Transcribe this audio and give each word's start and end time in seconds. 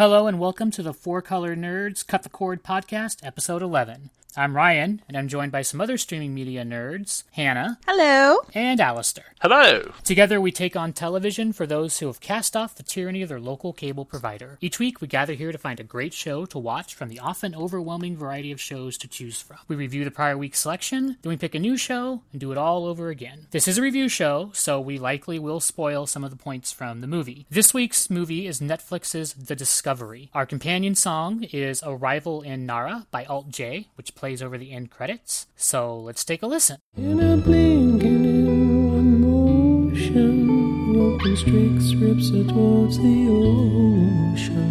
Hello 0.00 0.26
and 0.26 0.40
welcome 0.40 0.70
to 0.70 0.82
the 0.82 0.94
Four 0.94 1.20
Color 1.20 1.54
Nerds 1.54 2.06
Cut 2.06 2.22
the 2.22 2.30
Cord 2.30 2.62
podcast, 2.62 3.18
episode 3.22 3.60
11. 3.60 4.08
I'm 4.36 4.56
Ryan, 4.56 5.02
and 5.08 5.16
I'm 5.16 5.26
joined 5.26 5.50
by 5.50 5.62
some 5.62 5.80
other 5.80 5.98
streaming 5.98 6.32
media 6.34 6.64
nerds 6.64 7.24
Hannah. 7.32 7.78
Hello. 7.86 8.38
And 8.54 8.80
Alistair. 8.80 9.24
Hello. 9.40 9.90
Together, 10.04 10.40
we 10.40 10.52
take 10.52 10.76
on 10.76 10.92
television 10.92 11.52
for 11.52 11.66
those 11.66 11.98
who 11.98 12.06
have 12.06 12.20
cast 12.20 12.56
off 12.56 12.76
the 12.76 12.84
tyranny 12.84 13.22
of 13.22 13.28
their 13.28 13.40
local 13.40 13.72
cable 13.72 14.04
provider. 14.04 14.56
Each 14.60 14.78
week, 14.78 15.00
we 15.00 15.08
gather 15.08 15.32
here 15.32 15.50
to 15.50 15.58
find 15.58 15.80
a 15.80 15.84
great 15.84 16.12
show 16.14 16.46
to 16.46 16.58
watch 16.58 16.94
from 16.94 17.08
the 17.08 17.18
often 17.18 17.54
overwhelming 17.54 18.16
variety 18.16 18.52
of 18.52 18.60
shows 18.60 18.96
to 18.98 19.08
choose 19.08 19.40
from. 19.40 19.58
We 19.66 19.76
review 19.76 20.04
the 20.04 20.10
prior 20.10 20.38
week's 20.38 20.60
selection, 20.60 21.16
then 21.22 21.30
we 21.30 21.36
pick 21.36 21.54
a 21.54 21.58
new 21.58 21.76
show 21.76 22.22
and 22.30 22.40
do 22.40 22.52
it 22.52 22.58
all 22.58 22.86
over 22.86 23.08
again. 23.08 23.46
This 23.50 23.66
is 23.66 23.78
a 23.78 23.82
review 23.82 24.08
show, 24.08 24.50
so 24.52 24.80
we 24.80 24.98
likely 24.98 25.38
will 25.38 25.60
spoil 25.60 26.06
some 26.06 26.22
of 26.22 26.30
the 26.30 26.36
points 26.36 26.70
from 26.70 27.00
the 27.00 27.06
movie. 27.08 27.46
This 27.50 27.74
week's 27.74 28.08
movie 28.08 28.46
is 28.46 28.60
Netflix's 28.60 29.32
The 29.32 29.56
Discovery. 29.56 30.30
Our 30.34 30.46
companion 30.46 30.94
song 30.94 31.42
is 31.44 31.82
Arrival 31.84 32.42
in 32.42 32.64
Nara 32.64 33.06
by 33.10 33.24
Alt 33.24 33.48
J, 33.48 33.88
which 33.96 34.14
plays 34.20 34.42
over 34.42 34.58
the 34.58 34.70
end 34.70 34.90
credits. 34.90 35.46
So 35.56 35.98
let's 35.98 36.24
take 36.26 36.42
a 36.42 36.46
listen. 36.46 36.76
In 36.94 37.18
a 37.20 37.38
blink 37.38 38.02
and 38.02 38.26
in 38.26 38.92
one 38.94 39.20
motion, 39.22 40.92
broken 40.92 41.36
streaks 41.38 41.94
rips 41.94 42.28
her 42.28 42.44
towards 42.44 42.98
the 42.98 43.18
ocean. 43.40 44.68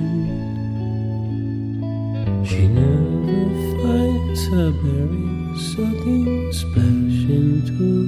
She 2.45 2.67
never 2.67 3.49
fights 3.81 4.43
her 4.53 4.69
berries, 4.83 5.61
sucking 5.75 6.53
splash 6.53 7.25
into. 7.39 7.98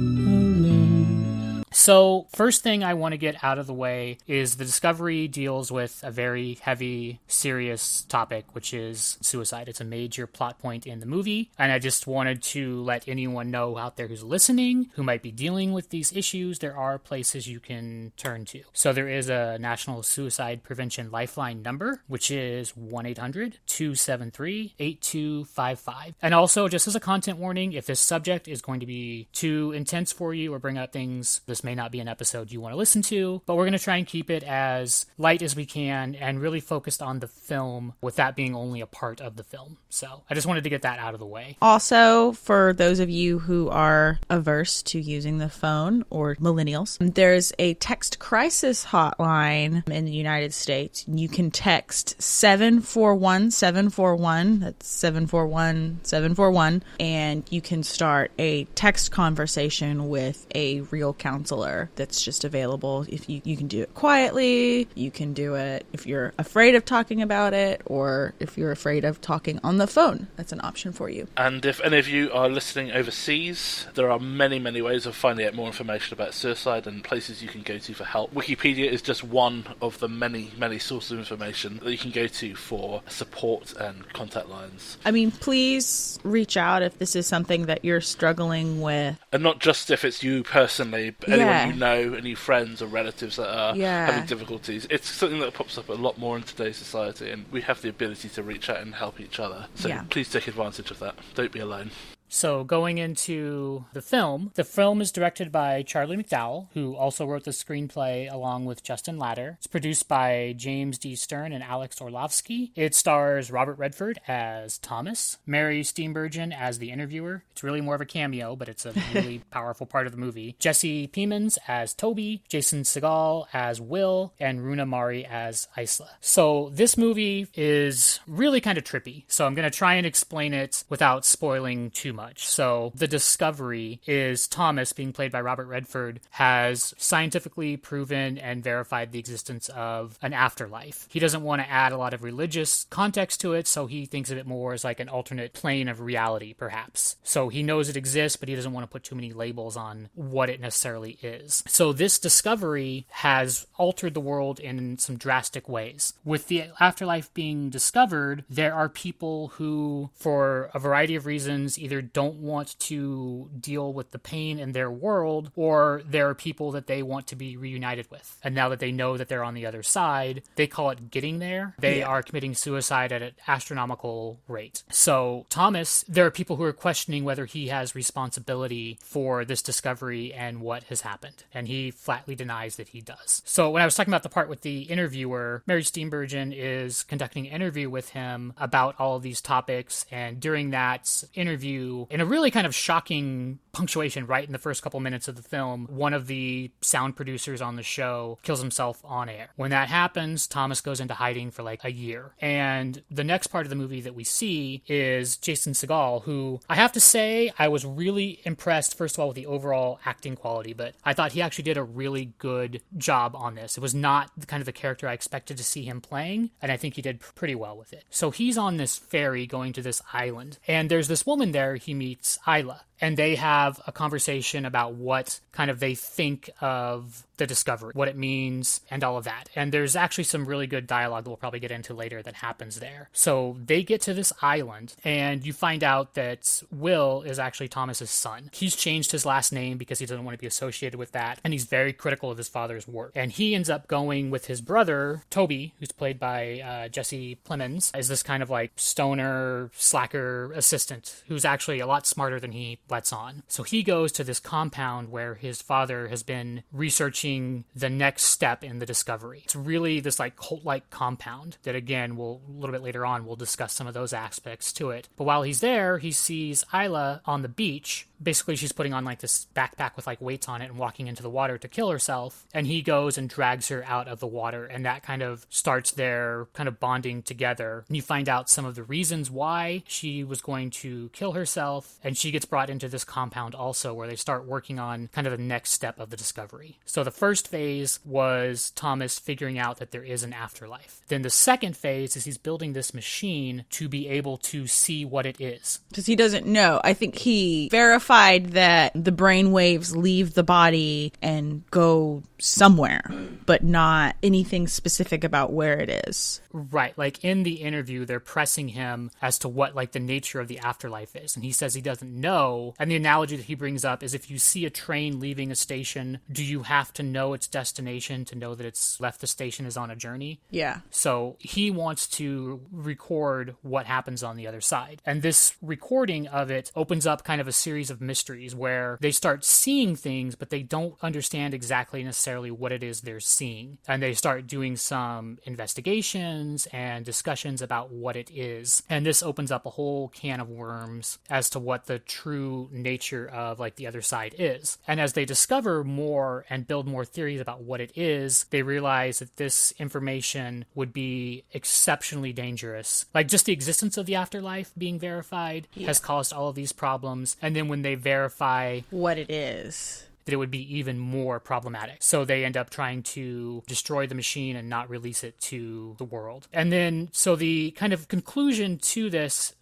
So, 1.82 2.28
first 2.30 2.62
thing 2.62 2.84
I 2.84 2.94
want 2.94 3.10
to 3.10 3.18
get 3.18 3.42
out 3.42 3.58
of 3.58 3.66
the 3.66 3.74
way 3.74 4.18
is 4.28 4.54
the 4.54 4.64
Discovery 4.64 5.26
deals 5.26 5.72
with 5.72 5.98
a 6.04 6.12
very 6.12 6.60
heavy, 6.62 7.18
serious 7.26 8.02
topic, 8.02 8.44
which 8.52 8.72
is 8.72 9.18
suicide. 9.20 9.66
It's 9.66 9.80
a 9.80 9.84
major 9.84 10.28
plot 10.28 10.60
point 10.60 10.86
in 10.86 11.00
the 11.00 11.06
movie, 11.06 11.50
and 11.58 11.72
I 11.72 11.80
just 11.80 12.06
wanted 12.06 12.40
to 12.54 12.80
let 12.84 13.08
anyone 13.08 13.50
know 13.50 13.78
out 13.78 13.96
there 13.96 14.06
who's 14.06 14.22
listening, 14.22 14.90
who 14.94 15.02
might 15.02 15.22
be 15.22 15.32
dealing 15.32 15.72
with 15.72 15.90
these 15.90 16.12
issues, 16.12 16.60
there 16.60 16.76
are 16.76 17.00
places 17.00 17.48
you 17.48 17.58
can 17.58 18.12
turn 18.16 18.44
to. 18.44 18.62
So, 18.72 18.92
there 18.92 19.08
is 19.08 19.28
a 19.28 19.58
National 19.58 20.04
Suicide 20.04 20.62
Prevention 20.62 21.10
Lifeline 21.10 21.62
number, 21.62 22.02
which 22.06 22.30
is 22.30 22.76
1 22.76 23.06
800 23.06 23.58
273 23.66 24.74
8255. 24.78 26.14
And 26.22 26.32
also, 26.32 26.68
just 26.68 26.86
as 26.86 26.94
a 26.94 27.00
content 27.00 27.38
warning, 27.38 27.72
if 27.72 27.86
this 27.86 27.98
subject 27.98 28.46
is 28.46 28.62
going 28.62 28.78
to 28.78 28.86
be 28.86 29.26
too 29.32 29.72
intense 29.72 30.12
for 30.12 30.32
you 30.32 30.54
or 30.54 30.60
bring 30.60 30.78
up 30.78 30.92
things 30.92 31.40
this 31.46 31.64
may 31.64 31.71
not 31.74 31.92
be 31.92 32.00
an 32.00 32.08
episode 32.08 32.50
you 32.52 32.60
want 32.60 32.72
to 32.72 32.76
listen 32.76 33.02
to, 33.02 33.42
but 33.46 33.54
we're 33.54 33.64
going 33.64 33.72
to 33.72 33.78
try 33.78 33.96
and 33.96 34.06
keep 34.06 34.30
it 34.30 34.42
as 34.42 35.06
light 35.18 35.42
as 35.42 35.56
we 35.56 35.66
can 35.66 36.14
and 36.14 36.40
really 36.40 36.60
focused 36.60 37.02
on 37.02 37.20
the 37.20 37.28
film, 37.28 37.94
with 38.00 38.16
that 38.16 38.36
being 38.36 38.54
only 38.54 38.80
a 38.80 38.86
part 38.86 39.20
of 39.20 39.36
the 39.36 39.44
film. 39.44 39.78
So 39.88 40.22
I 40.28 40.34
just 40.34 40.46
wanted 40.46 40.64
to 40.64 40.70
get 40.70 40.82
that 40.82 40.98
out 40.98 41.14
of 41.14 41.20
the 41.20 41.26
way. 41.26 41.56
Also, 41.62 42.32
for 42.32 42.72
those 42.72 43.00
of 43.00 43.10
you 43.10 43.38
who 43.38 43.68
are 43.68 44.18
averse 44.28 44.82
to 44.84 45.00
using 45.00 45.38
the 45.38 45.48
phone 45.48 46.04
or 46.10 46.36
millennials, 46.36 46.98
there's 47.14 47.52
a 47.58 47.74
text 47.74 48.18
crisis 48.18 48.86
hotline 48.86 49.88
in 49.88 50.04
the 50.04 50.12
United 50.12 50.52
States. 50.52 51.04
You 51.08 51.28
can 51.28 51.50
text 51.50 52.20
741 52.20 53.50
741, 53.50 54.60
that's 54.60 54.86
741 54.88 56.00
741, 56.02 56.82
and 57.00 57.44
you 57.50 57.60
can 57.60 57.82
start 57.82 58.30
a 58.38 58.64
text 58.74 59.10
conversation 59.10 60.08
with 60.08 60.46
a 60.54 60.80
real 60.82 61.14
counselor 61.14 61.61
that's 61.96 62.22
just 62.22 62.44
available 62.44 63.04
if 63.08 63.28
you 63.28 63.40
you 63.44 63.56
can 63.56 63.66
do 63.68 63.82
it 63.82 63.94
quietly 63.94 64.88
you 64.94 65.10
can 65.10 65.32
do 65.32 65.54
it 65.54 65.86
if 65.92 66.06
you're 66.06 66.32
afraid 66.38 66.74
of 66.74 66.84
talking 66.84 67.22
about 67.22 67.52
it 67.54 67.80
or 67.86 68.34
if 68.40 68.56
you're 68.58 68.72
afraid 68.72 69.04
of 69.04 69.20
talking 69.20 69.58
on 69.62 69.78
the 69.78 69.86
phone 69.86 70.26
that's 70.36 70.52
an 70.52 70.60
option 70.62 70.92
for 70.92 71.08
you 71.08 71.26
And 71.36 71.64
if 71.64 71.80
any 71.82 71.98
of 71.98 72.08
you 72.08 72.30
are 72.32 72.48
listening 72.48 72.90
overseas, 72.92 73.86
there 73.94 74.10
are 74.10 74.18
many, 74.18 74.58
many 74.58 74.80
ways 74.82 75.06
of 75.06 75.14
finding 75.14 75.46
out 75.46 75.54
more 75.54 75.66
information 75.66 76.14
about 76.14 76.34
suicide 76.34 76.86
and 76.86 77.02
places 77.04 77.42
you 77.42 77.48
can 77.48 77.62
go 77.62 77.78
to 77.78 77.94
for 77.94 78.04
help. 78.04 78.34
Wikipedia 78.34 78.90
is 78.90 79.02
just 79.02 79.22
one 79.24 79.64
of 79.80 79.98
the 79.98 80.08
many, 80.08 80.50
many 80.56 80.78
sources 80.78 81.12
of 81.12 81.18
information 81.18 81.80
that 81.82 81.90
you 81.90 81.98
can 81.98 82.10
go 82.10 82.26
to 82.26 82.54
for 82.54 83.02
support 83.08 83.72
and 83.78 84.10
contact 84.12 84.48
lines. 84.48 84.96
i 85.04 85.10
mean 85.10 85.30
please 85.30 86.18
reach 86.22 86.56
out 86.56 86.82
if 86.82 86.98
this 86.98 87.14
is 87.16 87.26
something 87.26 87.66
that 87.66 87.84
you're 87.84 88.00
struggling 88.00 88.80
with 88.80 89.16
And 89.32 89.42
not 89.42 89.58
just 89.60 89.90
if 89.90 90.04
it's 90.04 90.22
you 90.22 90.42
personally, 90.42 91.14
but 91.18 91.28
anyone 91.30 91.51
Yeah. 91.52 91.66
you 91.68 91.72
know, 91.74 92.14
any 92.14 92.34
friends 92.34 92.80
or 92.82 92.86
relatives 92.86 93.36
that 93.36 93.48
are 93.54 93.76
Yeah. 93.76 94.06
having 94.06 94.26
difficulties. 94.26 94.86
It's 94.90 95.08
something 95.08 95.40
that 95.40 95.54
pops 95.54 95.78
up 95.78 95.88
a 95.88 95.94
lot 95.94 96.18
more 96.18 96.36
in 96.36 96.42
today's 96.42 96.76
society, 96.76 97.30
and 97.30 97.44
we 97.50 97.60
have 97.62 97.82
the 97.82 97.88
ability 97.88 98.28
to 98.30 98.42
reach 98.42 98.68
out 98.70 98.78
and 98.78 98.94
help 98.94 99.20
each 99.20 99.38
other. 99.38 99.66
So 99.74 99.88
Yeah. 99.88 100.04
please 100.10 100.30
take 100.30 100.48
advantage 100.48 100.90
of 100.90 100.98
that. 101.00 101.14
Don't 101.34 101.52
be 101.52 101.60
alone. 101.60 101.90
So, 102.34 102.64
going 102.64 102.96
into 102.96 103.84
the 103.92 104.00
film, 104.00 104.52
the 104.54 104.64
film 104.64 105.02
is 105.02 105.12
directed 105.12 105.52
by 105.52 105.82
Charlie 105.82 106.16
McDowell, 106.16 106.68
who 106.72 106.96
also 106.96 107.26
wrote 107.26 107.44
the 107.44 107.50
screenplay 107.50 108.32
along 108.32 108.64
with 108.64 108.82
Justin 108.82 109.18
Lader. 109.18 109.56
It's 109.58 109.66
produced 109.66 110.08
by 110.08 110.54
James 110.56 110.96
D. 110.96 111.14
Stern 111.14 111.52
and 111.52 111.62
Alex 111.62 112.00
Orlovsky. 112.00 112.72
It 112.74 112.94
stars 112.94 113.50
Robert 113.50 113.74
Redford 113.74 114.18
as 114.26 114.78
Thomas, 114.78 115.36
Mary 115.44 115.82
Steenburgen 115.82 116.58
as 116.58 116.78
the 116.78 116.90
interviewer. 116.90 117.44
It's 117.52 117.62
really 117.62 117.82
more 117.82 117.96
of 117.96 118.00
a 118.00 118.06
cameo, 118.06 118.56
but 118.56 118.70
it's 118.70 118.86
a 118.86 118.94
really 119.14 119.42
powerful 119.50 119.84
part 119.84 120.06
of 120.06 120.12
the 120.12 120.18
movie. 120.18 120.56
Jesse 120.58 121.08
Plemons 121.08 121.58
as 121.68 121.92
Toby, 121.92 122.42
Jason 122.48 122.84
Segel 122.84 123.46
as 123.52 123.78
Will, 123.78 124.32
and 124.40 124.64
Rooney 124.64 124.86
Mara 124.86 125.18
as 125.18 125.68
Isla. 125.76 126.08
So, 126.22 126.70
this 126.72 126.96
movie 126.96 127.48
is 127.52 128.20
really 128.26 128.62
kind 128.62 128.78
of 128.78 128.84
trippy. 128.84 129.24
So, 129.28 129.44
I'm 129.44 129.54
going 129.54 129.70
to 129.70 129.76
try 129.76 129.96
and 129.96 130.06
explain 130.06 130.54
it 130.54 130.84
without 130.88 131.26
spoiling 131.26 131.90
too 131.90 132.14
much. 132.14 132.21
So, 132.36 132.92
the 132.94 133.08
discovery 133.08 134.00
is 134.06 134.46
Thomas, 134.48 134.92
being 134.92 135.12
played 135.12 135.32
by 135.32 135.40
Robert 135.40 135.66
Redford, 135.66 136.20
has 136.30 136.94
scientifically 136.96 137.76
proven 137.76 138.38
and 138.38 138.62
verified 138.62 139.12
the 139.12 139.18
existence 139.18 139.68
of 139.70 140.18
an 140.22 140.32
afterlife. 140.32 141.06
He 141.10 141.18
doesn't 141.18 141.42
want 141.42 141.62
to 141.62 141.70
add 141.70 141.92
a 141.92 141.98
lot 141.98 142.14
of 142.14 142.22
religious 142.22 142.86
context 142.90 143.40
to 143.42 143.54
it, 143.54 143.66
so 143.66 143.86
he 143.86 144.06
thinks 144.06 144.30
of 144.30 144.38
it 144.38 144.46
more 144.46 144.72
as 144.72 144.84
like 144.84 145.00
an 145.00 145.08
alternate 145.08 145.52
plane 145.52 145.88
of 145.88 146.00
reality, 146.00 146.54
perhaps. 146.54 147.16
So, 147.22 147.48
he 147.48 147.62
knows 147.62 147.88
it 147.88 147.96
exists, 147.96 148.36
but 148.36 148.48
he 148.48 148.54
doesn't 148.54 148.72
want 148.72 148.84
to 148.84 148.92
put 148.92 149.04
too 149.04 149.14
many 149.14 149.32
labels 149.32 149.76
on 149.76 150.08
what 150.14 150.50
it 150.50 150.60
necessarily 150.60 151.18
is. 151.22 151.62
So, 151.66 151.92
this 151.92 152.18
discovery 152.18 153.06
has 153.10 153.66
altered 153.76 154.14
the 154.14 154.20
world 154.20 154.60
in 154.60 154.98
some 154.98 155.16
drastic 155.16 155.68
ways. 155.68 156.14
With 156.24 156.48
the 156.48 156.64
afterlife 156.80 157.32
being 157.34 157.70
discovered, 157.70 158.44
there 158.48 158.74
are 158.74 158.88
people 158.88 159.48
who, 159.54 160.10
for 160.14 160.70
a 160.74 160.78
variety 160.78 161.14
of 161.14 161.26
reasons, 161.26 161.78
either 161.78 162.02
don't 162.12 162.36
want 162.36 162.78
to 162.80 163.50
deal 163.58 163.92
with 163.92 164.10
the 164.10 164.18
pain 164.18 164.58
in 164.58 164.72
their 164.72 164.90
world, 164.90 165.50
or 165.56 166.02
there 166.06 166.28
are 166.28 166.34
people 166.34 166.72
that 166.72 166.86
they 166.86 167.02
want 167.02 167.26
to 167.28 167.36
be 167.36 167.56
reunited 167.56 168.10
with. 168.10 168.38
And 168.42 168.54
now 168.54 168.68
that 168.68 168.80
they 168.80 168.92
know 168.92 169.16
that 169.16 169.28
they're 169.28 169.44
on 169.44 169.54
the 169.54 169.66
other 169.66 169.82
side, 169.82 170.42
they 170.56 170.66
call 170.66 170.90
it 170.90 171.10
getting 171.10 171.38
there. 171.38 171.74
They 171.78 172.02
are 172.02 172.22
committing 172.22 172.54
suicide 172.54 173.12
at 173.12 173.22
an 173.22 173.32
astronomical 173.46 174.40
rate. 174.48 174.82
So, 174.90 175.46
Thomas, 175.48 176.04
there 176.08 176.26
are 176.26 176.30
people 176.30 176.56
who 176.56 176.64
are 176.64 176.72
questioning 176.72 177.24
whether 177.24 177.46
he 177.46 177.68
has 177.68 177.94
responsibility 177.94 178.98
for 179.02 179.44
this 179.44 179.62
discovery 179.62 180.32
and 180.32 180.60
what 180.60 180.84
has 180.84 181.02
happened. 181.02 181.44
And 181.54 181.68
he 181.68 181.90
flatly 181.90 182.34
denies 182.34 182.76
that 182.76 182.88
he 182.88 183.00
does. 183.00 183.42
So, 183.44 183.70
when 183.70 183.82
I 183.82 183.84
was 183.84 183.94
talking 183.94 184.12
about 184.12 184.22
the 184.22 184.28
part 184.28 184.48
with 184.48 184.62
the 184.62 184.82
interviewer, 184.82 185.62
Mary 185.66 185.82
Steenburgen 185.82 186.52
is 186.54 187.02
conducting 187.02 187.46
an 187.46 187.52
interview 187.52 187.88
with 187.88 188.10
him 188.10 188.52
about 188.56 188.96
all 188.98 189.16
of 189.16 189.22
these 189.22 189.40
topics. 189.40 190.06
And 190.10 190.40
during 190.40 190.70
that 190.70 191.24
interview, 191.34 192.01
in 192.10 192.20
a 192.20 192.26
really 192.26 192.50
kind 192.50 192.66
of 192.66 192.74
shocking 192.74 193.58
punctuation 193.72 194.26
right 194.26 194.44
in 194.44 194.52
the 194.52 194.58
first 194.58 194.82
couple 194.82 195.00
minutes 195.00 195.28
of 195.28 195.36
the 195.36 195.42
film, 195.42 195.86
one 195.90 196.14
of 196.14 196.26
the 196.26 196.70
sound 196.80 197.16
producers 197.16 197.60
on 197.60 197.76
the 197.76 197.82
show 197.82 198.38
kills 198.42 198.60
himself 198.60 199.00
on 199.04 199.28
air. 199.28 199.48
When 199.56 199.70
that 199.70 199.88
happens, 199.88 200.46
Thomas 200.46 200.80
goes 200.80 201.00
into 201.00 201.14
hiding 201.14 201.50
for 201.50 201.62
like 201.62 201.84
a 201.84 201.92
year. 201.92 202.34
And 202.40 203.02
the 203.10 203.24
next 203.24 203.48
part 203.48 203.66
of 203.66 203.70
the 203.70 203.76
movie 203.76 204.00
that 204.02 204.14
we 204.14 204.24
see 204.24 204.82
is 204.86 205.36
Jason 205.36 205.72
Segel, 205.72 206.22
who 206.24 206.60
I 206.68 206.76
have 206.76 206.92
to 206.92 207.00
say, 207.00 207.52
I 207.58 207.68
was 207.68 207.84
really 207.84 208.40
impressed, 208.44 208.96
first 208.96 209.16
of 209.16 209.20
all, 209.20 209.28
with 209.28 209.36
the 209.36 209.46
overall 209.46 210.00
acting 210.04 210.36
quality, 210.36 210.72
but 210.72 210.94
I 211.04 211.14
thought 211.14 211.32
he 211.32 211.42
actually 211.42 211.64
did 211.64 211.76
a 211.76 211.82
really 211.82 212.34
good 212.38 212.82
job 212.96 213.34
on 213.34 213.54
this. 213.54 213.76
It 213.76 213.80
was 213.80 213.94
not 213.94 214.30
the 214.36 214.46
kind 214.46 214.60
of 214.60 214.66
the 214.66 214.72
character 214.72 215.08
I 215.08 215.12
expected 215.14 215.56
to 215.56 215.64
see 215.64 215.84
him 215.84 216.00
playing, 216.00 216.50
and 216.60 216.70
I 216.70 216.76
think 216.76 216.94
he 216.94 217.02
did 217.02 217.20
pretty 217.20 217.54
well 217.54 217.76
with 217.76 217.92
it. 217.92 218.04
So 218.10 218.30
he's 218.30 218.58
on 218.58 218.76
this 218.76 218.98
ferry 218.98 219.46
going 219.46 219.72
to 219.74 219.82
this 219.82 220.02
island, 220.12 220.58
and 220.68 220.90
there's 220.90 221.08
this 221.08 221.26
woman 221.26 221.52
there 221.52 221.76
he 221.76 221.94
meets, 221.94 222.38
Isla. 222.46 222.82
And 223.02 223.16
they 223.16 223.34
have 223.34 223.80
a 223.86 223.92
conversation 223.92 224.64
about 224.64 224.94
what 224.94 225.40
kind 225.50 225.70
of 225.70 225.80
they 225.80 225.96
think 225.96 226.48
of 226.60 227.26
the 227.42 227.46
discovery, 227.46 227.92
what 227.94 228.08
it 228.08 228.16
means, 228.16 228.80
and 228.90 229.02
all 229.02 229.16
of 229.18 229.24
that. 229.24 229.50
And 229.56 229.72
there's 229.72 229.96
actually 229.96 230.24
some 230.24 230.46
really 230.46 230.68
good 230.68 230.86
dialogue 230.86 231.24
that 231.24 231.30
we'll 231.30 231.36
probably 231.36 231.60
get 231.60 231.72
into 231.72 231.92
later 231.92 232.22
that 232.22 232.34
happens 232.36 232.78
there. 232.78 233.08
So 233.12 233.56
they 233.64 233.82
get 233.82 234.00
to 234.02 234.14
this 234.14 234.32
island, 234.40 234.94
and 235.04 235.44
you 235.44 235.52
find 235.52 235.82
out 235.82 236.14
that 236.14 236.62
Will 236.70 237.22
is 237.22 237.38
actually 237.38 237.68
Thomas's 237.68 238.10
son. 238.10 238.50
He's 238.52 238.76
changed 238.76 239.10
his 239.10 239.26
last 239.26 239.52
name 239.52 239.76
because 239.76 239.98
he 239.98 240.06
doesn't 240.06 240.24
want 240.24 240.34
to 240.34 240.40
be 240.40 240.46
associated 240.46 240.98
with 240.98 241.12
that, 241.12 241.40
and 241.42 241.52
he's 241.52 241.64
very 241.64 241.92
critical 241.92 242.30
of 242.30 242.38
his 242.38 242.48
father's 242.48 242.86
work. 242.86 243.12
And 243.16 243.32
he 243.32 243.54
ends 243.56 243.68
up 243.68 243.88
going 243.88 244.30
with 244.30 244.46
his 244.46 244.60
brother, 244.60 245.24
Toby, 245.28 245.74
who's 245.80 245.92
played 245.92 246.20
by 246.20 246.60
uh, 246.60 246.88
Jesse 246.88 247.38
Plemons, 247.44 247.96
is 247.98 248.06
this 248.06 248.22
kind 248.22 248.42
of 248.42 248.50
like 248.50 248.70
stoner, 248.76 249.70
slacker 249.74 250.52
assistant 250.52 251.24
who's 251.26 251.44
actually 251.44 251.80
a 251.80 251.86
lot 251.86 252.06
smarter 252.06 252.38
than 252.38 252.52
he 252.52 252.78
lets 252.88 253.12
on. 253.12 253.42
So 253.48 253.64
he 253.64 253.82
goes 253.82 254.12
to 254.12 254.24
this 254.24 254.38
compound 254.38 255.10
where 255.10 255.34
his 255.34 255.60
father 255.60 256.08
has 256.08 256.22
been 256.22 256.62
researching 256.72 257.31
the 257.74 257.90
next 257.90 258.24
step 258.24 258.64
in 258.64 258.78
the 258.78 258.86
discovery. 258.86 259.42
It's 259.44 259.56
really 259.56 260.00
this 260.00 260.18
like 260.18 260.36
cult 260.36 260.64
like 260.64 260.90
compound 260.90 261.56
that, 261.62 261.74
again, 261.74 262.16
we'll 262.16 262.40
a 262.48 262.60
little 262.60 262.72
bit 262.72 262.82
later 262.82 263.06
on, 263.06 263.26
we'll 263.26 263.36
discuss 263.36 263.72
some 263.72 263.86
of 263.86 263.94
those 263.94 264.12
aspects 264.12 264.72
to 264.74 264.90
it. 264.90 265.08
But 265.16 265.24
while 265.24 265.42
he's 265.42 265.60
there, 265.60 265.98
he 265.98 266.12
sees 266.12 266.64
Isla 266.72 267.22
on 267.24 267.42
the 267.42 267.48
beach. 267.48 268.06
Basically 268.22 268.54
she's 268.54 268.72
putting 268.72 268.94
on 268.94 269.04
like 269.04 269.18
this 269.18 269.46
backpack 269.54 269.96
with 269.96 270.06
like 270.06 270.20
weights 270.20 270.48
on 270.48 270.62
it 270.62 270.66
and 270.66 270.78
walking 270.78 271.08
into 271.08 271.22
the 271.22 271.30
water 271.30 271.58
to 271.58 271.68
kill 271.68 271.90
herself. 271.90 272.46
And 272.54 272.66
he 272.66 272.82
goes 272.82 273.18
and 273.18 273.28
drags 273.28 273.68
her 273.68 273.84
out 273.86 274.08
of 274.08 274.20
the 274.20 274.26
water. 274.26 274.64
And 274.64 274.84
that 274.84 275.02
kind 275.02 275.22
of 275.22 275.46
starts 275.50 275.90
their 275.90 276.46
kind 276.52 276.68
of 276.68 276.78
bonding 276.78 277.22
together. 277.22 277.84
And 277.88 277.96
you 277.96 278.02
find 278.02 278.28
out 278.28 278.48
some 278.48 278.64
of 278.64 278.74
the 278.74 278.84
reasons 278.84 279.30
why 279.30 279.82
she 279.86 280.22
was 280.22 280.40
going 280.40 280.70
to 280.70 281.10
kill 281.12 281.32
herself. 281.32 281.98
And 282.04 282.16
she 282.16 282.30
gets 282.30 282.44
brought 282.44 282.70
into 282.70 282.88
this 282.88 283.04
compound 283.04 283.54
also 283.54 283.92
where 283.92 284.06
they 284.06 284.16
start 284.16 284.46
working 284.46 284.78
on 284.78 285.08
kind 285.12 285.26
of 285.26 285.32
the 285.32 285.42
next 285.42 285.72
step 285.72 285.98
of 285.98 286.10
the 286.10 286.16
discovery. 286.16 286.78
So 286.84 287.02
the 287.02 287.10
first 287.12 287.48
phase 287.48 288.00
was 288.04 288.70
thomas 288.70 289.18
figuring 289.18 289.58
out 289.58 289.78
that 289.78 289.90
there 289.90 290.04
is 290.04 290.22
an 290.22 290.32
afterlife 290.32 291.02
then 291.08 291.22
the 291.22 291.30
second 291.30 291.76
phase 291.76 292.16
is 292.16 292.24
he's 292.24 292.38
building 292.38 292.72
this 292.72 292.94
machine 292.94 293.64
to 293.70 293.88
be 293.88 294.08
able 294.08 294.38
to 294.38 294.66
see 294.66 295.04
what 295.04 295.26
it 295.26 295.40
is 295.40 295.80
because 295.88 296.06
he 296.06 296.16
doesn't 296.16 296.46
know. 296.46 296.80
I 296.82 296.94
think 296.94 297.16
he 297.16 297.68
verified 297.70 298.52
that 298.52 298.92
the 298.94 299.12
brain 299.12 299.52
waves 299.52 299.96
leave 299.96 300.34
the 300.34 300.42
body 300.42 301.12
and 301.20 301.68
go 301.70 302.22
somewhere, 302.38 303.02
but 303.46 303.62
not 303.62 304.16
anything 304.22 304.66
specific 304.66 305.24
about 305.24 305.52
where 305.52 305.78
it 305.78 306.06
is. 306.08 306.40
Right. 306.52 306.96
Like 306.96 307.24
in 307.24 307.42
the 307.42 307.62
interview, 307.62 308.04
they're 308.04 308.20
pressing 308.20 308.68
him 308.68 309.10
as 309.20 309.38
to 309.40 309.48
what 309.48 309.74
like 309.74 309.92
the 309.92 310.00
nature 310.00 310.40
of 310.40 310.48
the 310.48 310.58
afterlife 310.58 311.14
is. 311.16 311.36
And 311.36 311.44
he 311.44 311.52
says 311.52 311.74
he 311.74 311.80
doesn't 311.80 312.20
know. 312.20 312.74
And 312.78 312.90
the 312.90 312.96
analogy 312.96 313.36
that 313.36 313.46
he 313.46 313.54
brings 313.54 313.84
up 313.84 314.02
is 314.02 314.14
if 314.14 314.30
you 314.30 314.38
see 314.38 314.64
a 314.64 314.70
train 314.70 315.20
leaving 315.20 315.50
a 315.50 315.56
station, 315.56 316.20
do 316.30 316.44
you 316.44 316.62
have 316.64 316.92
to 316.94 317.01
know 317.02 317.32
its 317.32 317.46
destination 317.46 318.24
to 318.26 318.34
know 318.36 318.54
that 318.54 318.66
it's 318.66 319.00
left 319.00 319.20
the 319.20 319.26
station 319.26 319.66
is 319.66 319.76
on 319.76 319.90
a 319.90 319.96
journey? 319.96 320.40
Yeah. 320.50 320.80
So 320.90 321.36
he 321.38 321.70
wants 321.70 322.06
to 322.08 322.60
record 322.70 323.56
what 323.62 323.86
happens 323.86 324.22
on 324.22 324.36
the 324.36 324.46
other 324.46 324.60
side. 324.60 325.02
And 325.04 325.22
this 325.22 325.54
recording 325.62 326.26
of 326.28 326.50
it 326.50 326.70
opens 326.76 327.06
up 327.06 327.24
kind 327.24 327.40
of 327.40 327.48
a 327.48 327.52
series 327.52 327.90
of 327.90 328.00
mysteries 328.00 328.54
where 328.54 328.98
they 329.00 329.10
start 329.10 329.44
seeing 329.44 329.96
things, 329.96 330.34
but 330.34 330.50
they 330.50 330.62
don't 330.62 330.94
understand 331.02 331.54
exactly 331.54 332.02
necessarily 332.02 332.50
what 332.50 332.72
it 332.72 332.82
is 332.82 333.00
they're 333.00 333.20
seeing. 333.20 333.78
And 333.86 334.02
they 334.02 334.14
start 334.14 334.46
doing 334.46 334.76
some 334.76 335.38
investigations 335.44 336.66
and 336.72 337.04
discussions 337.04 337.62
about 337.62 337.90
what 337.92 338.16
it 338.16 338.30
is. 338.32 338.82
And 338.88 339.04
this 339.04 339.22
opens 339.22 339.50
up 339.50 339.66
a 339.66 339.70
whole 339.70 340.08
can 340.08 340.40
of 340.40 340.48
worms 340.48 341.18
as 341.30 341.50
to 341.50 341.58
what 341.58 341.86
the 341.86 341.98
true 341.98 342.68
nature 342.72 343.28
of 343.28 343.58
like 343.58 343.76
the 343.76 343.86
other 343.86 344.02
side 344.02 344.34
is. 344.38 344.78
And 344.86 345.00
as 345.00 345.12
they 345.12 345.24
discover 345.24 345.84
more 345.84 346.44
and 346.50 346.66
build 346.66 346.86
more 346.92 347.04
theories 347.04 347.40
about 347.40 347.62
what 347.62 347.80
it 347.80 347.90
is, 347.96 348.44
they 348.50 348.62
realize 348.62 349.18
that 349.18 349.36
this 349.36 349.72
information 349.78 350.64
would 350.74 350.92
be 350.92 351.42
exceptionally 351.52 352.32
dangerous. 352.32 353.06
Like 353.14 353.26
just 353.28 353.46
the 353.46 353.52
existence 353.52 353.96
of 353.96 354.06
the 354.06 354.14
afterlife 354.14 354.70
being 354.78 354.98
verified 354.98 355.66
has 355.86 355.98
caused 355.98 356.32
all 356.32 356.48
of 356.50 356.54
these 356.54 356.72
problems. 356.72 357.36
And 357.42 357.56
then 357.56 357.66
when 357.68 357.82
they 357.82 357.94
verify 357.96 358.80
What 358.90 359.18
it 359.18 359.30
is. 359.30 360.06
that 360.24 360.32
it 360.32 360.36
would 360.36 360.50
be 360.52 360.76
even 360.78 360.98
more 361.00 361.40
problematic. 361.40 361.96
So 362.00 362.24
they 362.24 362.44
end 362.44 362.56
up 362.56 362.70
trying 362.70 363.02
to 363.14 363.62
destroy 363.66 364.06
the 364.06 364.14
machine 364.14 364.54
and 364.54 364.68
not 364.68 364.88
release 364.88 365.24
it 365.24 365.40
to 365.50 365.96
the 365.98 366.04
world. 366.04 366.46
And 366.52 366.70
then, 366.70 367.08
so 367.12 367.34
the 367.34 367.72
kind 367.72 367.92
of 367.92 368.06
conclusion 368.08 368.78
to 368.78 369.10
this. 369.10 369.54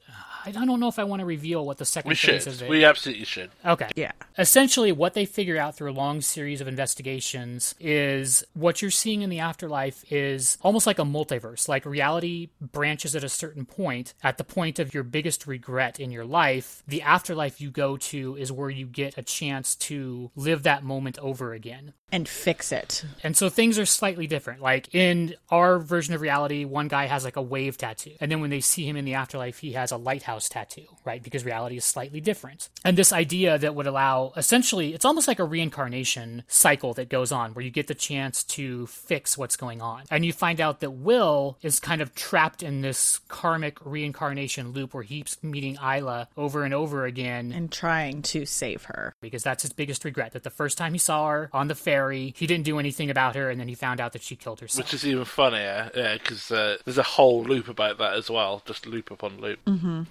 I 0.44 0.50
don't 0.52 0.80
know 0.80 0.88
if 0.88 0.98
I 0.98 1.04
want 1.04 1.20
to 1.20 1.26
reveal 1.26 1.64
what 1.66 1.78
the 1.78 1.84
second 1.84 2.08
We 2.10 2.14
phase 2.14 2.44
should. 2.44 2.52
of 2.54 2.62
it. 2.62 2.68
We 2.68 2.84
absolutely 2.84 3.24
should. 3.24 3.50
okay. 3.64 3.88
Yeah. 3.96 4.12
Essentially, 4.38 4.92
what 4.92 5.14
they 5.14 5.24
figure 5.26 5.58
out 5.58 5.76
through 5.76 5.90
a 5.90 5.92
long 5.92 6.20
series 6.20 6.60
of 6.60 6.68
investigations 6.68 7.74
is 7.80 8.44
what 8.54 8.82
you're 8.82 8.90
seeing 8.90 9.22
in 9.22 9.30
the 9.30 9.38
afterlife 9.40 10.04
is 10.12 10.58
almost 10.62 10.86
like 10.86 10.98
a 10.98 11.04
multiverse. 11.04 11.68
Like 11.68 11.84
reality 11.84 12.48
branches 12.60 13.14
at 13.16 13.24
a 13.24 13.28
certain 13.28 13.64
point. 13.66 14.14
At 14.22 14.38
the 14.38 14.44
point 14.44 14.78
of 14.78 14.94
your 14.94 15.02
biggest 15.02 15.46
regret 15.46 15.98
in 16.00 16.10
your 16.10 16.24
life, 16.24 16.82
the 16.86 17.02
afterlife 17.02 17.60
you 17.60 17.70
go 17.70 17.96
to 17.96 18.36
is 18.36 18.50
where 18.52 18.70
you 18.70 18.86
get 18.86 19.18
a 19.18 19.22
chance 19.22 19.74
to 19.76 20.30
live 20.36 20.62
that 20.64 20.82
moment 20.84 21.18
over 21.18 21.52
again. 21.52 21.92
And 22.12 22.28
fix 22.28 22.72
it. 22.72 23.04
And 23.22 23.36
so 23.36 23.48
things 23.48 23.78
are 23.78 23.86
slightly 23.86 24.26
different. 24.26 24.60
Like 24.60 24.92
in 24.94 25.34
our 25.48 25.78
version 25.78 26.12
of 26.12 26.20
reality, 26.20 26.64
one 26.64 26.88
guy 26.88 27.06
has 27.06 27.24
like 27.24 27.36
a 27.36 27.42
wave 27.42 27.78
tattoo. 27.78 28.12
And 28.20 28.32
then 28.32 28.40
when 28.40 28.50
they 28.50 28.60
see 28.60 28.84
him 28.88 28.96
in 28.96 29.04
the 29.04 29.14
afterlife, 29.14 29.58
he 29.58 29.72
has 29.72 29.92
a 29.92 29.96
lighthouse 30.30 30.48
tattoo, 30.48 30.86
right? 31.04 31.22
Because 31.22 31.44
reality 31.44 31.76
is 31.76 31.84
slightly 31.84 32.20
different. 32.20 32.68
And 32.84 32.96
this 32.96 33.12
idea 33.12 33.58
that 33.58 33.74
would 33.74 33.86
allow 33.86 34.32
essentially, 34.36 34.94
it's 34.94 35.04
almost 35.04 35.26
like 35.28 35.38
a 35.38 35.44
reincarnation 35.44 36.44
cycle 36.48 36.94
that 36.94 37.08
goes 37.08 37.32
on 37.32 37.52
where 37.54 37.64
you 37.64 37.70
get 37.70 37.86
the 37.88 37.94
chance 37.94 38.44
to 38.44 38.86
fix 38.86 39.36
what's 39.36 39.56
going 39.56 39.82
on. 39.82 40.04
And 40.10 40.24
you 40.24 40.32
find 40.32 40.60
out 40.60 40.80
that 40.80 40.90
Will 40.92 41.58
is 41.62 41.80
kind 41.80 42.00
of 42.00 42.14
trapped 42.14 42.62
in 42.62 42.80
this 42.80 43.20
karmic 43.28 43.78
reincarnation 43.84 44.72
loop 44.72 44.94
where 44.94 45.02
he 45.02 45.16
keeps 45.20 45.42
meeting 45.42 45.76
Isla 45.82 46.28
over 46.36 46.64
and 46.64 46.72
over 46.72 47.04
again 47.04 47.52
And 47.52 47.70
trying 47.70 48.22
to 48.22 48.46
save 48.46 48.84
her. 48.84 49.14
because 49.20 49.42
that's 49.42 49.62
his 49.62 49.72
biggest 49.72 50.04
regret 50.04 50.32
that 50.32 50.44
the 50.44 50.50
first 50.50 50.78
time 50.78 50.92
he 50.92 50.98
saw 50.98 51.28
her 51.28 51.50
on 51.52 51.68
the 51.68 51.74
ferry, 51.74 52.34
he 52.36 52.46
didn't 52.46 52.64
do 52.64 52.78
anything 52.78 53.10
about 53.10 53.34
her, 53.34 53.50
and 53.50 53.60
then 53.60 53.68
he 53.68 53.74
found 53.74 54.00
out 54.00 54.12
that 54.12 54.22
she 54.22 54.36
killed 54.36 54.60
herself. 54.60 54.86
Which 54.86 54.94
is 54.94 55.06
even 55.06 55.24
funnier, 55.24 55.90
yeah, 55.94 56.14
because 56.14 56.50
uh, 56.50 56.76
there's 56.84 56.98
a 56.98 57.02
whole 57.02 57.42
loop 57.42 57.68
about 57.68 57.98
that 57.98 58.14
as 58.14 58.30
well, 58.30 58.62
just 58.64 58.86
loop 58.86 59.10
upon 59.10 59.40
loop. 59.40 59.58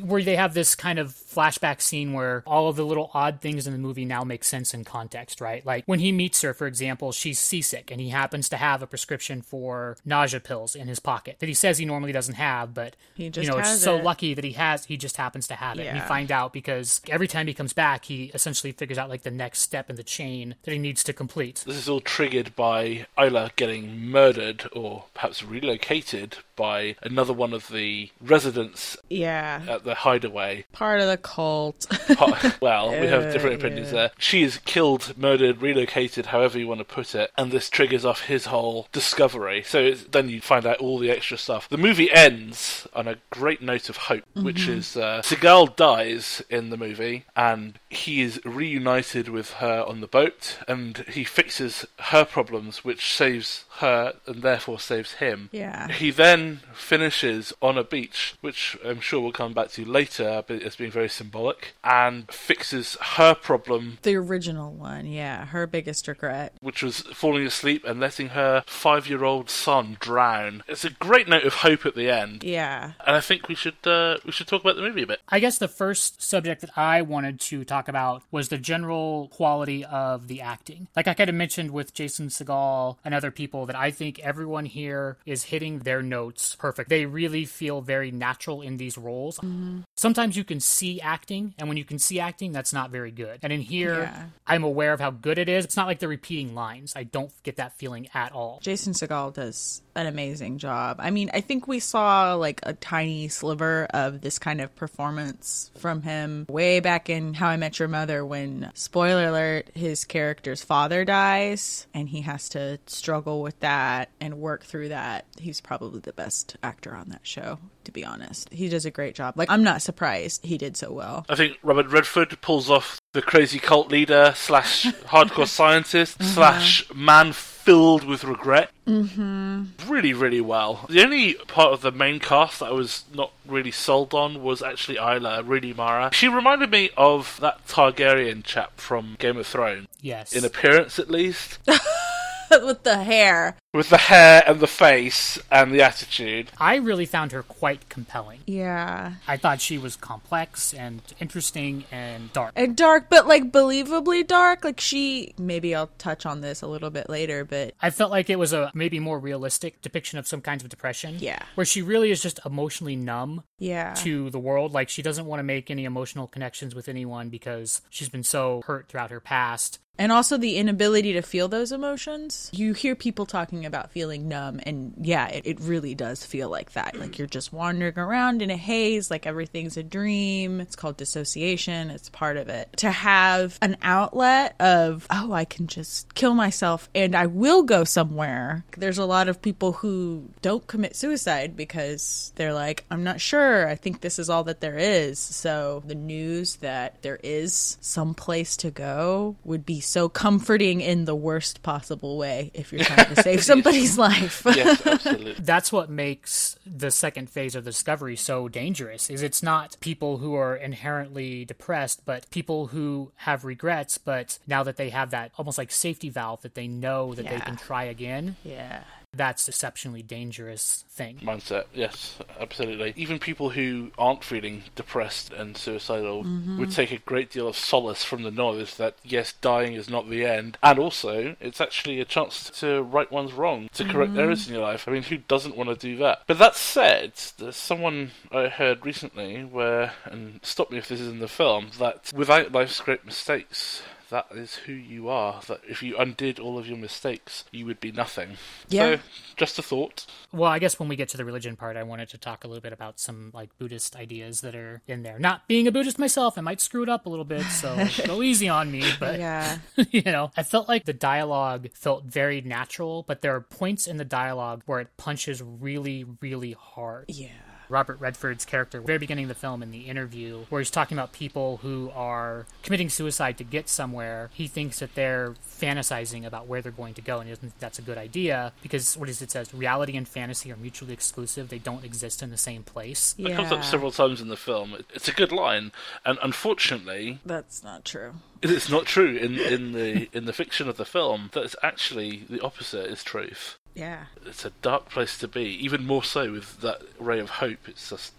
Where 0.10 0.24
they 0.24 0.36
have 0.36 0.54
this 0.54 0.76
kind 0.76 1.00
of 1.00 1.10
flashback 1.12 1.82
scene 1.82 2.14
where 2.14 2.44
all 2.46 2.68
of 2.68 2.76
the 2.76 2.86
little 2.86 3.12
odd 3.14 3.40
things 3.42 3.68
in 3.68 3.74
the 3.74 3.80
movie 3.80 4.06
now 4.06 4.24
make 4.24 4.44
sense 4.44 4.74
in 4.74 4.84
context, 4.84 5.40
right? 5.40 5.66
Like 5.66 5.84
when 5.86 6.00
he 6.00 6.12
meets 6.12 6.42
her, 6.42 6.54
for 6.54 6.68
example, 6.68 7.12
she's 7.12 7.40
seasick 7.40 7.92
and 7.92 8.02
he 8.02 8.10
happens 8.10 8.50
to 8.50 8.58
have 8.58 8.82
a 8.82 8.88
prescription 8.88 9.42
for 9.42 9.98
nausea 10.06 10.40
pills 10.40 10.76
in 10.76 10.88
his 10.88 11.00
pocket 11.00 11.38
that 11.40 11.48
he 11.48 11.54
says 11.54 11.78
he 11.78 11.86
normally 11.86 12.12
doesn't 12.12 12.36
have, 12.36 12.74
but 12.74 12.96
He 13.14 13.30
just 13.30 13.46
you 13.46 13.52
know, 13.52 13.60
it's 13.60 13.70
has 13.70 13.82
so 13.82 13.98
it. 13.98 14.04
lucky 14.04 14.34
that 14.34 14.44
he 14.44 14.54
has 14.54 14.86
he 14.86 14.98
just 14.98 15.18
happens 15.18 15.48
to 15.48 15.56
have 15.56 15.78
it. 15.80 15.86
And 15.88 15.98
you 15.98 16.04
find 16.04 16.32
out 16.32 16.54
because 16.54 17.02
every 17.10 17.28
time 17.28 17.48
he 17.48 17.54
comes 17.54 17.74
back, 17.74 18.06
he 18.06 18.32
essentially 18.34 18.72
figures 18.72 18.98
out 18.98 19.10
like 19.10 19.24
the 19.24 19.32
next 19.32 19.60
step 19.60 19.90
in 19.90 19.96
the 19.96 20.04
chain 20.04 20.56
that 20.64 20.72
he 20.72 20.78
needs 20.80 21.04
to 21.04 21.14
complete. 21.14 21.64
This 21.66 21.78
is 21.78 21.90
all 21.90 22.02
triggered 22.02 22.56
by 22.56 23.06
Isla 23.18 23.52
getting 23.56 24.06
murdered 24.08 24.68
or 24.74 25.06
perhaps 25.14 25.44
relocated 25.44 26.38
by 26.60 26.96
another 27.02 27.32
one 27.34 27.54
of 27.54 27.70
the 27.70 28.12
residents 28.22 28.98
Yeah. 29.10 29.62
at 29.68 29.86
the 29.86 29.95
hideaway. 29.95 30.66
Part 30.74 31.00
of 31.00 31.07
the 31.07 31.18
cult. 31.18 31.86
Well, 32.62 32.92
we 32.92 33.07
have 33.07 33.31
different 33.31 33.56
opinions 33.56 33.92
there. 33.92 34.12
She 34.18 34.44
is 34.44 34.57
killed, 34.66 35.14
murdered, 35.18 35.62
relocated, 35.62 36.28
however 36.28 36.60
you 36.60 36.68
want 36.68 36.80
to 36.80 36.86
put 36.86 37.16
it, 37.16 37.31
and 37.38 37.52
this 37.52 37.69
triggers 37.69 38.04
off 38.04 38.26
his 38.26 38.48
whole 38.48 38.88
discovery. 38.92 39.64
So 39.64 39.80
it's, 39.80 40.04
then 40.06 40.28
you 40.30 40.42
find 40.42 40.66
out 40.66 40.78
all 40.78 41.00
the 41.00 41.10
extra 41.10 41.38
stuff. 41.38 41.69
The 41.69 41.78
movie 41.78 42.12
ends 42.12 42.88
on 42.94 43.07
a 43.07 43.18
great 43.30 43.62
note 43.62 43.90
of 43.90 43.95
hope, 43.98 44.24
which 44.36 44.68
is 44.68 44.98
uh, 44.98 45.22
Segel 45.24 45.74
dies 45.76 46.44
in 46.50 46.69
the 46.69 46.78
movie, 46.78 47.26
and 47.36 47.80
he 47.90 48.22
is 48.22 48.42
reunited 48.44 49.30
with 49.30 49.54
her 49.54 49.83
on 49.88 50.02
the 50.02 50.07
boat, 50.07 50.57
and 50.68 50.98
he 51.10 51.24
fixes 51.24 51.86
her 52.00 52.26
problems, 52.26 52.83
which 52.83 53.14
saves 53.16 53.66
her 53.78 54.14
and 54.26 54.42
therefore 54.42 54.80
saves 54.80 55.14
him. 55.14 55.50
Yeah. 55.54 55.88
He 55.92 56.12
then 56.12 56.49
finishes 56.74 57.54
on 57.62 57.78
a 57.78 57.84
beach, 57.84 58.36
which 58.42 58.78
I'm 58.86 59.00
sure 59.00 59.22
we'll 59.22 59.32
come 59.32 59.54
back 59.54 59.70
to 59.72 59.86
later, 59.86 60.44
but 60.48 60.62
as 60.62 60.76
being 60.76 60.92
very 60.92 61.10
symbolic, 61.10 61.76
and 61.84 62.32
fixes 62.32 62.98
her 63.02 63.34
problem, 63.36 63.98
the 64.04 64.16
original 64.16 64.72
one. 64.72 65.06
Yeah. 65.06 65.46
Her 65.46 65.68
biggest 65.68 66.08
regret. 66.08 66.54
which 66.62 66.84
was 66.84 67.02
falling 67.14 67.46
asleep 67.46 67.84
and 67.86 68.00
letting 68.00 68.30
her 68.30 68.64
five 68.68 69.08
year 69.08 69.24
old 69.24 69.50
son 69.50 69.98
drown. 70.00 70.64
It's 70.68 70.86
a 70.86 70.90
great 70.90 71.28
note 71.28 71.44
of 71.44 71.56
hope 71.56 71.86
at 71.86 71.96
the 71.96 72.10
end. 72.10 72.44
Yeah. 72.44 72.94
And 73.06 73.16
I 73.16 73.22
think 73.22 73.48
we 73.48 73.56
should 73.56 73.86
uh, 73.86 74.18
we 74.26 74.32
should 74.32 74.48
talk 74.48 74.62
about 74.62 74.76
the 74.76 74.82
movie 74.82 75.04
a 75.04 75.08
bit. 75.08 75.20
I 75.30 75.40
guess 75.40 75.58
the 75.58 75.68
first 75.68 76.22
subject 76.22 76.62
that 76.62 76.78
I 76.78 77.02
wanted 77.02 77.40
to 77.42 77.64
talk 77.64 77.88
about 77.88 78.24
was 78.32 78.50
the 78.50 78.58
general 78.58 79.30
quality 79.30 79.84
of 79.86 80.28
the 80.28 80.42
acting. 80.42 80.88
Like 80.96 81.08
I 81.08 81.14
kind 81.14 81.30
of 81.30 81.36
mentioned 81.36 81.72
with 81.72 81.94
Jason 81.94 82.28
Segel 82.28 82.98
and 83.04 83.14
other 83.14 83.32
people, 83.32 83.66
that 83.66 83.76
I 83.76 83.92
think 83.92 84.20
everyone 84.20 84.66
here 84.66 85.18
is 85.26 85.46
hitting 85.46 85.80
their 85.80 86.02
notes 86.02 86.39
perfect. 86.60 86.90
They 86.90 87.06
really 87.06 87.46
feel 87.46 87.81
very 87.81 88.12
natural 88.12 88.62
in 88.62 88.78
these 88.78 88.98
roles. 88.98 89.38
Mm-hmm. 89.38 89.81
Sometimes 89.98 90.36
you 90.38 90.44
can 90.44 90.60
see 90.60 91.02
acting, 91.02 91.54
and 91.58 91.68
when 91.68 91.78
you 91.78 91.86
can 91.86 92.00
see 92.00 92.19
acting, 92.19 92.52
that's 92.52 92.74
not 92.74 92.90
very 92.92 93.12
good. 93.12 93.40
And 93.44 93.52
in 93.54 93.62
here, 93.62 94.00
Yeah. 94.04 94.24
I'm 94.48 94.64
aware 94.64 94.94
of 94.94 95.00
how 95.00 95.12
good 95.12 95.38
it 95.38 95.50
is. 95.50 95.66
It's 95.66 95.78
not 95.78 95.88
like 95.88 96.00
they're 96.00 96.10
repeating 96.10 96.56
lines. 96.56 96.94
I 96.96 97.04
don't 97.04 97.31
get 97.44 97.58
that 97.58 97.74
feeling 97.78 98.08
at 98.14 98.31
all. 98.31 98.60
Jason 98.62 98.94
Segel 98.94 99.34
does 99.34 99.81
an 100.00 100.08
amazing 100.08 100.58
job. 100.58 100.98
I 101.00 101.12
mean, 101.12 101.30
I 101.34 101.42
think 101.42 101.68
we 101.68 101.80
saw 101.80 102.34
like 102.36 102.60
a 102.64 102.74
tiny 102.74 103.28
sliver 103.28 103.88
of 103.92 104.22
this 104.22 104.40
kind 104.40 104.62
of 104.62 104.76
performance 104.76 105.72
from 105.78 106.02
him 106.02 106.46
way 106.50 106.80
back 106.80 107.10
in 107.10 107.34
How 107.34 107.48
I 107.48 107.58
Met 107.58 107.80
Your 107.80 107.88
Mother 107.88 108.26
when, 108.26 108.72
spoiler 108.74 109.28
alert, 109.28 109.70
his 109.76 110.06
character's 110.06 110.64
father 110.64 111.06
dies 111.06 111.88
and 111.94 112.10
he 112.10 112.22
has 112.22 112.50
to 112.50 112.80
struggle 112.88 113.42
with 113.42 113.60
that 113.60 114.10
and 114.20 114.36
work 114.36 114.64
through 114.64 114.90
that. 114.90 115.26
He's 115.38 115.62
probably 115.62 116.00
the 116.00 116.14
best 116.14 116.58
actor 116.64 116.96
on 116.96 117.10
that 117.10 117.26
show, 117.26 117.60
to 117.84 117.92
be 117.92 118.06
honest. 118.06 118.52
He 118.52 118.70
does 118.70 118.86
a 118.86 118.92
great 118.92 119.16
job. 119.16 119.38
Like, 119.38 119.52
I'm 119.52 119.64
not 119.64 119.82
surprised 119.82 120.46
he 120.46 120.58
did 120.58 120.78
so 120.78 120.92
well. 120.92 121.26
I 121.30 121.36
think 121.36 121.58
Robert 121.64 121.88
Redford 121.88 122.40
pulls 122.42 122.70
off 122.70 123.00
the 123.14 123.22
crazy 123.22 123.60
cult 123.60 123.90
leader 123.90 124.34
slash 124.36 124.86
hardcore 125.06 125.48
scientist 125.48 126.24
slash 126.24 126.92
man 126.94 127.34
filled 127.69 128.04
with 128.04 128.23
regret. 128.23 128.71
Mm-hmm. 128.88 129.66
Really, 129.88 130.11
really 130.11 130.42
well. 130.42 130.88
The 130.90 131.04
only 131.04 131.35
part 131.35 131.71
of 131.71 131.81
the 131.81 131.92
main 131.92 132.19
cast 132.19 132.61
that 132.61 132.69
I 132.69 132.71
was 132.71 133.04
not 133.14 133.31
really 133.47 133.69
sold 133.69 134.11
on 134.16 134.42
was 134.42 134.64
actually 134.64 134.97
Isla 134.97 135.44
Rooney 135.44 135.73
Mara. 135.73 136.09
She 136.11 136.28
reminded 136.28 136.71
me 136.71 136.90
of 136.97 137.38
that 137.42 137.68
Targaryen 137.68 138.44
chap 138.44 138.80
from 138.80 139.18
Game 139.19 139.38
of 139.38 139.45
Thrones, 139.45 139.88
Yes. 140.02 140.33
in 140.33 140.44
appearance 140.44 140.97
at 140.97 141.11
least, 141.11 141.59
with 142.49 142.81
the 142.81 143.04
hair. 143.04 143.56
With 143.73 143.90
the 143.90 143.97
hair 143.97 144.44
and 144.47 144.59
the 144.59 144.68
face 144.68 145.38
and 145.52 145.71
the 145.71 145.81
attitude. 145.83 146.49
I 146.57 146.78
really 146.78 147.06
found 147.06 147.31
her 147.33 147.44
quite 147.44 147.88
compelling. 147.88 148.40
Yeah. 148.47 149.14
I 149.28 149.38
thought 149.38 149.61
she 149.61 149.78
was 149.78 149.95
complex 149.95 150.73
and 150.73 151.02
interesting 151.19 151.85
and 151.92 152.33
dark. 152.33 152.54
and 152.56 152.76
dark, 152.76 153.09
but 153.09 153.28
like 153.28 153.52
believably 153.52 154.26
dark. 154.26 154.64
Like 154.64 154.80
she, 154.80 155.35
maybe 155.38 155.76
I'll 155.76 155.92
touch 155.99 156.26
on 156.26 156.42
this 156.42 156.64
a 156.64 156.68
little 156.68 156.90
bit 156.90 157.09
later, 157.09 157.45
but 157.45 157.76
I 157.80 157.92
felt 157.92 158.09
like 158.09 158.30
it 158.31 158.40
was 158.40 158.54
a 158.54 158.71
maybe 158.73 158.99
more 158.99 159.19
realistic 159.19 159.81
depiction 159.83 160.18
of 160.18 160.28
some 160.28 160.42
kinds 160.42 160.64
of 160.64 160.69
depression. 160.69 161.18
Yeah. 161.19 161.44
Where 161.54 161.66
she 161.66 161.83
really 161.83 162.09
is 162.09 162.21
just 162.23 162.40
emotionally 162.47 162.95
numb 162.95 163.44
yeah, 163.59 163.94
to 163.95 164.31
the 164.31 164.40
world. 164.40 164.73
Like 164.73 164.90
she 164.90 165.04
doesn't 165.04 165.28
want 165.28 165.42
to 165.42 165.44
make 165.44 165.69
any 165.69 165.85
emotional 165.85 166.26
connections 166.26 166.73
with 166.73 166.90
anyone 166.90 167.30
because 167.30 167.81
she's 167.92 168.09
been 168.09 168.23
so 168.23 168.64
hurt 168.66 168.88
throughout 168.88 169.11
her 169.11 169.19
past. 169.19 169.80
and 169.97 170.11
also 170.14 170.38
the 170.38 170.56
inability 170.56 171.11
to 171.14 171.21
feel 171.21 171.49
those 171.49 171.71
emotions. 171.73 172.49
You 172.54 172.71
hear 172.73 172.95
people 172.95 173.26
talking 173.26 173.58
about 173.66 173.92
feeling 173.92 174.28
numb, 174.28 174.59
and 174.63 174.94
yeah, 175.01 175.28
it, 175.28 175.45
it 175.45 175.59
really 175.61 175.95
does 175.95 176.25
feel 176.25 176.49
like 176.49 176.73
that. 176.73 176.97
Like 176.99 177.18
you're 177.18 177.28
just 177.28 177.54
wandering 177.54 177.97
around 177.97 178.42
in 178.42 178.49
a 178.49 178.57
haze, 178.57 179.09
like 179.09 179.25
everything's 179.25 179.78
a 179.78 179.83
dream. 179.83 180.61
It's 180.61 180.75
called 180.75 180.97
dissociation. 180.97 181.89
It's 181.89 182.09
part 182.09 182.37
of 182.37 182.49
it. 182.49 182.69
To 182.78 182.92
have 182.92 183.57
an 183.61 183.78
outlet 183.81 184.56
of, 184.59 185.07
oh, 185.09 185.31
I 185.31 185.45
can 185.45 185.68
just 185.68 186.13
kill 186.16 186.33
myself 186.33 186.89
and 186.94 187.16
I 187.16 187.25
will 187.28 187.63
go 187.63 187.83
somewhere. 187.83 188.63
There's 188.78 188.97
a 188.97 189.06
lot 189.06 189.30
of 189.30 189.42
people 189.42 189.73
who 189.73 190.30
don't 190.42 190.66
commit 190.68 190.95
suicide 190.95 191.56
because 191.56 192.31
they're 192.35 192.54
like, 192.54 192.85
I'm 192.92 193.04
not 193.04 193.21
sure. 193.21 193.68
I 193.68 193.75
think 193.75 194.01
this 194.01 194.19
is 194.19 194.30
all 194.30 194.44
that 194.45 194.61
there 194.61 194.78
is. 194.78 195.19
So 195.19 195.83
the 195.85 195.95
news 195.95 196.57
that 196.57 197.01
there 197.01 197.19
is 197.23 197.78
some 197.81 198.13
place 198.13 198.57
to 198.57 198.71
go 198.71 199.35
would 199.44 199.66
be 199.66 199.80
so 199.80 200.09
comforting 200.09 200.81
in 200.81 201.06
the 201.06 201.16
worst 201.16 201.63
possible 201.63 202.18
way 202.18 202.51
if 202.54 202.71
you're 202.71 202.83
trying 202.83 203.13
to 203.16 203.21
save 203.23 203.44
somebody's 203.50 203.98
life. 203.98 204.44
Yes, 204.46 204.86
absolutely. 204.86 205.34
That's 205.34 205.72
what 205.72 205.90
makes 205.90 206.58
the 206.66 206.92
second 206.92 207.30
phase 207.30 207.56
of 207.56 207.64
the 207.66 207.72
discovery 207.72 208.16
so 208.16 208.48
dangerous 208.48 209.10
is 209.10 209.22
it's 209.22 209.44
not 209.44 209.78
people 209.80 210.18
who 210.18 210.36
are 210.36 210.56
inherently 210.56 211.46
depressed 211.46 212.06
but 212.06 212.30
people 212.30 212.68
who 212.68 213.12
have 213.16 213.46
regrets 213.46 213.98
but 213.98 214.40
now 214.48 214.64
that 214.64 214.78
they 214.78 214.90
have 214.90 215.12
that 215.12 215.32
almost 215.38 215.58
like 215.58 215.72
safety 215.72 216.10
valve 216.10 216.42
that 216.42 216.56
they 216.56 216.68
know 216.68 217.14
that 217.14 217.28
they 217.28 217.40
can 217.40 217.56
try 217.56 217.84
again 217.84 218.36
yeah. 218.44 218.84
That's 219.13 219.47
exceptionally 219.47 220.04
dangerous 220.04 220.85
thing 220.89 221.18
mindset. 221.18 221.66
Yes, 221.73 222.19
absolutely. 222.39 222.94
Even 222.95 223.19
people 223.19 223.49
who 223.49 223.92
aren't 223.97 224.23
feeling 224.23 224.63
depressed 224.75 225.33
and 225.33 225.57
suicidal 225.57 226.23
mm-hmm. 226.23 226.59
would 226.59 226.71
take 226.71 226.92
a 226.92 226.97
great 226.99 227.31
deal 227.31 227.47
of 227.47 227.56
solace 227.56 228.04
from 228.04 228.23
the 228.23 228.31
knowledge 228.31 228.75
that 228.75 228.95
yes, 229.04 229.33
dying 229.33 229.73
is 229.73 229.89
not 229.89 230.09
the 230.09 230.25
end, 230.25 230.57
and 230.61 230.80
also 230.80 231.35
it's 231.39 231.59
actually 231.61 231.99
a 231.99 232.06
chance 232.06 232.49
to 232.59 232.81
right 232.83 233.11
one's 233.11 233.33
wrong, 233.33 233.69
to 233.73 233.83
correct 233.83 234.11
mm-hmm. 234.11 234.19
errors 234.19 234.47
in 234.47 234.54
your 234.54 234.63
life. 234.63 234.87
I 234.87 234.92
mean, 234.92 235.04
who 235.04 235.18
doesn't 235.18 235.57
want 235.57 235.69
to 235.69 235.75
do 235.75 235.97
that? 235.97 236.23
But 236.28 236.39
that 236.39 236.56
said, 236.56 237.13
there's 237.37 237.56
someone 237.56 238.11
I 238.31 238.47
heard 238.47 238.85
recently 238.85 239.44
where, 239.44 239.94
and 240.06 240.39
stop 240.44 240.71
me 240.71 240.78
if 240.78 240.87
this 240.87 241.01
is 241.01 241.07
in 241.07 241.19
the 241.19 241.28
film, 241.28 241.69
that 241.80 242.11
without 242.13 242.51
life's 242.51 242.80
great 242.80 243.06
mistakes. 243.06 243.81
That 244.09 244.28
is 244.31 244.56
who 244.56 244.73
you 244.73 245.09
are. 245.09 245.42
That 245.47 245.61
if 245.68 245.83
you 245.83 245.97
undid 245.97 246.39
all 246.39 246.57
of 246.57 246.68
your 246.68 246.78
mistakes, 246.78 247.45
you 247.51 247.66
would 247.68 247.80
be 247.80 247.92
nothing. 247.92 248.37
Yeah. 248.68 248.95
So, 248.95 249.01
just 249.35 249.59
a 249.59 249.61
thought. 249.61 250.06
Well, 250.31 250.49
I 250.49 250.57
guess 250.59 250.80
when 250.80 250.89
we 250.89 250.95
get 250.95 251.09
to 251.09 251.18
the 251.18 251.25
religion 251.25 251.56
part, 251.56 251.78
I 251.78 251.83
wanted 251.83 252.09
to 252.09 252.18
talk 252.18 252.44
a 252.44 252.47
little 252.47 252.61
bit 252.61 252.73
about 252.73 252.99
some 252.99 253.31
like 253.33 253.56
Buddhist 253.59 253.95
ideas 253.95 254.42
that 254.42 254.56
are 254.56 254.81
in 254.87 255.04
there. 255.04 255.19
Not 255.19 255.47
being 255.47 255.68
a 255.68 255.71
Buddhist 255.71 255.99
myself, 255.99 256.37
I 256.37 256.42
might 256.42 256.59
screw 256.59 256.83
it 256.83 256.89
up 256.89 257.06
a 257.06 257.09
little 257.09 257.25
bit, 257.25 257.44
so 257.44 257.87
go 258.06 258.23
easy 258.23 258.49
on 258.49 258.71
me. 258.71 258.83
But 258.99 259.19
Yeah. 259.19 259.59
you 259.92 260.01
know, 260.04 260.31
I 260.35 260.44
felt 260.44 260.68
like 260.68 260.85
the 260.85 260.94
dialogue 260.94 261.69
felt 261.73 262.06
very 262.06 262.42
natural, 262.42 263.04
but 263.04 263.21
there 263.21 263.35
are 263.35 263.42
points 263.42 263.85
in 263.87 263.97
the 263.97 264.06
dialogue 264.06 264.63
where 264.66 264.80
it 264.80 264.97
punches 264.97 265.42
really, 265.44 266.06
really 266.21 266.54
hard. 266.54 267.06
Yeah. 267.09 267.30
Robert 267.69 267.99
Redford's 267.99 268.45
character, 268.45 268.81
very 268.81 268.97
beginning 268.99 269.26
of 269.26 269.30
the 269.30 269.35
film 269.35 269.61
in 269.64 269.71
the 269.71 269.81
interview, 269.81 270.45
where 270.49 270.59
he's 270.59 270.71
talking 270.71 270.97
about 270.97 271.14
people 271.14 271.57
who 271.57 271.92
are 271.95 272.45
committing 272.64 272.90
suicide 272.90 273.38
to 273.38 273.44
get 273.44 273.69
somewhere. 273.69 274.30
He 274.33 274.47
thinks 274.47 274.80
that 274.80 274.95
they're 274.95 275.35
fantasizing 275.47 276.26
about 276.26 276.47
where 276.47 276.61
they're 276.61 276.71
going 276.71 276.94
to 276.95 277.02
go, 277.02 277.19
and 277.19 277.28
he 277.28 277.31
doesn't 277.35 277.49
think 277.49 277.59
that's 277.59 277.80
a 277.80 277.83
good 277.83 277.97
idea 277.97 278.54
because 278.61 278.97
what 278.97 279.09
is 279.09 279.21
it 279.21 279.31
says? 279.31 279.54
Reality 279.54 279.95
and 279.95 280.07
fantasy 280.07 280.52
are 280.52 280.56
mutually 280.57 280.94
exclusive. 280.94 281.49
They 281.49 281.59
don't 281.59 281.83
exist 281.85 282.23
in 282.23 282.30
the 282.30 282.38
same 282.38 282.64
place. 282.64 283.16
It 283.18 283.35
comes 283.35 283.52
up 283.52 283.64
several 283.64 283.92
times 283.92 284.21
in 284.21 284.28
the 284.30 284.38
film. 284.38 284.76
It's 284.94 285.07
a 285.07 285.14
good 285.14 285.31
line, 285.31 285.71
and 286.06 286.18
unfortunately, 286.21 287.19
That's 287.26 287.64
not 287.64 287.85
true. 287.85 288.14
it's 288.42 288.69
not 288.69 288.85
true 288.85 289.16
in, 289.16 289.38
in 289.38 289.71
the 289.73 290.09
in 290.14 290.26
the 290.26 290.33
fiction 290.33 290.68
of 290.68 290.78
the 290.78 290.85
film. 290.85 291.30
That 291.33 291.44
it's 291.44 291.56
actually 291.61 292.23
the 292.30 292.42
opposite 292.42 292.85
is 292.90 293.04
truth. 293.04 293.57
Yeah. 293.80 294.06
It's 294.26 294.44
a 294.44 294.52
dark 294.62 294.90
place 294.90 295.18
to 295.19 295.28
be, 295.28 295.45
even 295.64 295.86
more 295.86 296.04
so 296.04 296.33
with 296.33 296.59
that 296.62 296.81
ray 297.00 297.19
of 297.19 297.30
hope. 297.30 297.69
It's 297.69 297.90
just. 297.90 298.14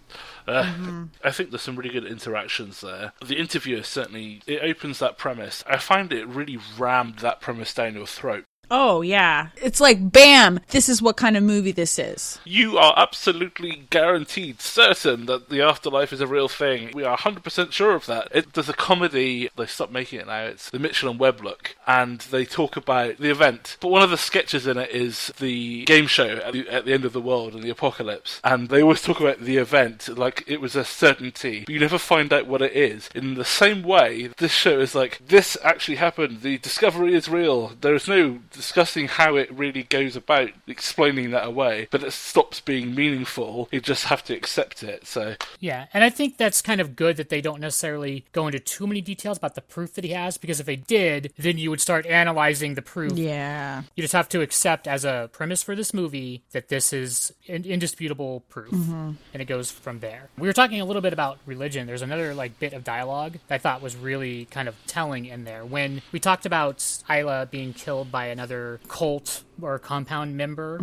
Uh, 0.47 1.05
I 1.23 1.31
think 1.31 1.51
there's 1.51 1.61
some 1.61 1.75
really 1.75 1.91
good 1.91 2.05
interactions 2.05 2.81
there. 2.81 3.13
The 3.23 3.37
interviewer 3.37 3.83
certainly 3.83 4.41
it 4.47 4.61
opens 4.63 4.97
that 4.99 5.19
premise. 5.19 5.63
I 5.67 5.77
find 5.77 6.11
it 6.11 6.27
really 6.27 6.57
rammed 6.77 7.19
that 7.19 7.41
premise 7.41 7.73
down 7.75 7.93
your 7.93 8.07
throat. 8.07 8.45
Oh, 8.73 9.01
yeah. 9.01 9.49
It's 9.61 9.81
like, 9.81 10.13
bam, 10.13 10.61
this 10.69 10.87
is 10.87 11.01
what 11.01 11.17
kind 11.17 11.35
of 11.35 11.43
movie 11.43 11.73
this 11.73 11.99
is. 11.99 12.39
You 12.45 12.77
are 12.77 12.93
absolutely 12.95 13.83
guaranteed, 13.89 14.61
certain 14.61 15.25
that 15.25 15.49
the 15.49 15.61
afterlife 15.61 16.13
is 16.13 16.21
a 16.21 16.27
real 16.27 16.47
thing. 16.47 16.91
We 16.93 17.03
are 17.03 17.17
100% 17.17 17.73
sure 17.73 17.93
of 17.93 18.05
that. 18.05 18.29
It, 18.31 18.53
there's 18.53 18.69
a 18.69 18.73
comedy, 18.73 19.49
they 19.57 19.65
stopped 19.65 19.91
making 19.91 20.21
it 20.21 20.27
now, 20.27 20.45
it's 20.45 20.69
the 20.69 20.79
Mitchell 20.79 21.09
and 21.09 21.19
Webb 21.19 21.41
look, 21.41 21.75
and 21.85 22.21
they 22.21 22.45
talk 22.45 22.77
about 22.77 23.17
the 23.17 23.29
event. 23.29 23.75
But 23.81 23.91
one 23.91 24.03
of 24.03 24.09
the 24.09 24.17
sketches 24.17 24.65
in 24.65 24.77
it 24.77 24.91
is 24.91 25.33
the 25.37 25.83
game 25.83 26.07
show 26.07 26.37
at 26.37 26.53
the, 26.53 26.69
at 26.69 26.85
the 26.85 26.93
end 26.93 27.03
of 27.03 27.11
the 27.11 27.21
world 27.21 27.53
and 27.53 27.63
the 27.63 27.69
apocalypse. 27.69 28.39
And 28.41 28.69
they 28.69 28.81
always 28.81 29.01
talk 29.01 29.19
about 29.19 29.41
the 29.41 29.57
event 29.57 30.07
like 30.17 30.45
it 30.47 30.61
was 30.61 30.77
a 30.77 30.85
certainty, 30.85 31.65
but 31.65 31.73
you 31.73 31.79
never 31.79 31.97
find 31.97 32.31
out 32.31 32.47
what 32.47 32.61
it 32.61 32.71
is. 32.71 33.09
In 33.13 33.33
the 33.33 33.43
same 33.43 33.83
way, 33.83 34.29
this 34.37 34.53
show 34.53 34.79
is 34.79 34.95
like, 34.95 35.19
this 35.27 35.57
actually 35.61 35.97
happened, 35.97 36.41
the 36.41 36.57
discovery 36.59 37.15
is 37.15 37.27
real. 37.27 37.73
There 37.81 37.95
is 37.95 38.07
no 38.07 38.39
discussing 38.61 39.07
how 39.07 39.35
it 39.37 39.51
really 39.51 39.81
goes 39.81 40.15
about 40.15 40.51
explaining 40.67 41.31
that 41.31 41.47
away, 41.47 41.87
but 41.89 42.03
it 42.03 42.11
stops 42.11 42.61
being 42.61 42.93
meaningful. 42.93 43.67
You 43.71 43.81
just 43.81 44.05
have 44.05 44.23
to 44.25 44.35
accept 44.35 44.83
it. 44.83 45.07
So 45.07 45.35
Yeah, 45.59 45.87
and 45.95 46.03
I 46.03 46.11
think 46.11 46.37
that's 46.37 46.61
kind 46.61 46.79
of 46.79 46.95
good 46.95 47.17
that 47.17 47.29
they 47.29 47.41
don't 47.41 47.59
necessarily 47.59 48.23
go 48.33 48.45
into 48.45 48.59
too 48.59 48.85
many 48.85 49.01
details 49.01 49.39
about 49.39 49.55
the 49.55 49.61
proof 49.61 49.95
that 49.95 50.03
he 50.03 50.11
has, 50.11 50.37
because 50.37 50.59
if 50.59 50.67
they 50.67 50.75
did, 50.75 51.33
then 51.37 51.57
you 51.57 51.71
would 51.71 51.81
start 51.81 52.05
analyzing 52.05 52.75
the 52.75 52.83
proof. 52.83 53.13
Yeah. 53.13 53.81
You 53.95 54.03
just 54.03 54.13
have 54.13 54.29
to 54.29 54.41
accept 54.41 54.87
as 54.87 55.05
a 55.05 55.31
premise 55.33 55.63
for 55.63 55.75
this 55.75 55.91
movie 55.91 56.43
that 56.51 56.67
this 56.67 56.93
is 56.93 57.33
in- 57.47 57.65
indisputable 57.65 58.41
proof, 58.41 58.71
mm-hmm. 58.71 59.13
and 59.33 59.41
it 59.41 59.45
goes 59.45 59.71
from 59.71 60.01
there. 60.01 60.29
We 60.37 60.47
were 60.47 60.53
talking 60.53 60.79
a 60.81 60.85
little 60.85 61.01
bit 61.01 61.13
about 61.13 61.39
religion. 61.47 61.87
There's 61.87 62.03
another 62.03 62.35
like 62.35 62.59
bit 62.59 62.73
of 62.73 62.83
dialogue 62.83 63.39
that 63.47 63.55
I 63.55 63.57
thought 63.57 63.81
was 63.81 63.95
really 63.95 64.45
kind 64.45 64.67
of 64.67 64.75
telling 64.85 65.25
in 65.25 65.45
there 65.45 65.65
when 65.65 66.03
we 66.11 66.19
talked 66.19 66.45
about 66.45 66.85
Isla 67.09 67.47
being 67.49 67.73
killed 67.73 68.11
by 68.11 68.27
another 68.27 68.50
cult 68.87 69.43
or 69.61 69.79
compound 69.79 70.37
member. 70.37 70.79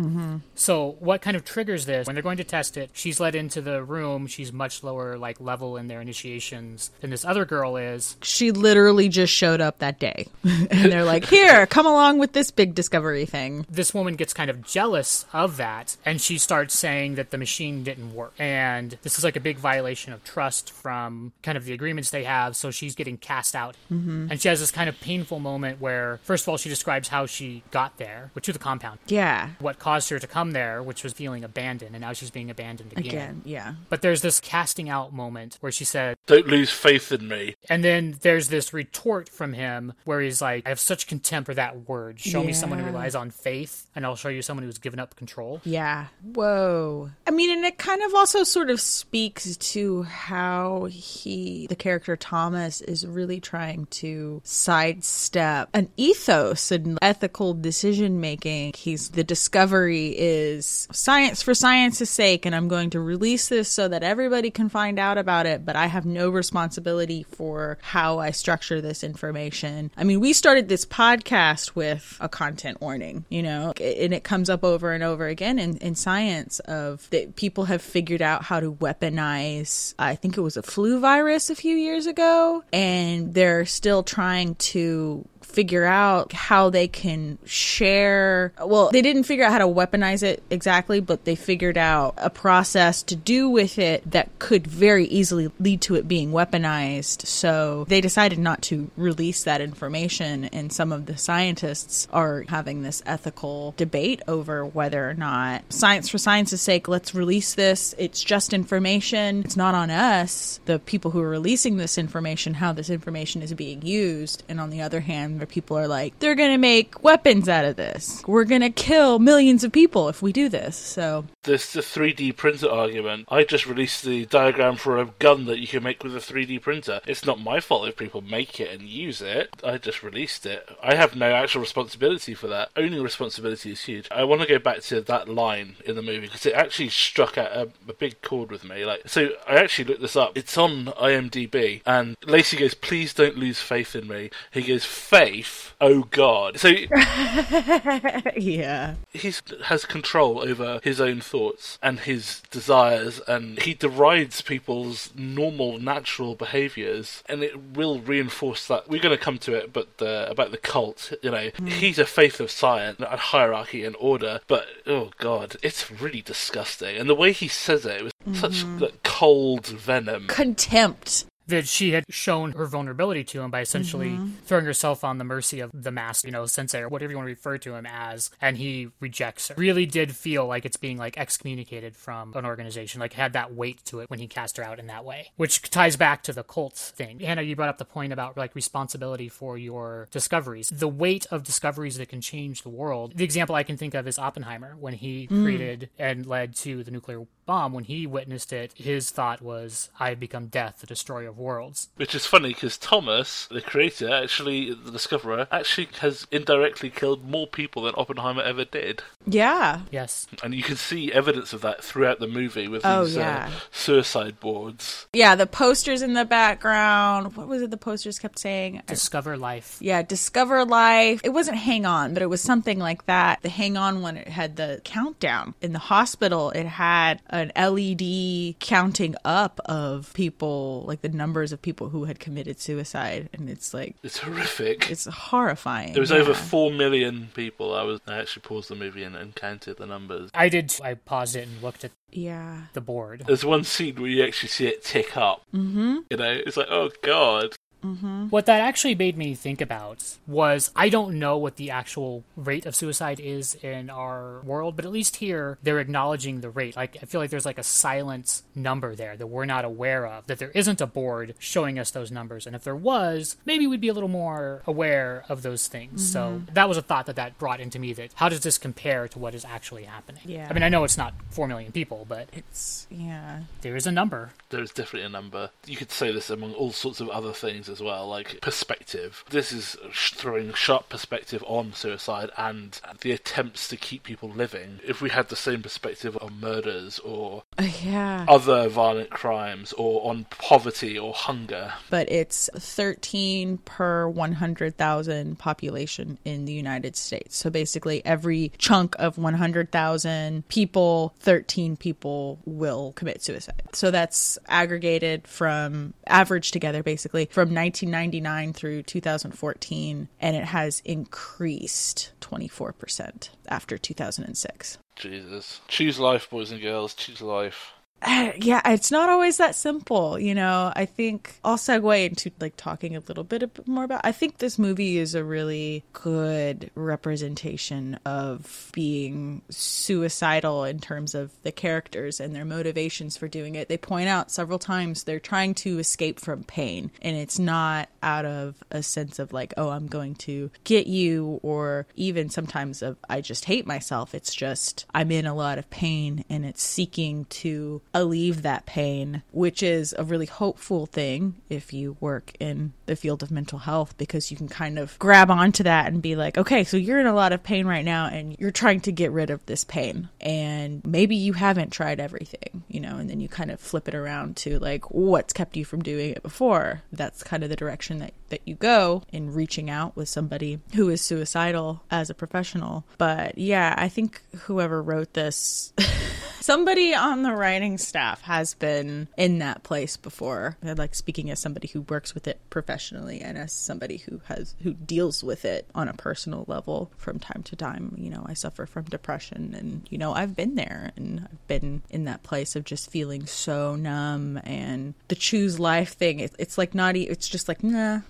So 0.55 0.97
what 0.99 1.21
kind 1.21 1.35
of 1.35 1.45
triggers 1.45 1.85
this? 1.85 2.07
When 2.07 2.15
they're 2.15 2.23
going 2.23 2.37
to 2.37 2.43
test 2.43 2.77
it, 2.77 2.91
she's 2.93 3.19
led 3.19 3.35
into 3.35 3.61
the 3.61 3.83
room. 3.83 4.27
She's 4.27 4.51
much 4.51 4.83
lower 4.83 5.17
like 5.17 5.39
level 5.39 5.77
in 5.77 5.87
their 5.87 6.01
initiations 6.01 6.91
than 7.01 7.09
this 7.09 7.25
other 7.25 7.45
girl 7.45 7.77
is. 7.77 8.17
She 8.21 8.51
literally 8.51 9.09
just 9.09 9.33
showed 9.33 9.61
up 9.61 9.79
that 9.79 9.99
day. 9.99 10.27
and 10.43 10.91
they're 10.91 11.05
like, 11.05 11.25
here, 11.25 11.65
come 11.65 11.85
along 11.85 12.19
with 12.19 12.33
this 12.33 12.51
big 12.51 12.75
discovery 12.75 13.25
thing. 13.25 13.65
This 13.69 13.93
woman 13.93 14.15
gets 14.15 14.33
kind 14.33 14.49
of 14.49 14.65
jealous 14.65 15.25
of 15.33 15.57
that, 15.57 15.97
and 16.05 16.21
she 16.21 16.37
starts 16.37 16.77
saying 16.77 17.15
that 17.15 17.31
the 17.31 17.37
machine 17.37 17.83
didn't 17.83 18.13
work. 18.13 18.33
And 18.37 18.97
this 19.01 19.17
is 19.17 19.23
like 19.23 19.35
a 19.35 19.39
big 19.39 19.57
violation 19.57 20.13
of 20.13 20.23
trust 20.23 20.71
from 20.71 21.31
kind 21.43 21.57
of 21.57 21.65
the 21.65 21.73
agreements 21.73 22.09
they 22.09 22.23
have. 22.23 22.55
So 22.55 22.71
she's 22.71 22.95
getting 22.95 23.17
cast 23.17 23.55
out. 23.55 23.75
Mm-hmm. 23.91 24.27
And 24.29 24.41
she 24.41 24.47
has 24.47 24.59
this 24.59 24.71
kind 24.71 24.89
of 24.89 24.99
painful 24.99 25.39
moment 25.39 25.79
where, 25.79 26.19
first 26.23 26.43
of 26.43 26.49
all, 26.49 26.57
she 26.57 26.69
describes 26.69 27.07
how 27.07 27.25
she 27.25 27.63
got 27.71 27.97
there, 27.97 28.31
which 28.33 28.49
to 28.49 28.53
the 28.53 28.59
compound. 28.69 28.99
Yeah. 29.07 29.49
What 29.59 29.79
caused 29.79 30.09
her 30.09 30.19
to 30.19 30.27
come 30.27 30.51
there, 30.51 30.83
which 30.83 31.03
was 31.03 31.13
feeling 31.13 31.43
abandoned, 31.43 31.95
and 31.95 32.01
now 32.01 32.13
she's 32.13 32.29
being 32.29 32.49
abandoned 32.51 32.91
again. 32.93 33.05
Again, 33.05 33.41
yeah. 33.45 33.73
But 33.89 34.01
there's 34.01 34.21
this 34.21 34.39
casting 34.39 34.89
out 34.89 35.11
moment 35.11 35.57
where 35.61 35.71
she 35.71 35.85
said, 35.85 36.15
Don't 36.27 36.47
lose 36.47 36.69
faith 36.71 37.11
in 37.11 37.27
me. 37.27 37.55
and 37.69 37.83
then 37.83 38.17
there's 38.21 38.49
this 38.49 38.73
retort 38.73 39.27
from 39.29 39.53
him 39.53 39.93
where 40.05 40.21
he's 40.21 40.41
like, 40.41 40.65
I 40.65 40.69
have 40.69 40.79
such 40.79 41.07
contempt 41.07 41.47
for 41.47 41.53
that 41.55 41.87
word. 41.89 42.19
Show 42.19 42.43
me 42.43 42.53
someone 42.53 42.79
who 42.79 42.85
relies 42.85 43.15
on 43.15 43.31
faith, 43.31 43.87
and 43.95 44.05
I'll 44.05 44.15
show 44.15 44.29
you 44.29 44.41
someone 44.41 44.63
who's 44.63 44.77
given 44.77 44.99
up 44.99 45.15
control. 45.15 45.61
Yeah. 45.63 46.07
Whoa. 46.35 47.09
I 47.27 47.31
mean, 47.31 47.49
and 47.49 47.65
it 47.65 47.77
kind 47.77 48.01
of 48.03 48.13
also 48.13 48.43
sort 48.43 48.69
of 48.69 48.79
speaks 48.79 49.57
to 49.57 50.03
how 50.03 50.85
he, 50.91 51.65
the 51.67 51.75
character 51.75 52.15
Thomas, 52.15 52.81
is 52.81 53.05
really 53.07 53.39
trying 53.39 53.87
to 53.87 54.41
sidestep 54.43 55.69
an 55.73 55.89
ethos 55.97 56.71
and 56.71 56.97
ethical 57.01 57.53
decision 57.53 58.19
making. 58.21 58.58
He's 58.75 59.09
the 59.09 59.23
discovery 59.23 60.15
is 60.17 60.87
science 60.91 61.41
for 61.41 61.53
science's 61.53 62.09
sake, 62.09 62.45
and 62.45 62.55
I'm 62.55 62.67
going 62.67 62.91
to 62.91 62.99
release 62.99 63.49
this 63.49 63.69
so 63.69 63.87
that 63.87 64.03
everybody 64.03 64.51
can 64.51 64.69
find 64.69 64.99
out 64.99 65.17
about 65.17 65.45
it, 65.45 65.65
but 65.65 65.75
I 65.75 65.87
have 65.87 66.05
no 66.05 66.29
responsibility 66.29 67.23
for 67.23 67.77
how 67.81 68.19
I 68.19 68.31
structure 68.31 68.81
this 68.81 69.03
information. 69.03 69.91
I 69.97 70.03
mean, 70.03 70.19
we 70.19 70.33
started 70.33 70.69
this 70.69 70.85
podcast 70.85 71.75
with 71.75 72.17
a 72.19 72.29
content 72.29 72.81
warning, 72.81 73.25
you 73.29 73.43
know, 73.43 73.73
and 73.79 74.13
it 74.13 74.23
comes 74.23 74.49
up 74.49 74.63
over 74.63 74.93
and 74.93 75.03
over 75.03 75.27
again 75.27 75.59
in, 75.59 75.77
in 75.77 75.95
science 75.95 76.59
of 76.61 77.09
that 77.09 77.35
people 77.35 77.65
have 77.65 77.81
figured 77.81 78.21
out 78.21 78.43
how 78.43 78.59
to 78.59 78.71
weaponize, 78.71 79.93
I 79.99 80.15
think 80.15 80.37
it 80.37 80.41
was 80.41 80.57
a 80.57 80.63
flu 80.63 80.99
virus 80.99 81.49
a 81.49 81.55
few 81.55 81.75
years 81.75 82.05
ago, 82.05 82.63
and 82.71 83.33
they're 83.33 83.65
still 83.65 84.03
trying 84.03 84.55
to 84.55 85.27
figure 85.49 85.85
out 85.85 86.31
how 86.31 86.69
they 86.69 86.87
can 86.87 87.37
share. 87.45 88.53
Well, 88.63 88.91
they 88.91 89.01
didn't 89.01 89.23
figure 89.23 89.45
out 89.45 89.51
how 89.51 89.57
to 89.59 89.67
weaponize 89.67 90.23
it 90.23 90.43
exactly, 90.49 90.99
but 90.99 91.25
they 91.25 91.35
figured 91.35 91.77
out 91.77 92.13
a 92.17 92.29
process 92.29 93.03
to 93.03 93.15
do 93.15 93.49
with 93.49 93.79
it 93.79 94.09
that 94.11 94.37
could 94.39 94.67
very 94.67 95.05
easily 95.05 95.51
lead 95.59 95.81
to 95.81 95.95
it 95.95 96.07
being 96.07 96.31
weaponized. 96.31 97.25
So 97.25 97.85
they 97.87 98.01
decided 98.01 98.39
not 98.39 98.61
to 98.63 98.91
release 98.95 99.43
that 99.43 99.61
information, 99.61 100.45
and 100.45 100.71
some 100.71 100.91
of 100.91 101.05
the 101.05 101.17
scientists 101.17 102.07
are 102.11 102.45
having 102.47 102.83
this 102.83 103.01
ethical 103.05 103.73
debate 103.77 104.21
over 104.27 104.65
whether 104.65 105.09
or 105.09 105.13
not 105.13 105.63
science 105.69 106.09
for 106.09 106.17
science's 106.17 106.61
sake, 106.61 106.87
let's 106.87 107.15
release 107.15 107.55
this. 107.55 107.95
It's 107.97 108.23
just 108.23 108.53
information. 108.53 109.43
It's 109.43 109.57
not 109.57 109.75
on 109.75 109.89
us, 109.89 110.59
the 110.65 110.79
people 110.79 111.11
who 111.11 111.21
are 111.21 111.29
releasing 111.29 111.77
this 111.77 111.97
information, 111.97 112.53
how 112.55 112.73
this 112.73 112.89
information 112.89 113.41
is 113.41 113.53
being 113.53 113.81
used. 113.81 114.43
And 114.47 114.59
on 114.59 114.69
the 114.69 114.81
other 114.81 114.99
hand, 114.99 115.38
where 115.39 115.47
people 115.47 115.77
are 115.77 115.87
like, 115.87 116.17
they're 116.19 116.35
going 116.35 116.51
to 116.51 116.57
make 116.57 117.03
weapons 117.03 117.49
out 117.49 117.65
of 117.65 117.75
this. 117.75 118.21
We're 118.27 118.43
going 118.45 118.61
to 118.61 118.69
kill 118.69 119.19
millions 119.19 119.63
of 119.63 119.71
people 119.71 120.09
if 120.09 120.21
we 120.21 120.31
do 120.31 120.49
this. 120.49 120.75
So, 120.75 121.25
There's 121.49 121.73
the 121.73 121.81
3D 121.81 122.37
printer 122.37 122.69
argument. 122.69 123.25
I 123.27 123.43
just 123.43 123.65
released 123.65 124.03
the 124.03 124.27
diagram 124.27 124.75
for 124.75 124.99
a 124.99 125.05
gun 125.17 125.45
that 125.45 125.57
you 125.57 125.65
can 125.65 125.81
make 125.81 126.03
with 126.03 126.15
a 126.15 126.19
3D 126.19 126.61
printer. 126.61 127.01
It's 127.07 127.25
not 127.25 127.41
my 127.41 127.59
fault 127.59 127.87
if 127.87 127.97
people 127.97 128.21
make 128.21 128.59
it 128.59 128.71
and 128.71 128.87
use 128.87 129.19
it. 129.19 129.49
I 129.63 129.79
just 129.79 130.03
released 130.03 130.45
it. 130.45 130.69
I 130.83 130.93
have 130.93 131.15
no 131.15 131.31
actual 131.33 131.61
responsibility 131.61 132.35
for 132.35 132.45
that. 132.49 132.69
Owning 132.77 133.01
responsibility 133.01 133.71
is 133.71 133.81
huge. 133.81 134.07
I 134.11 134.25
want 134.25 134.41
to 134.41 134.47
go 134.47 134.59
back 134.59 134.81
to 134.81 135.01
that 135.01 135.27
line 135.27 135.77
in 135.85 135.95
the 135.95 136.03
movie 136.03 136.27
because 136.27 136.45
it 136.45 136.53
actually 136.53 136.89
struck 136.89 137.35
at 137.35 137.51
a, 137.51 137.69
a 137.87 137.93
big 137.93 138.21
chord 138.21 138.51
with 138.51 138.63
me. 138.63 138.85
Like, 138.85 139.09
so 139.09 139.29
I 139.47 139.55
actually 139.55 139.85
looked 139.85 140.01
this 140.01 140.15
up. 140.15 140.37
It's 140.37 140.55
on 140.55 140.85
IMDb, 140.85 141.81
and 141.83 142.15
Lacey 142.27 142.57
goes, 142.57 142.75
"Please 142.75 143.11
don't 143.11 143.39
lose 143.39 143.59
faith 143.59 143.95
in 143.95 144.07
me." 144.07 144.29
He 144.51 144.61
goes, 144.61 144.85
"Faith, 144.85 145.73
oh 145.81 146.03
God." 146.03 146.59
So 146.59 146.67
yeah. 148.37 148.95
he 149.11 149.33
has 149.63 149.85
control 149.85 150.47
over 150.47 150.79
his 150.83 151.01
own 151.01 151.21
thoughts 151.21 151.38
and 151.81 152.01
his 152.01 152.41
desires 152.51 153.19
and 153.27 153.59
he 153.61 153.73
derides 153.73 154.41
people's 154.41 155.11
normal 155.15 155.79
natural 155.79 156.35
behaviors 156.35 157.23
and 157.27 157.43
it 157.43 157.73
will 157.73 157.99
reinforce 157.99 158.67
that 158.67 158.87
we're 158.89 159.01
going 159.01 159.17
to 159.17 159.23
come 159.23 159.37
to 159.37 159.53
it 159.53 159.71
but 159.73 159.89
uh, 160.01 160.25
about 160.29 160.51
the 160.51 160.57
cult 160.57 161.13
you 161.21 161.31
know. 161.31 161.49
He's 161.65 161.99
a 161.99 162.05
faith 162.05 162.39
of 162.39 162.51
science 162.51 162.99
and 162.99 163.19
hierarchy 163.19 163.83
and 163.83 163.95
order 163.99 164.41
but 164.47 164.65
oh 164.85 165.11
god 165.17 165.55
it's 165.61 165.89
really 165.91 166.21
disgusting. 166.21 166.97
And 166.97 167.09
the 167.09 167.15
way 167.15 167.31
he 167.31 167.47
says 167.47 167.85
it, 167.85 168.01
it 168.01 168.03
was 168.03 168.39
such 168.39 168.63
like, 168.79 169.03
cold 169.03 169.67
venom. 169.67 170.27
Contempt. 170.27 171.25
That 171.49 171.67
she 171.67 171.91
had 171.91 172.05
shown 172.09 172.53
her 172.53 172.65
vulnerability 172.65 173.23
to 173.23 173.41
him 173.41 173.51
by 173.51 173.61
essentially 173.61 174.11
mm-hmm. 174.11 174.31
throwing 174.45 174.65
herself 174.65 175.03
on 175.03 175.17
the 175.17 175.23
mercy 175.23 175.59
of 175.59 175.71
the 175.73 175.91
master, 175.91 176.27
you 176.27 176.31
know, 176.31 176.45
sensei 176.45 176.79
or 176.79 176.89
whatever 176.89 177.11
you 177.11 177.17
want 177.17 177.27
to 177.27 177.33
refer 177.33 177.57
to 177.57 177.75
him 177.75 177.85
as, 177.85 178.29
and 178.41 178.57
he 178.57 178.89
rejects 178.99 179.49
her. 179.49 179.55
Really 179.57 179.85
did 179.85 180.15
feel 180.15 180.45
like 180.45 180.65
it's 180.65 180.77
being 180.77 180.97
like 180.97 181.17
excommunicated 181.17 181.95
from 181.95 182.33
an 182.35 182.45
organization, 182.45 182.99
like 182.99 183.13
had 183.13 183.33
that 183.33 183.53
weight 183.53 183.83
to 183.85 183.99
it 183.99 184.09
when 184.09 184.19
he 184.19 184.27
cast 184.27 184.57
her 184.57 184.63
out 184.63 184.79
in 184.79 184.87
that 184.87 185.05
way, 185.05 185.31
which 185.35 185.69
ties 185.69 185.95
back 185.95 186.23
to 186.23 186.33
the 186.33 186.43
cult 186.43 186.75
thing. 186.75 187.19
Hannah, 187.19 187.41
you 187.41 187.55
brought 187.55 187.69
up 187.69 187.77
the 187.77 187.85
point 187.85 188.13
about 188.13 188.37
like 188.37 188.55
responsibility 188.55 189.29
for 189.29 189.57
your 189.57 190.07
discoveries, 190.11 190.69
the 190.69 190.87
weight 190.87 191.25
of 191.31 191.43
discoveries 191.43 191.97
that 191.97 192.09
can 192.09 192.21
change 192.21 192.61
the 192.61 192.69
world. 192.69 193.13
The 193.15 193.23
example 193.23 193.55
I 193.55 193.63
can 193.63 193.77
think 193.77 193.93
of 193.93 194.07
is 194.07 194.19
Oppenheimer 194.19 194.75
when 194.79 194.93
he 194.93 195.27
mm. 195.27 195.43
created 195.43 195.89
and 195.97 196.25
led 196.25 196.55
to 196.57 196.83
the 196.83 196.91
nuclear 196.91 197.25
bomb. 197.49 197.73
When 197.73 197.83
he 197.85 198.05
witnessed 198.05 198.53
it, 198.53 198.71
his 198.75 199.09
thought 199.09 199.41
was, 199.41 199.89
"I 199.99 200.09
have 200.09 200.19
become 200.19 200.45
death, 200.47 200.75
the 200.81 200.87
destroyer 200.87 201.29
of 201.29 201.37
worlds." 201.39 201.89
which 201.97 202.13
is 202.13 202.25
funny 202.25 202.49
because 202.49 202.77
Thomas, 202.77 203.47
the 203.49 203.61
creator, 203.61 204.09
actually 204.23 204.73
the 204.73 204.91
discoverer, 204.91 205.47
actually 205.51 205.87
has 206.01 206.27
indirectly 206.31 206.89
killed 206.89 207.21
more 207.27 207.47
people 207.47 207.81
than 207.83 207.93
Oppenheimer 207.97 208.43
ever 208.43 208.65
did. 208.65 209.01
Yeah. 209.25 209.81
Yes. 209.91 210.27
And 210.43 210.53
you 210.53 210.63
can 210.63 210.75
see 210.75 211.11
evidence 211.11 211.53
of 211.53 211.61
that 211.61 211.83
throughout 211.83 212.19
the 212.19 212.27
movie 212.27 212.67
with 212.67 212.85
Oh, 212.85 213.05
these 213.05 213.15
yeah. 213.15 213.47
uh, 213.47 213.59
suicide 213.71 214.39
boards. 214.39 215.07
Yeah, 215.13 215.35
the 215.35 215.47
posters 215.47 216.01
in 216.01 216.13
the 216.13 216.25
background. 216.25 217.35
What 217.35 217.47
was 217.47 217.61
it 217.61 217.71
the 217.71 217.77
posters 217.77 218.19
kept 218.19 218.37
saying? 218.39 218.81
Discover 218.87 219.37
life. 219.37 219.77
Yeah, 219.79 220.01
Discover 220.03 220.65
Life. 220.65 221.21
It 221.23 221.29
wasn't 221.33 221.57
Hang 221.57 221.85
On, 221.85 222.13
but 222.13 222.21
it 222.23 222.29
was 222.29 222.41
something 222.41 222.79
like 222.79 223.05
that. 223.05 223.41
The 223.41 223.49
Hang 223.49 223.77
On 223.77 224.01
one, 224.01 224.17
it 224.17 224.27
had 224.27 224.55
the 224.55 224.81
countdown. 224.83 225.53
In 225.61 225.73
the 225.73 225.79
hospital, 225.79 226.51
it 226.51 226.65
had 226.65 227.21
an 227.39 227.51
LED 227.55 228.59
counting 228.59 229.15
up 229.25 229.59
of 229.65 230.11
people, 230.13 230.83
like 230.87 231.01
the 231.01 231.09
numbers 231.09 231.51
of 231.51 231.61
people 231.61 231.89
who 231.89 232.05
had 232.05 232.19
committed 232.19 232.59
suicide. 232.59 233.29
And 233.33 233.49
it's 233.49 233.73
like, 233.73 233.95
It's 234.03 234.19
horrific. 234.19 234.89
it's 234.91 235.05
horrifying. 235.05 235.93
there 235.93 236.01
was 236.01 236.11
Yeah. 236.11 236.17
over 236.17 236.33
four 236.33 236.71
million 236.71 237.29
people. 237.33 237.73
I 237.73 237.83
was 237.83 237.99
I 238.07 238.17
actually 238.17 238.41
paused 238.41 238.69
the 238.69 238.75
movie 238.75 239.03
and, 239.03 239.15
and 239.15 239.35
counted 239.35 239.77
the 239.77 239.85
numbers. 239.85 240.29
I 240.33 240.49
did. 240.49 240.73
I 240.83 240.93
paused 240.95 241.35
it 241.35 241.47
and 241.47 241.61
looked 241.61 241.83
at 241.83 241.91
Yeah. 242.11 242.63
the 242.73 242.81
board. 242.81 243.23
There's 243.27 243.45
one 243.45 243.63
scene 243.63 243.95
where 244.01 244.09
you 244.09 244.23
actually 244.23 244.49
see 244.49 244.67
it 244.67 244.83
tick 244.83 245.15
up. 245.17 245.43
Mm-hmm. 245.53 245.97
You 246.09 246.17
know, 246.17 246.41
it's 246.45 246.57
like, 246.57 246.67
oh 246.69 246.89
god. 247.03 247.55
Mm-hmm. 247.83 248.27
What 248.27 248.45
that 248.47 248.61
actually 248.61 248.95
made 248.95 249.17
me 249.17 249.35
think 249.35 249.61
about 249.61 250.17
was 250.27 250.71
I 250.75 250.89
don't 250.89 251.19
know 251.19 251.37
what 251.37 251.55
the 251.55 251.71
actual 251.71 252.23
rate 252.35 252.65
of 252.65 252.75
suicide 252.75 253.19
is 253.19 253.55
in 253.55 253.89
our 253.89 254.41
world, 254.41 254.75
but 254.75 254.85
at 254.85 254.91
least 254.91 255.17
here 255.17 255.57
they're 255.63 255.79
acknowledging 255.79 256.41
the 256.41 256.49
rate. 256.49 256.75
Like 256.75 256.97
I 257.01 257.05
feel 257.05 257.21
like 257.21 257.29
there's 257.29 257.45
like 257.45 257.57
a 257.57 257.63
silent 257.63 258.41
number 258.55 258.95
there 258.95 259.15
that 259.15 259.27
we're 259.27 259.45
not 259.45 259.65
aware 259.65 260.05
of, 260.05 260.27
that 260.27 260.39
there 260.39 260.51
isn't 260.51 260.81
a 260.81 260.87
board 260.87 261.35
showing 261.39 261.79
us 261.79 261.91
those 261.91 262.11
numbers. 262.11 262.45
And 262.45 262.55
if 262.55 262.63
there 262.63 262.75
was, 262.75 263.37
maybe 263.45 263.67
we'd 263.67 263.81
be 263.81 263.87
a 263.87 263.93
little 263.93 264.09
more 264.09 264.61
aware 264.65 265.23
of 265.29 265.41
those 265.41 265.67
things. 265.67 266.09
So 266.09 266.19
mm-hmm. 266.19 266.53
that 266.53 266.67
was 266.67 266.77
a 266.77 266.81
thought 266.81 267.05
that 267.07 267.15
that 267.15 267.37
brought 267.37 267.59
into 267.59 267.79
me 267.79 267.93
that 267.93 268.11
how 268.15 268.29
does 268.29 268.41
this 268.41 268.57
compare 268.57 269.07
to 269.09 269.19
what 269.19 269.35
is 269.35 269.45
actually 269.45 269.83
happening? 269.83 270.21
Yeah. 270.25 270.47
I 270.49 270.53
mean, 270.53 270.63
I 270.63 270.69
know 270.69 270.83
it's 270.83 270.97
not 270.97 271.13
4 271.31 271.47
million 271.47 271.71
people, 271.71 272.05
but 272.07 272.29
It's, 272.33 272.87
yeah. 272.89 273.41
there 273.61 273.75
is 273.75 273.87
a 273.87 273.91
number. 273.91 274.31
There 274.49 274.61
is 274.61 274.71
definitely 274.71 275.03
a 275.03 275.09
number. 275.09 275.49
You 275.65 275.77
could 275.77 275.91
say 275.91 276.11
this 276.11 276.29
among 276.29 276.53
all 276.53 276.71
sorts 276.71 276.99
of 276.99 277.09
other 277.09 277.33
things 277.33 277.59
things 277.59 277.68
as 277.69 277.81
well, 277.81 278.07
like 278.07 278.41
perspective. 278.41 279.23
This 279.29 279.51
is 279.51 279.77
throwing 279.93 280.53
sharp 280.53 280.89
perspective 280.89 281.43
on 281.47 281.73
suicide 281.73 282.29
and 282.37 282.79
the 283.01 283.11
attempts 283.11 283.67
to 283.69 283.77
keep 283.77 284.03
people 284.03 284.29
living. 284.29 284.79
If 284.85 285.01
we 285.01 285.09
had 285.09 285.29
the 285.29 285.35
same 285.35 285.61
perspective 285.61 286.17
on 286.21 286.39
murders 286.39 286.99
or 286.99 287.43
Uh, 287.57 287.67
yeah. 287.83 288.25
other 288.27 288.67
violent 288.69 289.09
crimes 289.09 289.73
or 289.73 290.09
on 290.09 290.25
poverty 290.29 290.97
or 290.97 291.13
hunger, 291.13 291.73
but 291.89 292.11
it's 292.11 292.49
13 292.55 293.59
per 293.59 294.07
100,000 294.07 295.37
population 295.37 296.17
in 296.25 296.45
the 296.45 296.53
United 296.53 296.95
States. 296.95 297.37
So 297.37 297.49
basically, 297.49 298.03
every 298.05 298.51
chunk 298.57 298.95
of 298.99 299.17
100,000 299.17 300.47
people, 300.47 301.13
13 301.19 301.75
people 301.77 302.39
will 302.45 302.93
commit 302.93 303.23
suicide. 303.23 303.61
So 303.73 303.91
that's 303.91 304.37
aggregated 304.47 305.27
from 305.27 305.93
average 306.07 306.51
together 306.51 306.83
basically 306.83 307.27
from 307.31 307.53
1999 307.59 308.53
through 308.53 308.83
2014, 308.83 310.07
and 310.21 310.35
it 310.35 310.45
has 310.45 310.81
increased 310.85 312.11
24% 312.21 313.29
after 313.49 313.77
2006. 313.77 314.77
Jesus. 314.95 315.61
Choose 315.67 315.99
life, 315.99 316.29
boys 316.29 316.51
and 316.51 316.61
girls, 316.61 316.93
choose 316.93 317.21
life. 317.21 317.73
Uh, 318.01 318.31
yeah, 318.37 318.61
it's 318.65 318.91
not 318.91 319.09
always 319.09 319.37
that 319.37 319.55
simple, 319.55 320.17
you 320.17 320.33
know. 320.33 320.71
I 320.73 320.85
think 320.85 321.35
I'll 321.43 321.57
segue 321.57 322.05
into 322.05 322.31
like 322.39 322.53
talking 322.55 322.95
a 322.95 323.01
little 323.01 323.25
bit 323.25 323.67
more 323.67 323.83
about. 323.83 324.01
I 324.05 324.13
think 324.13 324.37
this 324.37 324.57
movie 324.57 324.97
is 324.97 325.15
a 325.15 325.23
really 325.23 325.83
good 325.91 326.71
representation 326.75 327.99
of 328.05 328.69
being 328.73 329.41
suicidal 329.49 330.63
in 330.63 330.79
terms 330.79 331.13
of 331.13 331.31
the 331.43 331.51
characters 331.51 332.21
and 332.21 332.33
their 332.33 332.45
motivations 332.45 333.17
for 333.17 333.27
doing 333.27 333.55
it. 333.55 333.67
They 333.67 333.77
point 333.77 334.07
out 334.07 334.31
several 334.31 334.59
times 334.59 335.03
they're 335.03 335.19
trying 335.19 335.53
to 335.55 335.79
escape 335.79 336.21
from 336.21 336.43
pain, 336.43 336.91
and 337.01 337.17
it's 337.17 337.37
not 337.37 337.89
out 338.01 338.25
of 338.25 338.55
a 338.71 338.81
sense 338.81 339.19
of 339.19 339.33
like, 339.33 339.53
oh, 339.57 339.69
I'm 339.69 339.87
going 339.87 340.15
to 340.15 340.51
get 340.63 340.87
you, 340.87 341.41
or 341.43 341.85
even 341.97 342.29
sometimes 342.29 342.81
of 342.81 342.97
I 343.09 343.19
just 343.19 343.43
hate 343.43 343.67
myself. 343.67 344.15
It's 344.15 344.33
just 344.33 344.85
I'm 344.93 345.11
in 345.11 345.25
a 345.25 345.35
lot 345.35 345.57
of 345.57 345.69
pain, 345.69 346.23
and 346.29 346.45
it's 346.45 346.63
seeking 346.63 347.25
to 347.25 347.81
alleviate 347.93 348.19
that 348.43 348.65
pain, 348.65 349.23
which 349.31 349.63
is 349.63 349.95
a 349.97 350.03
really 350.03 350.25
hopeful 350.25 350.85
thing 350.85 351.35
if 351.49 351.73
you 351.73 351.97
work 351.99 352.33
in 352.39 352.73
the 352.85 352.95
field 352.95 353.23
of 353.23 353.31
mental 353.31 353.59
health 353.59 353.97
because 353.97 354.29
you 354.29 354.37
can 354.37 354.47
kind 354.47 354.77
of 354.77 354.97
grab 354.99 355.31
onto 355.31 355.63
that 355.63 355.87
and 355.87 356.01
be 356.01 356.15
like, 356.15 356.37
okay, 356.37 356.63
so 356.63 356.77
you're 356.77 356.99
in 356.99 357.07
a 357.07 357.13
lot 357.13 357.33
of 357.33 357.43
pain 357.43 357.65
right 357.65 357.85
now 357.85 358.07
and 358.07 358.35
you're 358.39 358.51
trying 358.51 358.81
to 358.81 358.91
get 358.91 359.11
rid 359.11 359.29
of 359.29 359.45
this 359.45 359.63
pain. 359.63 360.09
And 360.21 360.85
maybe 360.85 361.15
you 361.15 361.33
haven't 361.33 361.71
tried 361.71 361.99
everything, 361.99 362.63
you 362.67 362.79
know, 362.79 362.97
and 362.97 363.09
then 363.09 363.19
you 363.19 363.29
kind 363.29 363.51
of 363.51 363.59
flip 363.59 363.87
it 363.87 363.95
around 363.95 364.37
to 364.37 364.59
like, 364.59 364.91
what's 364.91 365.33
kept 365.33 365.57
you 365.57 365.65
from 365.65 365.81
doing 365.81 366.11
it 366.11 366.23
before? 366.23 366.81
That's 366.91 367.23
kind 367.23 367.43
of 367.43 367.49
the 367.49 367.55
direction 367.55 367.99
that, 367.99 368.13
that 368.29 368.41
you 368.45 368.55
go 368.55 369.03
in 369.11 369.33
reaching 369.33 369.69
out 369.69 369.95
with 369.95 370.09
somebody 370.09 370.59
who 370.75 370.89
is 370.89 371.01
suicidal 371.01 371.83
as 371.89 372.09
a 372.09 372.15
professional. 372.15 372.85
But 372.97 373.37
yeah, 373.37 373.73
I 373.77 373.89
think 373.89 374.21
whoever 374.41 374.81
wrote 374.81 375.13
this. 375.13 375.73
somebody 376.41 376.95
on 376.95 377.23
the 377.23 377.31
writing 377.31 377.77
staff 377.79 378.21
has 378.23 378.53
been 378.53 379.07
in 379.17 379.39
that 379.39 379.63
place 379.63 379.97
before. 379.97 380.57
Like 380.63 380.95
speaking 380.95 381.29
as 381.29 381.39
somebody 381.39 381.67
who 381.67 381.81
works 381.81 382.13
with 382.13 382.27
it 382.27 382.39
professionally 382.49 383.21
and 383.21 383.37
as 383.37 383.51
somebody 383.51 383.97
who 383.97 384.21
has 384.25 384.55
who 384.63 384.73
deals 384.73 385.23
with 385.23 385.45
it 385.45 385.67
on 385.75 385.87
a 385.87 385.93
personal 385.93 386.45
level 386.47 386.91
from 386.97 387.19
time 387.19 387.43
to 387.43 387.55
time. 387.55 387.95
You 387.97 388.09
know 388.09 388.25
i 388.29 388.33
suffer 388.33 388.65
from 388.65 388.85
depression 388.85 389.55
and 389.57 389.81
you 389.89 389.97
know 389.97 390.13
i've 390.13 390.35
been 390.35 390.55
there 390.55 390.91
and 390.95 391.27
i've 391.31 391.47
been 391.47 391.81
in 391.89 392.05
that 392.05 392.23
place 392.23 392.55
of 392.55 392.63
just 392.63 392.89
feeling 392.89 393.25
so 393.25 393.75
numb 393.75 394.39
and 394.43 394.93
the 395.07 395.15
choose 395.15 395.59
life 395.59 395.93
thing 395.93 396.19
it, 396.19 396.33
it's 396.37 396.57
like 396.57 396.75
not 396.75 396.95
it's 396.95 397.27
just 397.27 397.47
like 397.47 397.63
nah. 397.63 397.99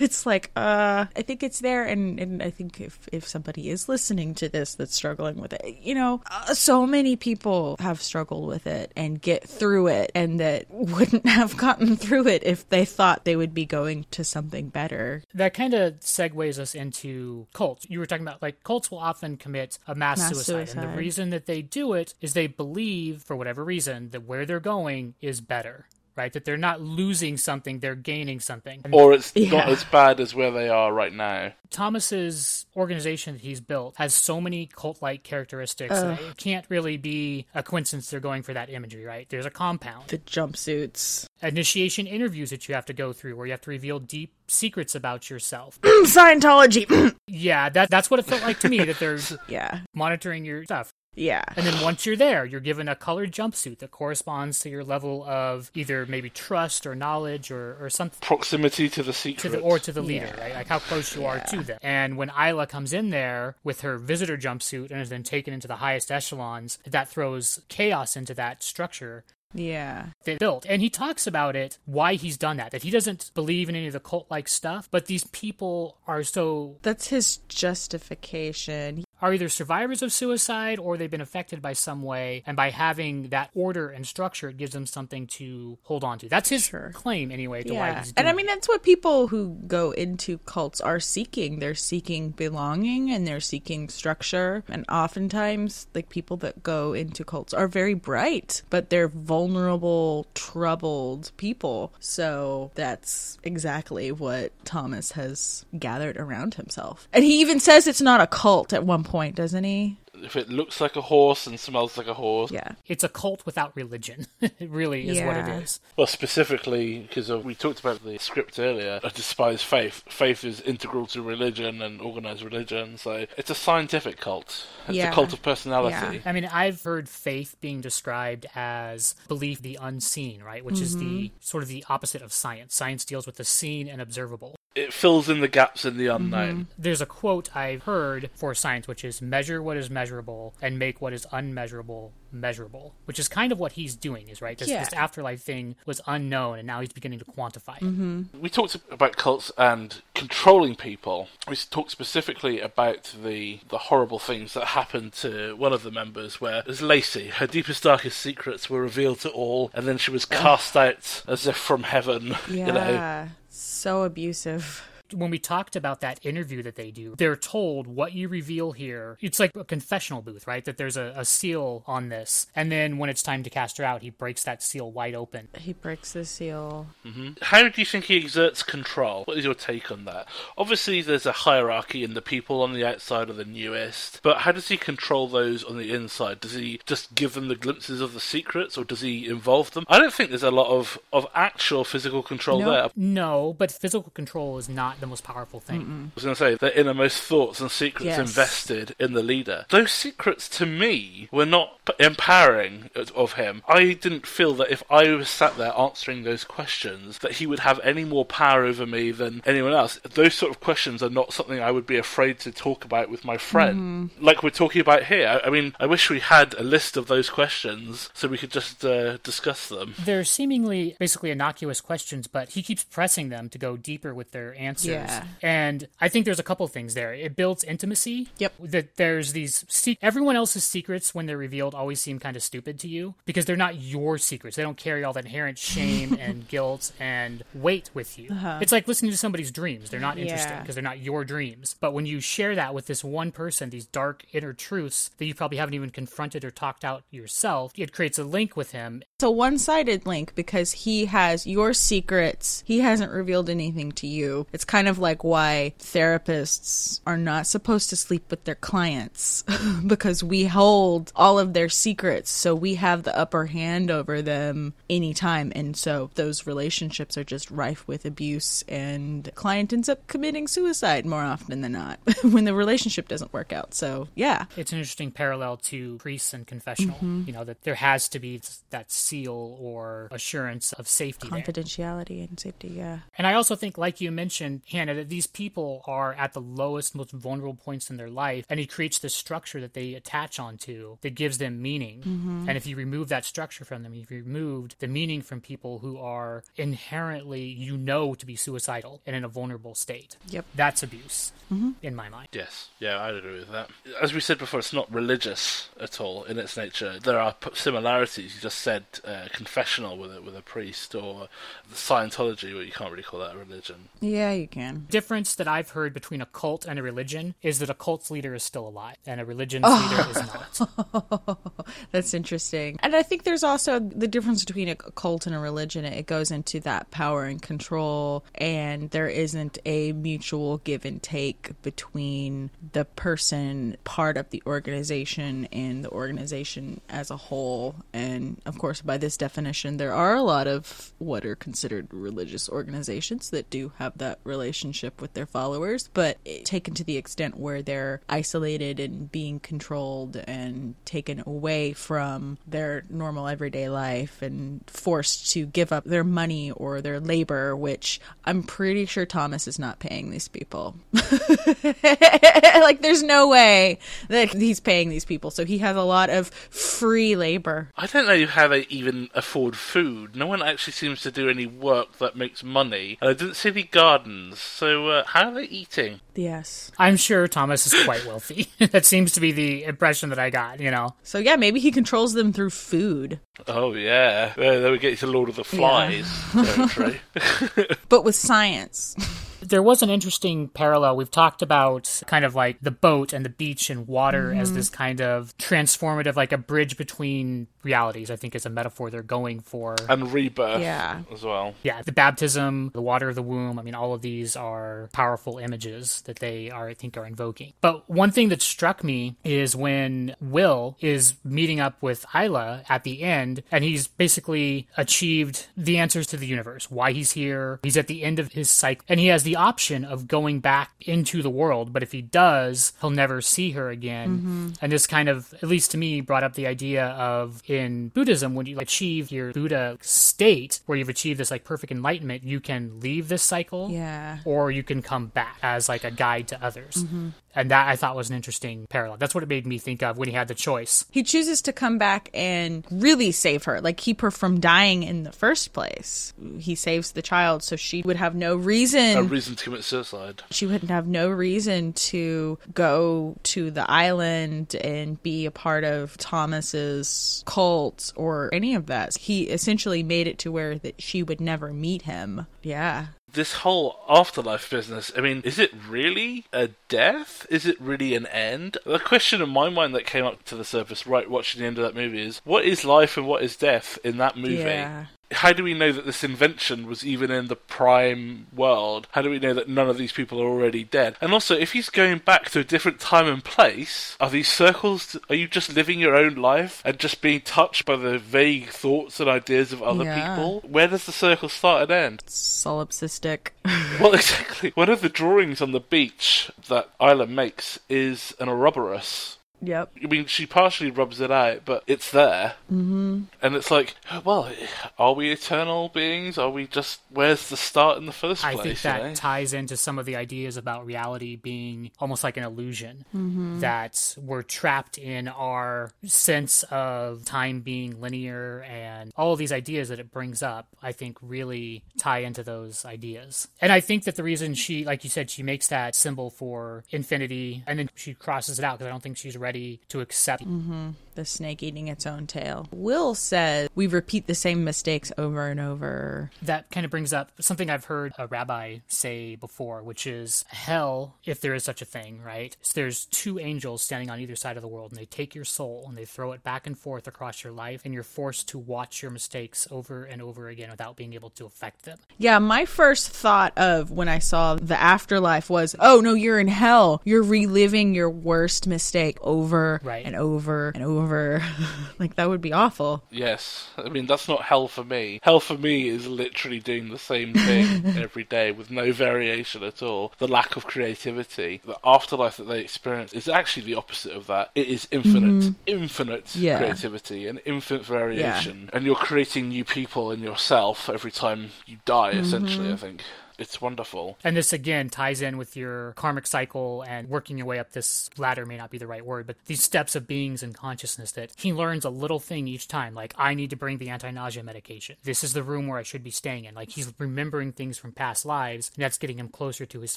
It's 0.00 0.26
like 0.26 0.50
uh 0.56 1.06
i 1.16 1.22
think 1.22 1.42
it's 1.42 1.60
there 1.60 1.84
and 1.84 2.18
and 2.18 2.42
i 2.42 2.50
think 2.50 2.80
if 2.80 3.08
if 3.12 3.26
somebody 3.26 3.68
is 3.68 3.88
listening 3.88 4.34
to 4.36 4.48
this 4.48 4.74
that's 4.74 4.94
struggling 4.94 5.36
with 5.36 5.52
it 5.52 5.78
you 5.80 5.94
know 5.94 6.20
uh, 6.30 6.54
so 6.54 6.86
many 6.86 7.16
people 7.16 7.76
have 7.78 8.00
struggled 8.02 8.46
with 8.46 8.66
it 8.66 8.81
and 8.96 9.20
get 9.20 9.48
through 9.48 9.86
it 9.86 10.10
and 10.14 10.40
that 10.40 10.66
wouldn't 10.70 11.26
have 11.40 11.56
gotten 11.56 11.96
through 11.96 12.26
it 12.26 12.42
if 12.44 12.68
they 12.70 12.84
thought 12.84 13.24
they 13.24 13.36
would 13.36 13.54
be 13.54 13.66
going 13.66 14.06
to 14.10 14.24
something 14.24 14.68
better 14.68 15.22
That 15.34 15.54
kind 15.54 15.74
of 15.74 16.00
segues 16.00 16.58
us 16.58 16.74
into 16.74 17.46
cults. 17.52 17.86
You 17.88 17.98
were 17.98 18.06
talking 18.06 18.26
about 18.26 18.42
like 18.42 18.62
cults 18.64 18.90
will 18.90 18.98
often 18.98 19.36
commit 19.36 19.78
a 19.86 19.94
mass, 19.94 20.18
Mass 20.18 20.30
suicide, 20.30 20.70
and 20.76 20.82
the 20.82 20.96
reason 20.96 21.30
that 21.30 21.46
they 21.46 21.62
do 21.62 21.92
it 21.92 22.14
is 22.20 22.32
they 22.32 22.46
believe, 22.46 23.22
for 23.22 23.36
whatever 23.36 23.64
reason, 23.64 24.10
that 24.10 24.22
where 24.24 24.46
they're 24.46 24.60
going 24.60 25.14
is 25.20 25.40
better. 25.40 25.86
Right, 26.16 26.32
that 26.32 26.44
they're 26.44 26.56
not 26.56 26.80
losing 26.80 27.36
something, 27.36 27.78
they're 27.80 27.94
gaining 27.94 28.40
something. 28.40 28.82
And 28.84 28.94
Or 28.94 29.12
it's 29.14 29.32
Yeah. 29.34 29.50
not 29.50 29.68
as 29.68 29.84
bad 29.84 30.20
as 30.20 30.34
where 30.34 30.50
they 30.50 30.68
are 30.68 30.92
right 30.92 31.12
now. 31.12 31.52
Thomas's 31.70 32.66
organization 32.76 33.34
that 33.34 33.42
he's 33.42 33.60
built 33.60 33.96
has 33.96 34.12
so 34.12 34.40
many 34.40 34.66
cult-like 34.66 35.22
characteristics. 35.22 35.94
that 35.94 36.20
It 36.20 36.36
can't 36.36 36.66
really 36.68 36.96
be 36.96 37.46
a 37.54 37.62
coincidence 37.62 38.10
they're 38.10 38.20
going 38.20 38.42
for 38.42 38.52
that 38.52 38.68
imagery, 38.70 39.04
right? 39.04 39.26
There's 39.28 39.46
a 39.46 39.50
compound, 39.50 40.08
the 40.08 40.18
jumpsuits 40.18 41.26
initiation 41.42 42.06
interviews 42.06 42.50
that 42.50 42.68
you 42.68 42.74
have 42.74 42.86
to 42.86 42.92
go 42.92 43.12
through, 43.12 43.36
where 43.36 43.46
you 43.46 43.52
have 43.52 43.60
to 43.62 43.70
reveal 43.70 43.98
deep 43.98 44.32
secrets 44.48 44.94
about 44.94 45.30
yourself. 45.30 45.80
scientology 45.82 47.14
yeah, 47.26 47.68
that 47.70 47.90
that's 47.90 48.10
what 48.10 48.20
it 48.20 48.26
felt 48.26 48.42
like 48.42 48.60
to 48.60 48.68
me. 48.68 48.78
That 48.84 48.98
they're 48.98 49.18
yeah 49.48 49.80
monitoring 49.94 50.44
your 50.44 50.64
stuff. 50.64 50.90
Yeah 51.14 51.44
And 51.56 51.66
then 51.66 51.82
once 51.82 52.06
you're 52.06 52.16
there, 52.16 52.44
you're 52.44 52.60
given 52.60 52.88
a 52.88 52.96
colored 52.96 53.32
jumpsuit 53.32 53.78
that 53.78 53.90
corresponds 53.90 54.58
to 54.60 54.70
your 54.70 54.82
level 54.84 55.24
of 55.24 55.70
either 55.74 56.06
maybe 56.06 56.30
trust 56.30 56.86
or 56.86 56.94
knowledge 56.94 57.50
or, 57.50 57.76
or 57.80 57.90
something 57.90 58.18
Proximity 58.20 58.88
to 58.88 59.02
the 59.02 59.12
to 59.12 59.48
the 59.48 59.58
or 59.60 59.78
to 59.78 59.92
the 59.92 60.02
leader, 60.02 60.32
Yeah. 60.34 60.40
right? 60.42 60.54
Like 60.54 60.68
how 60.68 60.78
close 60.78 61.14
you 61.14 61.24
are 61.26 61.40
to 61.40 61.62
them. 61.62 61.78
And 61.82 62.16
when 62.16 62.30
Isla 62.30 62.66
comes 62.66 62.92
in 62.92 63.10
there 63.10 63.56
with 63.62 63.82
her 63.82 63.98
visitor 63.98 64.36
jumpsuit 64.38 64.90
and 64.90 65.00
is 65.00 65.10
then 65.10 65.22
taken 65.22 65.52
into 65.52 65.68
the 65.68 65.76
highest 65.76 66.10
echelons, 66.10 66.78
that 66.86 67.08
throws 67.08 67.60
chaos 67.68 68.16
into 68.16 68.34
that 68.34 68.62
structure 68.62 69.24
yeah 69.54 70.06
they 70.24 70.36
built. 70.38 70.64
And 70.66 70.80
he 70.80 70.88
talks 70.88 71.26
about 71.26 71.56
it, 71.56 71.76
why 71.84 72.14
he's 72.14 72.38
done 72.38 72.56
that, 72.56 72.70
that 72.70 72.84
he 72.84 72.90
doesn't 72.90 73.30
believe 73.34 73.68
in 73.68 73.76
any 73.76 73.86
of 73.86 73.92
the 73.92 74.00
cult 74.00 74.26
like 74.30 74.48
stuff, 74.48 74.88
but 74.90 75.06
these 75.06 75.24
people 75.24 75.98
are 76.06 76.22
so 76.22 76.78
that's 76.80 77.08
his 77.08 77.36
justification 77.48 79.04
are 79.22 79.32
either 79.32 79.48
survivors 79.48 80.02
of 80.02 80.12
suicide 80.12 80.78
or 80.78 80.96
they've 80.98 81.10
been 81.10 81.20
affected 81.22 81.62
by 81.62 81.72
some 81.72 82.02
way 82.02 82.42
and 82.46 82.56
by 82.56 82.68
having 82.70 83.28
that 83.28 83.48
order 83.54 83.88
and 83.88 84.06
structure 84.06 84.48
it 84.50 84.56
gives 84.58 84.72
them 84.72 84.84
something 84.84 85.26
to 85.26 85.78
hold 85.84 86.04
on 86.04 86.18
to 86.18 86.28
that's 86.28 86.48
his 86.50 86.64
Sure. 86.66 86.90
claim 86.92 87.30
anyway 87.30 87.62
to 87.62 87.72
why 87.74 87.88
Yeah. 87.90 87.98
he's 88.00 88.12
doing 88.12 88.14
And 88.16 88.28
I 88.28 88.32
mean, 88.32 88.46
that's 88.46 88.68
what 88.68 88.82
people 88.82 89.28
who 89.28 89.56
go 89.66 89.92
into 89.92 90.38
cults 90.38 90.80
are 90.80 91.00
seeking. 91.00 91.58
They're 91.60 91.74
seeking 91.74 92.30
belonging 92.30 93.10
and 93.10 93.26
they're 93.26 93.40
seeking 93.40 93.88
structure. 93.88 94.64
And 94.68 94.84
oftentimes, 94.90 95.86
like 95.94 96.08
people 96.08 96.36
that 96.38 96.62
go 96.62 96.92
into 96.92 97.24
cults 97.24 97.52
are 97.54 97.68
very 97.68 97.94
bright, 97.94 98.62
but 98.70 98.90
they're 98.90 99.08
vulnerable, 99.08 100.26
troubled 100.34 101.30
people. 101.36 101.92
So 102.00 102.70
that's 102.74 103.38
exactly 103.42 104.10
what 104.12 104.52
Thomas 104.64 105.12
has 105.12 105.64
gathered 105.78 106.16
around 106.16 106.54
himself. 106.54 107.08
And 107.12 107.24
he 107.24 107.40
even 107.40 107.60
says 107.60 107.86
it's 107.86 108.00
not 108.00 108.20
a 108.20 108.26
cult 108.26 108.72
at 108.72 108.84
one 108.84 109.04
point, 109.04 109.11
doesn't 109.34 109.64
he? 109.64 110.01
If 110.14 110.36
it 110.36 110.48
looks 110.50 110.80
like 110.80 110.94
a 110.96 111.00
horse 111.00 111.46
and 111.46 111.58
smells 111.58 111.96
like 111.96 112.06
a 112.06 112.14
horse. 112.14 112.50
Yeah. 112.50 112.72
it's 112.86 113.02
a 113.02 113.08
cult 113.08 113.44
without 113.46 113.74
religion 113.74 114.26
it 114.40 114.52
really 114.70 115.08
is 115.08 115.20
what 115.20 115.36
it 115.36 115.48
is 115.62 115.80
Well, 115.96 116.06
specifically, 116.06 117.00
because 117.00 117.30
we 117.30 117.54
talked 117.54 117.80
about 117.80 118.04
the 118.04 118.18
script 118.18 118.58
earlier, 118.58 119.00
I 119.02 119.08
despise 119.08 119.62
faith. 119.62 120.02
Faith 120.08 120.44
is 120.44 120.60
integral 120.60 121.06
to 121.08 121.22
religion 121.22 121.80
and 121.82 122.00
organized 122.00 122.42
religion, 122.42 122.98
so 122.98 123.26
it's 123.36 123.50
a 123.50 123.54
scientific 123.54 124.18
cult. 124.20 124.66
It's 124.88 124.96
Yeah. 124.96 125.10
a 125.10 125.14
cult 125.14 125.32
of 125.32 125.42
personality. 125.42 126.20
I 126.24 126.32
mean, 126.32 126.44
I've 126.46 126.82
heard 126.82 127.08
faith 127.08 127.56
being 127.60 127.80
described 127.80 128.46
as 128.54 129.14
belief 129.28 129.62
the 129.62 129.78
unseen, 129.80 130.42
right? 130.42 130.64
Which 130.64 130.80
is 130.80 130.96
the 130.96 131.02
Mm-hmm. 131.02 131.34
sort 131.40 131.62
of 131.62 131.68
the 131.68 131.84
opposite 131.88 132.22
of 132.22 132.32
science. 132.32 132.74
Science 132.74 133.04
deals 133.04 133.26
with 133.26 133.36
the 133.36 133.44
seen 133.44 133.88
and 133.88 134.00
observable. 134.00 134.56
It 134.74 134.92
fills 134.94 135.28
in 135.28 135.40
the 135.40 135.48
gaps 135.48 135.84
in 135.84 135.98
the 135.98 136.06
unknown. 136.06 136.68
There's 136.78 137.02
a 137.02 137.06
quote 137.06 137.54
I've 137.54 137.82
heard 137.82 138.30
for 138.34 138.54
science, 138.54 138.88
which 138.88 139.04
is 139.04 139.20
measure 139.20 139.62
what 139.62 139.76
is 139.76 139.90
measurable 140.02 140.52
and 140.60 140.78
make 140.78 141.00
what 141.00 141.12
is 141.12 141.26
unmeasurable 141.30 142.12
measurable, 142.32 142.94
which 143.04 143.18
is 143.18 143.28
kind 143.28 143.52
of 143.52 143.58
what 143.60 143.72
he's 143.72 143.94
doing, 143.94 144.28
is 144.28 144.40
right? 144.42 144.58
This, 144.58 144.68
Yeah. 144.68 144.82
this 144.82 144.92
afterlife 144.94 145.42
thing 145.42 145.76
was 145.86 146.00
unknown, 146.06 146.58
and 146.58 146.66
now 146.66 146.80
he's 146.80 146.92
beginning 146.92 147.18
to 147.20 147.24
quantify 147.26 147.76
it. 147.76 147.84
Mm-hmm. 147.84 148.40
We 148.40 148.48
talked 148.48 148.76
about 148.90 149.16
cults 149.16 149.52
and 149.58 150.02
controlling 150.14 150.74
people. 150.74 151.28
We 151.48 151.54
talked 151.56 151.90
specifically 151.92 152.58
about 152.60 153.14
the 153.22 153.60
the 153.68 153.78
horrible 153.78 154.18
things 154.18 154.54
that 154.54 154.68
happened 154.68 155.12
to 155.24 155.54
one 155.56 155.72
of 155.72 155.82
the 155.82 155.90
members, 155.90 156.40
where 156.40 156.62
as 156.66 156.80
Lacey, 156.82 157.28
her 157.28 157.46
deepest, 157.46 157.82
darkest 157.84 158.18
secrets 158.18 158.68
were 158.70 158.80
revealed 158.80 159.20
to 159.20 159.28
all, 159.30 159.70
and 159.74 159.86
then 159.86 159.98
she 159.98 160.10
was 160.10 160.24
cast 160.24 160.76
out 160.76 161.22
as 161.28 161.46
if 161.46 161.56
from 161.56 161.84
heaven. 161.84 162.34
You 162.48 162.66
know, 162.66 162.90
Yeah. 162.90 163.28
So 163.50 164.02
abusive. 164.04 164.88
When 165.14 165.30
we 165.30 165.38
talked 165.38 165.76
about 165.76 166.00
that 166.00 166.24
interview 166.24 166.62
that 166.62 166.76
they 166.76 166.90
do, 166.90 167.14
they're 167.16 167.36
told 167.36 167.86
what 167.86 168.12
you 168.12 168.28
reveal 168.28 168.72
here. 168.72 169.18
It's 169.20 169.40
like 169.40 169.54
a 169.56 169.64
confessional 169.64 170.22
booth, 170.22 170.46
right? 170.46 170.64
That 170.64 170.76
there's 170.76 170.96
a, 170.96 171.12
a 171.16 171.24
seal 171.24 171.82
on 171.86 172.08
this, 172.08 172.46
and 172.54 172.70
then 172.70 172.98
when 172.98 173.10
it's 173.10 173.22
time 173.22 173.42
to 173.42 173.50
cast 173.50 173.78
her 173.78 173.84
out, 173.84 174.02
he 174.02 174.10
breaks 174.10 174.44
that 174.44 174.62
seal 174.62 174.90
wide 174.90 175.14
open. 175.14 175.48
He 175.58 175.72
breaks 175.72 176.12
the 176.12 176.24
seal. 176.24 176.86
Mm-hmm. 177.04 177.30
How 177.42 177.62
do 177.68 177.80
you 177.80 177.84
think 177.86 178.04
he 178.04 178.16
exerts 178.16 178.62
control? 178.62 179.24
What 179.24 179.38
is 179.38 179.44
your 179.44 179.54
take 179.54 179.90
on 179.90 180.04
that? 180.06 180.28
Obviously, 180.56 181.02
there's 181.02 181.26
a 181.26 181.32
hierarchy, 181.32 182.04
and 182.04 182.14
the 182.14 182.22
people 182.22 182.62
on 182.62 182.72
the 182.72 182.86
outside 182.86 183.28
are 183.30 183.34
the 183.34 183.44
newest. 183.44 184.20
But 184.22 184.38
how 184.38 184.52
does 184.52 184.68
he 184.68 184.76
control 184.76 185.28
those 185.28 185.64
on 185.64 185.76
the 185.76 185.92
inside? 185.92 186.40
Does 186.40 186.54
he 186.54 186.80
just 186.86 187.14
give 187.14 187.34
them 187.34 187.48
the 187.48 187.56
glimpses 187.56 188.00
of 188.00 188.14
the 188.14 188.20
secrets, 188.20 188.78
or 188.78 188.84
does 188.84 189.00
he 189.00 189.26
involve 189.26 189.72
them? 189.72 189.84
I 189.88 189.98
don't 189.98 190.12
think 190.12 190.30
there's 190.30 190.42
a 190.42 190.50
lot 190.50 190.68
of, 190.68 190.98
of 191.12 191.26
actual 191.34 191.84
physical 191.84 192.22
control 192.22 192.60
No. 192.60 192.70
there. 192.70 192.90
No, 192.96 193.54
but 193.58 193.70
physical 193.72 194.10
control 194.10 194.58
is 194.58 194.68
not 194.68 195.00
the 195.02 195.06
most 195.06 195.24
powerful 195.24 195.60
thing. 195.60 196.10
I 196.10 196.14
was 196.14 196.24
going 196.24 196.34
to 196.34 196.38
say 196.38 196.54
their 196.54 196.70
innermost 196.72 197.22
thoughts 197.22 197.60
and 197.60 197.70
secrets 197.70 198.06
Yes. 198.06 198.18
invested 198.18 198.94
in 198.98 199.12
the 199.12 199.22
leader. 199.22 199.66
Those 199.68 199.92
secrets, 199.92 200.48
to 200.50 200.64
me, 200.66 201.28
were 201.30 201.44
not 201.44 201.78
empowering 202.00 202.88
of 203.14 203.34
him. 203.34 203.62
I 203.68 203.92
didn't 203.94 204.26
feel 204.26 204.54
that 204.54 204.70
if 204.70 204.82
I 204.90 205.10
was 205.12 205.28
sat 205.28 205.56
there 205.56 205.72
answering 205.76 206.22
those 206.22 206.44
questions, 206.44 207.18
that 207.18 207.32
he 207.32 207.46
would 207.46 207.60
have 207.60 207.80
any 207.80 208.04
more 208.04 208.24
power 208.24 208.64
over 208.64 208.86
me 208.86 209.10
than 209.10 209.42
anyone 209.44 209.72
else. 209.72 209.98
Those 210.14 210.34
sort 210.34 210.50
of 210.52 210.60
questions 210.60 211.02
are 211.02 211.10
not 211.10 211.32
something 211.32 211.60
I 211.60 211.70
would 211.70 211.86
be 211.86 211.98
afraid 211.98 212.38
to 212.40 212.52
talk 212.52 212.84
about 212.84 213.10
with 213.10 213.24
my 213.24 213.36
friend, 213.36 214.10
like 214.20 214.42
we're 214.42 214.50
talking 214.50 214.80
about 214.80 215.04
here. 215.04 215.28
I 215.44 215.48
I 215.48 215.50
mean, 215.50 215.74
I 215.80 215.86
wish 215.86 216.08
we 216.08 216.20
had 216.20 216.54
a 216.54 216.62
list 216.62 216.96
of 216.96 217.08
those 217.08 217.28
questions 217.28 218.08
so 218.14 218.28
we 218.28 218.38
could 218.38 218.50
just 218.50 218.84
uh, 218.84 219.18
discuss 219.18 219.68
them. 219.68 219.94
They're 220.04 220.24
seemingly 220.24 220.96
basically 220.98 221.30
innocuous 221.30 221.80
questions, 221.80 222.26
but 222.26 222.50
he 222.50 222.62
keeps 222.62 222.84
pressing 222.84 223.28
them 223.28 223.48
to 223.50 223.58
go 223.58 223.76
deeper 223.76 224.14
with 224.14 224.30
their 224.30 224.54
answers. 224.54 224.86
Yeah. 224.92 225.24
And 225.42 225.88
I 226.00 226.08
think 226.08 226.24
there's 226.24 226.38
a 226.38 226.42
couple 226.42 226.66
things 226.68 226.94
there. 226.94 227.12
It 227.14 227.36
builds 227.36 227.64
intimacy. 227.64 228.28
Yep. 228.38 228.52
That 228.60 228.96
there's 228.96 229.32
these 229.32 229.64
se- 229.68 229.98
everyone 230.02 230.36
else's 230.36 230.64
secrets 230.64 231.14
when 231.14 231.26
they're 231.26 231.36
revealed 231.36 231.74
always 231.74 232.00
seem 232.00 232.18
kind 232.18 232.36
of 232.36 232.42
stupid 232.42 232.78
to 232.80 232.88
you 232.88 233.14
because 233.24 233.44
they're 233.44 233.56
not 233.56 233.76
your 233.80 234.18
secrets. 234.18 234.56
They 234.56 234.62
don't 234.62 234.76
carry 234.76 235.04
all 235.04 235.12
that 235.14 235.24
inherent 235.24 235.58
shame 235.58 236.14
and 236.20 236.46
guilt 236.48 236.92
and 237.00 237.42
weight 237.54 237.90
with 237.94 238.18
you. 238.18 238.30
Uh-huh. 238.30 238.58
It's 238.60 238.72
like 238.72 238.86
listening 238.88 239.10
to 239.12 239.18
somebody's 239.18 239.50
dreams. 239.50 239.90
They're 239.90 240.00
not 240.00 240.18
interesting 240.18 240.52
Yeah. 240.52 240.60
because 240.60 240.74
they're 240.74 240.82
not 240.82 241.00
your 241.00 241.24
dreams. 241.24 241.74
But 241.80 241.92
when 241.92 242.06
you 242.06 242.20
share 242.20 242.54
that 242.54 242.74
with 242.74 242.86
this 242.86 243.02
one 243.04 243.32
person, 243.32 243.70
these 243.70 243.86
dark 243.86 244.24
inner 244.32 244.52
truths 244.52 245.10
that 245.18 245.26
you 245.26 245.34
probably 245.34 245.58
haven't 245.58 245.74
even 245.74 245.90
confronted 245.90 246.44
or 246.44 246.50
talked 246.50 246.84
out 246.84 247.02
yourself, 247.10 247.72
it 247.76 247.92
creates 247.92 248.18
a 248.18 248.24
link 248.24 248.56
with 248.56 248.72
him 248.72 249.02
It's 249.22 249.28
a 249.28 249.30
one 249.30 249.56
sided 249.56 250.04
link 250.04 250.34
because 250.34 250.72
he 250.72 251.04
has 251.04 251.46
your 251.46 251.74
secrets. 251.74 252.64
He 252.66 252.80
hasn't 252.80 253.12
revealed 253.12 253.48
anything 253.48 253.92
to 253.92 254.08
you. 254.08 254.48
It's 254.52 254.64
kind 254.64 254.88
of 254.88 254.98
like 254.98 255.22
why 255.22 255.74
therapists 255.78 257.00
are 257.06 257.16
not 257.16 257.46
supposed 257.46 257.88
to 257.90 257.96
sleep 257.96 258.28
with 258.32 258.42
their 258.42 258.56
clients 258.56 259.44
because 259.86 260.24
we 260.24 260.46
hold 260.46 261.12
all 261.14 261.38
of 261.38 261.52
their 261.52 261.68
secrets. 261.68 262.32
So 262.32 262.52
we 262.52 262.74
have 262.74 263.04
the 263.04 263.16
upper 263.16 263.46
hand 263.46 263.92
over 263.92 264.22
them 264.22 264.74
anytime. 264.90 265.52
And 265.54 265.76
so 265.76 266.10
those 266.16 266.44
relationships 266.44 267.16
are 267.16 267.22
just 267.22 267.48
rife 267.48 267.86
with 267.86 268.04
abuse, 268.04 268.64
and 268.66 269.22
the 269.22 269.30
client 269.30 269.72
ends 269.72 269.88
up 269.88 270.04
committing 270.08 270.48
suicide 270.48 271.06
more 271.06 271.22
often 271.22 271.60
than 271.60 271.70
not 271.70 272.00
when 272.24 272.42
the 272.42 272.54
relationship 272.54 273.06
doesn't 273.06 273.32
work 273.32 273.52
out. 273.52 273.72
So, 273.72 274.08
yeah. 274.16 274.46
it's 274.56 274.72
an 274.72 274.78
interesting 274.78 275.12
parallel 275.12 275.58
to 275.58 275.96
priests 275.98 276.34
and 276.34 276.44
confessional. 276.44 276.96
Mm-hmm. 276.96 277.22
You 277.28 277.32
know 277.34 277.44
that 277.44 277.62
there 277.62 277.76
has 277.76 278.08
to 278.08 278.18
be 278.18 278.40
that 278.70 278.90
seal 279.12 279.58
or 279.60 280.08
assurance 280.10 280.72
of 280.72 280.88
safety 280.88 281.28
there. 281.28 281.40
Confidentiality 281.40 282.26
and 282.26 282.40
safety, 282.40 282.68
yeah. 282.68 283.00
And 283.18 283.26
I 283.26 283.34
also 283.34 283.54
think, 283.54 283.76
like 283.76 284.00
you 284.00 284.10
mentioned, 284.10 284.62
Hannah, 284.70 284.94
that 284.94 285.10
these 285.10 285.26
people 285.26 285.82
are 285.86 286.14
at 286.14 286.32
the 286.32 286.40
lowest, 286.40 286.94
most 286.94 287.12
vulnerable 287.12 287.54
points 287.54 287.90
in 287.90 287.98
their 287.98 288.08
life, 288.08 288.46
and 288.48 288.58
he 288.58 288.66
creates 288.66 288.98
this 288.98 289.14
structure 289.14 289.60
that 289.60 289.74
they 289.74 289.94
attach 289.94 290.38
onto 290.38 290.96
that 291.02 291.14
gives 291.14 291.36
them 291.36 291.60
meaning. 291.60 292.00
Mm-hmm. 292.00 292.48
And 292.48 292.56
if 292.56 292.66
you 292.66 292.74
remove 292.74 293.08
that 293.10 293.26
structure 293.26 293.64
from 293.64 293.82
them, 293.82 293.92
you've 293.94 294.10
removed 294.10 294.76
the 294.78 294.88
meaning 294.88 295.20
from 295.20 295.40
people 295.40 295.80
who 295.80 295.98
are 295.98 296.42
inherently, 296.56 297.42
you 297.42 297.76
know, 297.76 298.14
to 298.14 298.24
be 298.24 298.36
suicidal 298.36 299.02
and 299.04 299.14
in 299.14 299.24
a 299.24 299.28
vulnerable 299.28 299.74
state. 299.74 300.16
Yep. 300.28 300.46
That's 300.54 300.82
abuse, 300.82 301.32
mm-hmm. 301.52 301.72
in 301.82 301.94
my 301.94 302.08
mind. 302.08 302.28
Yes, 302.32 302.70
yeah, 302.78 302.98
I'd 303.02 303.16
agree 303.16 303.40
with 303.40 303.52
that. 303.52 303.68
As 304.00 304.14
we 304.14 304.20
said 304.20 304.38
before, 304.38 304.60
it's 304.60 304.72
not 304.72 304.90
religious 304.92 305.68
at 305.78 306.00
all 306.00 306.24
in 306.24 306.38
its 306.38 306.56
nature. 306.56 306.98
There 306.98 307.18
are 307.18 307.34
similarities. 307.52 308.34
You 308.34 308.40
just 308.40 308.58
said 308.58 308.84
uh, 309.04 309.28
confessional 309.32 309.96
with 309.96 310.16
a, 310.16 310.22
with 310.22 310.36
a 310.36 310.42
priest, 310.42 310.94
or 310.94 311.28
Scientology, 311.72 312.54
well, 312.54 312.62
you 312.62 312.72
can't 312.72 312.90
really 312.90 313.02
call 313.02 313.20
that 313.20 313.34
a 313.34 313.38
religion. 313.38 313.88
Yeah, 314.00 314.32
you 314.32 314.46
can. 314.46 314.84
The 314.86 314.92
difference 314.92 315.34
that 315.36 315.48
I've 315.48 315.70
heard 315.70 315.94
between 315.94 316.20
a 316.20 316.26
cult 316.26 316.64
and 316.66 316.78
a 316.78 316.82
religion 316.82 317.34
is 317.42 317.58
that 317.58 317.70
a 317.70 317.74
cult's 317.74 318.10
leader 318.10 318.34
is 318.34 318.42
still 318.42 318.66
alive 318.66 318.96
and 319.06 319.20
a 319.20 319.24
religion's 319.24 319.66
leader 319.66 320.10
is 320.10 320.16
not. 320.16 321.38
That's 321.92 322.14
interesting. 322.14 322.78
And 322.82 322.94
I 322.94 323.02
think 323.02 323.24
there's 323.24 323.44
also 323.44 323.78
the 323.78 324.08
difference 324.08 324.44
between 324.44 324.68
a 324.68 324.74
cult 324.74 325.26
and 325.26 325.34
a 325.34 325.38
religion. 325.38 325.84
It 325.84 326.06
goes 326.06 326.30
into 326.30 326.60
that 326.60 326.90
power 326.90 327.24
and 327.24 327.40
control, 327.40 328.24
and 328.34 328.90
there 328.90 329.08
isn't 329.08 329.58
a 329.64 329.92
mutual 329.92 330.58
give 330.58 330.84
and 330.84 331.02
take 331.02 331.60
between 331.62 332.50
the 332.72 332.84
person 332.84 333.76
part 333.84 334.16
of 334.16 334.30
the 334.30 334.42
organization 334.46 335.46
and 335.52 335.84
the 335.84 335.90
organization 335.90 336.80
as 336.88 337.10
a 337.10 337.16
whole. 337.16 337.76
And 337.92 338.40
of 338.46 338.58
course, 338.58 338.80
by 338.92 338.98
this 338.98 339.16
definition, 339.16 339.78
there 339.78 339.94
are 339.94 340.14
a 340.14 340.20
lot 340.20 340.46
of 340.46 340.92
what 340.98 341.24
are 341.24 341.34
considered 341.34 341.88
religious 341.94 342.46
organizations 342.46 343.30
that 343.30 343.48
do 343.48 343.72
have 343.78 343.96
that 343.96 344.18
relationship 344.22 345.00
with 345.00 345.14
their 345.14 345.24
followers, 345.24 345.88
but 345.94 346.18
taken 346.44 346.74
to 346.74 346.84
the 346.84 346.98
extent 346.98 347.38
where 347.38 347.62
they're 347.62 348.02
isolated 348.06 348.78
and 348.78 349.10
being 349.10 349.40
controlled 349.40 350.16
and 350.26 350.74
taken 350.84 351.22
away 351.24 351.72
from 351.72 352.36
their 352.46 352.84
normal 352.90 353.28
everyday 353.28 353.70
life 353.70 354.20
and 354.20 354.62
forced 354.66 355.30
to 355.30 355.46
give 355.46 355.72
up 355.72 355.84
their 355.84 356.04
money 356.04 356.50
or 356.50 356.82
their 356.82 357.00
labor, 357.00 357.56
which 357.56 357.98
I'm 358.26 358.42
pretty 358.42 358.84
sure 358.84 359.06
Thomas 359.06 359.48
is 359.48 359.58
not 359.58 359.78
paying 359.78 360.10
these 360.10 360.28
people. 360.28 360.76
like, 360.92 362.82
there's 362.82 363.02
no 363.02 363.28
way 363.28 363.78
that 364.08 364.34
he's 364.34 364.60
paying 364.60 364.90
these 364.90 365.06
people. 365.06 365.30
So 365.30 365.46
he 365.46 365.56
has 365.58 365.76
a 365.76 365.82
lot 365.82 366.10
of 366.10 366.28
free 366.28 367.16
labor. 367.16 367.70
I 367.74 367.86
don't 367.86 368.06
know 368.06 368.26
how 368.26 368.48
they 368.48 368.66
even 368.72 369.10
afford 369.14 369.56
food. 369.56 370.16
No 370.16 370.26
one 370.26 370.42
actually 370.42 370.72
seems 370.72 371.02
to 371.02 371.10
do 371.10 371.28
any 371.28 371.46
work 371.46 371.98
that 371.98 372.16
makes 372.16 372.42
money. 372.42 372.98
And 373.00 373.10
I 373.10 373.12
didn't 373.12 373.34
see 373.34 373.50
any 373.50 373.64
gardens, 373.64 374.40
so 374.40 374.88
uh, 374.88 375.04
how 375.04 375.28
are 375.28 375.34
they 375.34 375.44
eating? 375.44 376.00
Yes. 376.14 376.72
I'm 376.78 376.96
sure 376.96 377.28
Thomas 377.28 377.66
is 377.66 377.84
quite 377.84 378.04
wealthy. 378.06 378.48
that 378.58 378.84
seems 378.84 379.12
to 379.12 379.20
be 379.20 379.32
the 379.32 379.64
impression 379.64 380.08
that 380.10 380.18
I 380.18 380.30
got, 380.30 380.60
you 380.60 380.70
know. 380.70 380.94
So 381.02 381.18
yeah, 381.18 381.36
maybe 381.36 381.60
he 381.60 381.70
controls 381.70 382.14
them 382.14 382.32
through 382.32 382.50
food, 382.50 383.20
Oh, 383.48 383.72
yeah. 383.72 384.32
There, 384.36 384.60
there 384.60 384.70
we 384.70 384.78
get 384.78 384.98
to 384.98 385.06
Lord 385.06 385.28
of 385.28 385.36
the 385.36 385.44
Flies 385.44 386.06
territory. 386.32 387.00
but 387.88 388.04
with 388.04 388.14
science. 388.14 388.94
There 389.42 389.62
was 389.62 389.82
an 389.82 389.90
interesting 389.90 390.48
parallel. 390.48 390.96
We've 390.96 391.10
talked 391.10 391.42
about 391.42 392.02
kind 392.06 392.24
of 392.24 392.34
like 392.34 392.60
the 392.60 392.70
boat 392.70 393.12
and 393.12 393.24
the 393.24 393.30
beach 393.30 393.70
and 393.70 393.86
water 393.86 394.32
as 394.32 394.48
mm-hmm. 394.48 394.56
this 394.56 394.70
kind 394.70 395.00
of 395.00 395.36
transformative, 395.38 396.16
like 396.16 396.32
a 396.32 396.38
bridge 396.38 396.76
between 396.76 397.48
realities, 397.62 398.10
I 398.10 398.16
think 398.16 398.34
is 398.34 398.46
a 398.46 398.50
metaphor 398.50 398.90
they're 398.90 399.02
going 399.02 399.40
for. 399.40 399.76
and 399.88 400.12
rebirth 400.12 400.60
Yeah. 400.60 401.02
as 401.12 401.22
well. 401.22 401.54
Yeah, 401.62 401.82
the 401.82 401.92
baptism, 401.92 402.70
the 402.74 402.82
water 402.82 403.08
of 403.08 403.14
the 403.14 403.22
womb. 403.22 403.58
I 403.58 403.62
mean, 403.62 403.74
all 403.74 403.94
of 403.94 404.02
these 404.02 404.36
are 404.36 404.88
powerful 404.92 405.38
images 405.38 406.02
that 406.02 406.18
they 406.18 406.50
are, 406.50 406.68
I 406.68 406.74
think, 406.74 406.96
are 406.96 407.06
invoking. 407.06 407.52
But 407.60 407.88
one 407.88 408.10
thing 408.10 408.28
that 408.30 408.42
struck 408.42 408.82
me 408.82 409.16
is 409.24 409.54
when 409.54 410.16
Will 410.20 410.76
is 410.80 411.14
meeting 411.24 411.60
up 411.60 411.80
with 411.82 412.04
Isla 412.14 412.64
at 412.68 412.84
the 412.84 413.02
end, 413.02 413.42
and 413.50 413.64
he's 413.64 413.86
basically 413.86 414.68
achieved 414.76 415.46
the 415.56 415.78
answers 415.78 416.06
to 416.08 416.16
the 416.16 416.26
universe, 416.26 416.70
why 416.70 416.92
he's 416.92 417.12
here. 417.12 417.60
He's 417.62 417.76
at 417.76 417.86
the 417.86 418.02
end 418.02 418.18
of 418.18 418.32
his 418.32 418.50
cycle, 418.50 418.84
and 418.88 418.98
he 418.98 419.06
has 419.08 419.22
the 419.22 419.31
option 419.36 419.84
of 419.84 420.08
going 420.08 420.40
back 420.40 420.72
into 420.80 421.22
the 421.22 421.30
world. 421.30 421.72
But 421.72 421.82
if 421.82 421.92
he 421.92 422.02
does, 422.02 422.72
he'll 422.80 422.90
never 422.90 423.20
see 423.20 423.52
her 423.52 423.70
again. 423.70 424.08
Mm-hmm. 424.18 424.48
And 424.60 424.72
this 424.72 424.86
kind 424.86 425.08
of, 425.08 425.32
at 425.34 425.44
least 425.44 425.70
to 425.72 425.78
me, 425.78 426.00
brought 426.00 426.22
up 426.24 426.34
the 426.34 426.46
idea 426.46 426.86
of 426.86 427.42
in 427.48 427.88
Buddhism, 427.88 428.34
when 428.34 428.46
you 428.46 428.58
achieve 428.58 429.10
your 429.10 429.32
Buddha 429.32 429.78
state, 429.80 430.60
where 430.66 430.76
you've 430.78 430.88
achieved 430.88 431.20
this 431.20 431.30
like 431.30 431.44
perfect 431.44 431.70
enlightenment, 431.70 432.24
you 432.24 432.40
can 432.40 432.80
leave 432.80 433.08
this 433.08 433.22
cycle 433.22 433.70
Yeah. 433.70 434.18
or 434.24 434.50
you 434.50 434.62
can 434.62 434.82
come 434.82 435.06
back 435.06 435.38
as 435.42 435.68
like 435.68 435.84
a 435.84 435.90
guide 435.90 436.28
to 436.28 436.44
others. 436.44 436.76
Mm-hmm. 436.84 437.08
And 437.34 437.50
that 437.50 437.68
I 437.68 437.76
thought 437.76 437.96
was 437.96 438.10
an 438.10 438.16
interesting 438.16 438.66
parallel. 438.68 438.98
That's 438.98 439.14
what 439.14 439.22
it 439.22 439.28
made 439.28 439.46
me 439.46 439.58
think 439.58 439.82
of 439.82 439.96
when 439.96 440.08
he 440.08 440.14
had 440.14 440.28
the 440.28 440.34
choice. 440.34 440.84
He 440.90 441.02
chooses 441.02 441.42
to 441.42 441.52
come 441.52 441.78
back 441.78 442.10
and 442.12 442.66
really 442.70 443.10
save 443.12 443.44
her, 443.44 443.60
like 443.60 443.76
keep 443.76 444.00
her 444.02 444.10
from 444.10 444.40
dying 444.40 444.82
in 444.82 445.02
the 445.04 445.12
first 445.12 445.52
place. 445.52 446.12
He 446.38 446.54
saves 446.54 446.92
the 446.92 447.02
child 447.02 447.42
so 447.42 447.56
she 447.56 447.82
would 447.82 447.96
have 447.96 448.14
no 448.14 448.36
reason. 448.36 448.96
A 448.96 449.02
reason 449.02 449.34
to 449.36 449.44
commit 449.44 449.64
suicide. 449.64 450.22
she 450.30 450.46
wouldn't 450.46 450.70
have 450.70 450.86
no 450.86 451.08
reason 451.08 451.72
to 451.72 452.38
go 452.54 453.16
to 453.24 453.50
the 453.50 453.68
island 453.70 454.54
and 454.56 455.02
be 455.02 455.26
a 455.26 455.30
part 455.30 455.64
of 455.64 455.96
Thomas's 455.98 457.22
cult 457.26 457.92
or 457.96 458.30
any 458.32 458.54
of 458.54 458.66
that. 458.66 458.96
He 458.96 459.24
essentially 459.24 459.82
made 459.82 460.06
it 460.06 460.18
to 460.18 460.32
where 460.32 460.58
that 460.58 460.80
she 460.80 461.02
would 461.02 461.20
never 461.20 461.52
meet 461.52 461.82
him. 461.82 462.26
Yeah. 462.42 462.86
This 463.12 463.34
whole 463.34 463.80
afterlife 463.88 464.48
business, 464.48 464.90
I 464.96 465.00
mean, 465.00 465.20
is 465.24 465.38
it 465.38 465.52
really 465.68 466.24
a 466.32 466.48
death? 466.68 467.26
Is 467.28 467.44
it 467.46 467.60
really 467.60 467.94
an 467.94 468.06
end? 468.06 468.56
The 468.64 468.78
question 468.78 469.20
in 469.20 469.28
my 469.28 469.50
mind 469.50 469.74
that 469.74 469.86
came 469.86 470.06
up 470.06 470.24
to 470.24 470.36
the 470.36 470.44
surface 470.44 470.86
right 470.86 471.10
watching 471.10 471.40
the 471.40 471.46
end 471.46 471.58
of 471.58 471.64
that 471.64 471.74
movie 471.74 472.00
is 472.00 472.20
what 472.24 472.44
is 472.44 472.64
life 472.64 472.96
and 472.96 473.06
what 473.06 473.22
is 473.22 473.36
death 473.36 473.78
in 473.84 473.98
that 473.98 474.16
movie? 474.16 474.36
Yeah. 474.36 474.86
How 475.12 475.32
do 475.32 475.44
we 475.44 475.54
know 475.54 475.72
that 475.72 475.86
this 475.86 476.02
invention 476.04 476.66
was 476.66 476.84
even 476.84 477.10
in 477.10 477.28
the 477.28 477.36
prime 477.36 478.26
world? 478.34 478.88
How 478.92 479.02
do 479.02 479.10
we 479.10 479.18
know 479.18 479.34
that 479.34 479.48
none 479.48 479.68
of 479.68 479.78
these 479.78 479.92
people 479.92 480.20
are 480.20 480.26
already 480.26 480.64
dead? 480.64 480.96
And 481.00 481.12
also, 481.12 481.36
if 481.36 481.52
he's 481.52 481.70
going 481.70 481.98
back 481.98 482.30
to 482.30 482.40
a 482.40 482.44
different 482.44 482.80
time 482.80 483.06
and 483.06 483.22
place, 483.24 483.96
are 484.00 484.10
these 484.10 484.28
circles, 484.28 484.96
are 485.08 485.14
you 485.14 485.28
just 485.28 485.54
living 485.54 485.78
your 485.78 485.94
own 485.96 486.14
life 486.16 486.62
and 486.64 486.78
just 486.78 487.00
being 487.02 487.20
touched 487.20 487.64
by 487.64 487.76
the 487.76 487.98
vague 487.98 488.48
thoughts 488.48 489.00
and 489.00 489.08
ideas 489.08 489.52
of 489.52 489.62
other 489.62 489.84
Yeah. 489.84 490.14
people? 490.16 490.40
Where 490.48 490.68
does 490.68 490.86
the 490.86 490.92
circle 490.92 491.28
start 491.28 491.62
and 491.62 491.70
end? 491.70 492.02
Solipsistic. 492.06 493.28
Well, 493.80 493.94
exactly. 493.94 494.52
One 494.54 494.68
of 494.68 494.80
the 494.82 494.88
drawings 494.90 495.40
on 495.40 495.52
the 495.52 495.58
beach 495.60 496.30
that 496.48 496.68
Isla 496.80 497.06
makes 497.06 497.58
is 497.68 498.14
an 498.20 498.28
Ouroboros. 498.28 499.16
Yep. 499.42 499.70
I 499.82 499.86
mean, 499.86 500.06
she 500.06 500.26
partially 500.26 500.70
rubs 500.70 501.00
it 501.00 501.10
out, 501.10 501.44
but 501.44 501.64
it's 501.66 501.90
there. 501.90 502.34
Mm-hmm. 502.50 503.02
And 503.20 503.34
it's 503.34 503.50
like, 503.50 503.74
well, 504.04 504.30
are 504.78 504.94
we 504.94 505.10
eternal 505.10 505.68
beings? 505.68 506.18
Are 506.18 506.30
we 506.30 506.46
just, 506.46 506.80
where's 506.90 507.28
the 507.28 507.36
start 507.36 507.78
in 507.78 507.86
the 507.86 507.92
first 507.92 508.24
I 508.24 508.34
place? 508.34 508.40
I 508.40 508.44
think 508.44 508.60
that 508.62 508.82
you 508.82 508.88
know? 508.88 508.94
ties 508.94 509.32
into 509.32 509.56
some 509.56 509.78
of 509.78 509.86
the 509.86 509.96
ideas 509.96 510.36
about 510.36 510.64
reality 510.64 511.16
being 511.16 511.70
almost 511.78 512.04
like 512.04 512.16
an 512.16 512.24
illusion. 512.24 512.84
Mm-hmm. 512.94 513.40
That 513.40 513.96
we're 513.98 514.22
trapped 514.22 514.78
in 514.78 515.08
our 515.08 515.72
sense 515.84 516.44
of 516.44 517.04
time 517.04 517.40
being 517.40 517.80
linear 517.80 518.42
and 518.42 518.92
all 518.96 519.12
of 519.12 519.18
these 519.18 519.32
ideas 519.32 519.68
that 519.68 519.80
it 519.80 519.90
brings 519.90 520.22
up, 520.22 520.48
I 520.62 520.72
think 520.72 520.98
really 521.02 521.64
tie 521.78 521.98
into 521.98 522.22
those 522.22 522.64
ideas. 522.64 523.28
And 523.40 523.50
I 523.50 523.60
think 523.60 523.84
that 523.84 523.96
the 523.96 524.02
reason 524.02 524.34
she, 524.34 524.64
like 524.64 524.84
you 524.84 524.90
said, 524.90 525.10
she 525.10 525.22
makes 525.22 525.48
that 525.48 525.74
symbol 525.74 526.10
for 526.10 526.64
infinity 526.70 527.42
and 527.46 527.58
then 527.58 527.70
she 527.74 527.94
crosses 527.94 528.38
it 528.38 528.44
out 528.44 528.58
because 528.58 528.68
I 528.68 528.70
don't 528.70 528.82
think 528.82 528.96
she's 528.96 529.16
ready 529.16 529.31
to 529.68 529.80
accept 529.80 530.24
mm-hmm. 530.24 530.70
The 530.94 531.04
snake 531.04 531.42
eating 531.42 531.68
its 531.68 531.86
own 531.86 532.06
tail. 532.06 532.48
Will 532.52 532.94
says 532.94 533.48
we 533.54 533.66
repeat 533.66 534.06
the 534.06 534.14
same 534.14 534.44
mistakes 534.44 534.92
over 534.98 535.28
and 535.28 535.40
over. 535.40 536.10
that 536.22 536.50
kind 536.50 536.64
of 536.64 536.70
brings 536.70 536.92
up 536.92 537.10
something 537.20 537.48
I've 537.50 537.64
heard 537.66 537.92
a 537.98 538.06
rabbi 538.06 538.58
say 538.68 539.16
before, 539.16 539.62
which 539.62 539.86
is 539.86 540.24
hell, 540.28 540.96
if 541.04 541.20
there 541.20 541.34
is 541.34 541.44
such 541.44 541.62
a 541.62 541.64
thing, 541.64 542.02
right? 542.02 542.36
So 542.42 542.52
there's 542.54 542.84
two 542.86 543.18
angels 543.18 543.62
standing 543.62 543.90
on 543.90 544.00
either 544.00 544.16
side 544.16 544.36
of 544.36 544.42
the 544.42 544.48
world, 544.48 544.70
and 544.72 544.78
they 544.80 544.84
take 544.84 545.14
your 545.14 545.24
soul 545.24 545.64
and 545.68 545.76
they 545.76 545.84
throw 545.84 546.12
it 546.12 546.22
back 546.22 546.46
and 546.46 546.58
forth 546.58 546.86
across 546.86 547.24
your 547.24 547.32
life, 547.32 547.62
and 547.64 547.72
you're 547.72 547.82
forced 547.82 548.28
to 548.28 548.38
watch 548.38 548.82
your 548.82 548.90
mistakes 548.90 549.48
over 549.50 549.84
and 549.84 550.02
over 550.02 550.28
again 550.28 550.50
without 550.50 550.76
being 550.76 550.92
able 550.94 551.10
to 551.10 551.24
affect 551.24 551.62
them. 551.64 551.78
Yeah, 551.98 552.18
my 552.18 552.44
first 552.44 552.90
thought 552.90 553.32
of 553.38 553.70
when 553.70 553.88
I 553.88 553.98
saw 553.98 554.34
the 554.34 554.60
afterlife 554.60 555.30
was, 555.30 555.56
oh 555.58 555.80
no, 555.80 555.94
you're 555.94 556.18
in 556.20 556.28
hell. 556.28 556.82
You're 556.84 557.02
reliving 557.02 557.74
your 557.74 557.90
worst 557.90 558.46
mistake 558.46 558.98
over 559.00 559.60
Right. 559.64 559.86
and 559.86 559.96
over 559.96 560.50
and 560.54 560.62
over. 560.62 560.81
like 561.78 561.96
that 561.96 562.08
would 562.08 562.20
be 562.20 562.32
awful. 562.32 562.82
Yes. 562.90 563.48
I 563.56 563.68
mean, 563.68 563.86
that's 563.86 564.08
not 564.08 564.22
hell 564.22 564.48
for 564.48 564.64
me. 564.64 565.00
Hell 565.02 565.20
for 565.20 565.36
me 565.36 565.68
is 565.68 565.86
literally 565.86 566.40
doing 566.40 566.68
the 566.70 566.78
same 566.78 567.14
thing 567.14 567.66
every 567.76 568.04
day 568.04 568.32
with 568.32 568.50
no 568.50 568.72
variation 568.72 569.42
at 569.42 569.62
all. 569.62 569.92
The 569.98 570.08
lack 570.08 570.36
of 570.36 570.46
creativity. 570.46 571.40
The 571.44 571.56
afterlife 571.64 572.16
that 572.16 572.24
they 572.28 572.40
experience 572.40 572.92
is 572.92 573.08
actually 573.08 573.46
the 573.46 573.54
opposite 573.54 573.92
of 573.92 574.06
that. 574.08 574.30
It 574.34 574.48
is 574.48 574.68
infinite, 574.70 575.34
infinite 575.46 576.04
Mm-hmm. 576.06 576.22
Yeah. 576.24 576.38
creativity 576.38 577.06
and 577.06 577.20
infinite 577.24 577.64
variation. 577.64 578.50
And 578.52 578.64
you're 578.64 578.74
creating 578.74 579.28
new 579.28 579.44
people 579.44 579.90
in 579.92 580.00
yourself 580.00 580.68
every 580.68 580.90
time 580.90 581.30
you 581.46 581.58
die, 581.64 581.90
essentially, 581.92 582.46
Mm-hmm. 582.46 582.54
I 582.54 582.56
think. 582.56 582.82
It's 583.22 583.40
wonderful. 583.40 583.98
And 584.02 584.16
this 584.16 584.32
again 584.32 584.68
ties 584.68 585.00
in 585.00 585.16
with 585.16 585.36
your 585.36 585.74
karmic 585.74 586.08
cycle 586.08 586.64
and 586.66 586.88
working 586.88 587.16
your 587.16 587.26
way 587.28 587.38
up 587.38 587.52
this 587.52 587.88
ladder 587.96 588.26
may 588.26 588.36
not 588.36 588.50
be 588.50 588.58
the 588.58 588.66
right 588.66 588.84
word, 588.84 589.06
but 589.06 589.14
these 589.26 589.44
steps 589.44 589.76
of 589.76 589.86
beings 589.86 590.24
and 590.24 590.34
consciousness 590.34 590.90
that 590.92 591.12
he 591.16 591.32
learns 591.32 591.64
a 591.64 591.70
little 591.70 592.00
thing 592.00 592.26
each 592.26 592.48
time. 592.48 592.74
Like, 592.74 592.94
I 592.98 593.14
need 593.14 593.30
to 593.30 593.36
bring 593.36 593.58
the 593.58 593.68
anti 593.68 593.92
nausea 593.92 594.24
medication. 594.24 594.74
This 594.82 595.04
is 595.04 595.12
the 595.12 595.22
room 595.22 595.46
where 595.46 595.60
I 595.60 595.62
should 595.62 595.84
be 595.84 595.92
staying 595.92 596.24
in. 596.24 596.34
Like, 596.34 596.50
he's 596.50 596.74
remembering 596.80 597.30
things 597.30 597.58
from 597.58 597.70
past 597.70 598.04
lives, 598.04 598.50
and 598.56 598.64
that's 598.64 598.76
getting 598.76 598.98
him 598.98 599.08
closer 599.08 599.46
to 599.46 599.60
his 599.60 599.76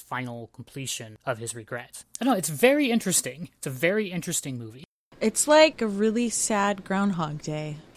final 0.00 0.50
completion 0.52 1.16
of 1.24 1.38
his 1.38 1.54
regret. 1.54 2.02
I 2.20 2.24
know, 2.24 2.32
it's 2.32 2.48
very 2.48 2.90
interesting. 2.90 3.50
It's 3.58 3.68
a 3.68 3.70
very 3.70 4.10
interesting 4.10 4.58
movie. 4.58 4.85
It's 5.20 5.48
like 5.48 5.80
a 5.80 5.86
really 5.86 6.28
sad 6.28 6.84
Groundhog 6.84 7.42
Day. 7.42 7.76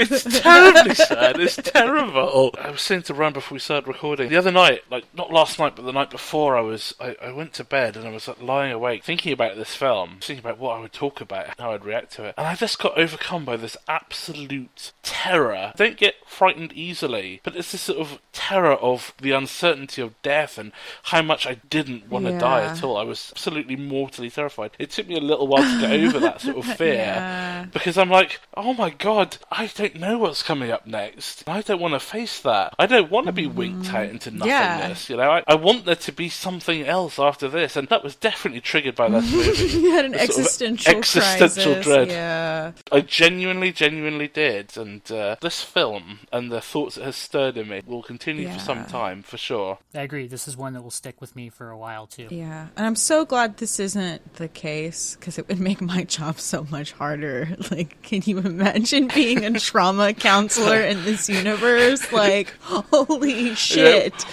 It's 0.00 0.40
terribly 0.40 0.94
sad. 0.94 1.38
It's 1.40 1.56
terrible. 1.56 2.54
I 2.58 2.70
was 2.70 2.80
saying 2.80 3.02
to 3.02 3.14
Ron 3.14 3.32
before 3.32 3.56
we 3.56 3.60
started 3.60 3.86
recording 3.86 4.28
the 4.28 4.36
other 4.36 4.50
night, 4.50 4.82
like 4.90 5.04
not 5.14 5.30
last 5.32 5.58
night, 5.58 5.76
but 5.76 5.84
the 5.84 5.92
night 5.92 6.10
before, 6.10 6.56
I 6.56 6.60
was 6.60 6.94
I, 7.00 7.16
I 7.22 7.32
went 7.32 7.52
to 7.54 7.64
bed 7.64 7.96
and 7.96 8.06
I 8.06 8.10
was 8.10 8.28
like, 8.28 8.40
lying 8.40 8.72
awake 8.72 9.04
thinking 9.04 9.32
about 9.32 9.56
this 9.56 9.74
film, 9.74 10.18
thinking 10.20 10.44
about 10.44 10.58
what 10.58 10.76
I 10.76 10.80
would 10.80 10.92
talk 10.92 11.20
about, 11.20 11.58
how 11.58 11.72
I'd 11.72 11.84
react 11.84 12.12
to 12.12 12.24
it, 12.24 12.34
and 12.38 12.46
I 12.46 12.54
just 12.54 12.78
got 12.78 12.96
overcome 12.98 13.44
by 13.44 13.56
this 13.56 13.76
absolute 13.88 14.92
terror. 15.02 15.54
I 15.54 15.72
don't 15.76 15.96
get 15.96 16.14
frightened 16.26 16.72
easily, 16.72 17.40
but 17.42 17.56
it's 17.56 17.72
this 17.72 17.82
sort 17.82 17.98
of 17.98 18.20
terror 18.32 18.74
of 18.74 19.12
the 19.20 19.32
uncertainty 19.32 20.00
of 20.00 20.20
death 20.22 20.56
and 20.58 20.72
how 21.04 21.22
much 21.22 21.46
I 21.46 21.54
didn't 21.68 22.08
want 22.08 22.26
to 22.26 22.38
die 22.38 22.64
at 22.64 22.82
all. 22.82 22.96
I 22.96 23.04
was 23.04 23.32
absolutely 23.34 23.76
mortally 23.76 24.30
terrified. 24.30 24.70
It 24.78 24.90
took 24.90 25.08
me 25.08 25.17
a 25.18 25.26
little 25.26 25.46
while 25.46 25.62
to 25.62 25.80
get 25.80 25.92
over 26.00 26.20
that 26.20 26.40
sort 26.40 26.56
of 26.58 26.64
fear 26.76 26.94
Yeah. 26.94 27.66
because 27.72 27.98
I'm 27.98 28.10
like, 28.10 28.40
oh 28.56 28.72
my 28.74 28.90
god, 28.90 29.36
I 29.50 29.66
don't 29.74 29.96
know 29.96 30.18
what's 30.18 30.42
coming 30.42 30.70
up 30.70 30.86
next. 30.86 31.44
I 31.48 31.60
don't 31.62 31.80
want 31.80 31.94
to 31.94 32.00
face 32.00 32.40
that. 32.42 32.74
I 32.78 32.86
don't 32.86 33.10
want 33.10 33.26
to 33.26 33.32
be 33.32 33.46
winked 33.46 33.92
out 33.92 34.08
into 34.08 34.30
Mm-hmm. 34.30 34.44
Yeah. 34.46 34.74
nothingness. 34.76 35.10
You 35.10 35.16
know, 35.16 35.30
I, 35.30 35.42
I 35.46 35.54
want 35.54 35.84
there 35.84 35.94
to 35.96 36.12
be 36.12 36.28
something 36.28 36.82
else 36.84 37.18
after 37.18 37.48
this, 37.48 37.76
and 37.76 37.88
that 37.88 38.04
was 38.04 38.14
definitely 38.16 38.60
triggered 38.60 38.94
by 38.94 39.08
that 39.08 39.22
movie. 39.32 39.78
You 39.78 39.90
had 39.92 40.04
an 40.04 40.12
The 40.12 40.20
existential, 40.20 40.96
existential 40.98 41.74
crisis. 41.74 41.84
dread. 41.84 42.08
Yeah. 42.08 42.72
I 42.92 43.00
genuinely, 43.00 43.72
genuinely 43.72 44.28
did, 44.28 44.76
and 44.76 45.00
uh, 45.10 45.36
this 45.40 45.62
film 45.62 46.20
and 46.32 46.52
the 46.52 46.60
thoughts 46.60 46.96
it 46.96 47.04
has 47.04 47.16
stirred 47.16 47.56
in 47.56 47.68
me 47.68 47.82
will 47.86 48.02
continue 48.02 48.48
for 48.52 48.58
some 48.58 48.84
time 48.84 49.22
for 49.22 49.36
sure. 49.38 49.78
I 49.94 50.00
agree. 50.00 50.26
This 50.26 50.46
is 50.46 50.56
one 50.56 50.74
that 50.74 50.82
will 50.82 50.90
stick 50.90 51.20
with 51.20 51.34
me 51.34 51.48
for 51.48 51.70
a 51.70 51.78
while, 51.78 52.06
too. 52.06 52.28
Yeah. 52.30 52.66
And 52.76 52.86
I'm 52.86 52.96
so 52.96 53.24
glad 53.24 53.56
this 53.56 53.80
isn't 53.80 54.34
the 54.34 54.48
case 54.48 55.07
because 55.16 55.38
it 55.38 55.48
would 55.48 55.60
make 55.60 55.80
my 55.80 56.04
job 56.16 56.38
so 56.40 56.66
much 56.70 56.92
harder. 56.92 57.48
Like, 57.70 58.00
can 58.02 58.22
you 58.24 58.38
imagine 58.38 59.08
being 59.08 59.44
a 59.44 59.58
trauma 59.60 60.14
counselor 60.14 60.80
in 60.80 61.04
this 61.04 61.28
universe? 61.28 62.10
Like, 62.12 62.54
holy 62.62 63.54
shit. 63.54 64.24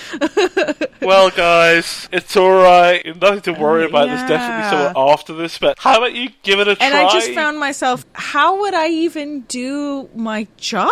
well, 1.01 1.29
guys, 1.31 2.07
it's 2.13 2.37
all 2.37 2.51
right. 2.53 3.03
Nothing 3.21 3.41
to 3.41 3.53
worry 3.53 3.83
uh, 3.83 3.89
about. 3.89 4.07
There's 4.07 4.21
definitely 4.21 4.37
Yeah. 4.63 4.69
someone 4.93 5.09
after 5.13 5.33
this, 5.33 5.57
but 5.59 5.77
how 5.79 5.97
about 5.97 6.13
you 6.13 6.29
give 6.43 6.59
it 6.59 6.67
a 6.69 6.75
try? 6.75 6.85
And 6.85 6.95
I 6.95 7.09
just 7.11 7.31
found 7.31 7.59
myself, 7.59 8.05
how 8.13 8.61
would 8.61 8.73
I 8.73 8.87
even 8.87 9.41
do 9.41 10.09
my 10.15 10.47
job? 10.57 10.91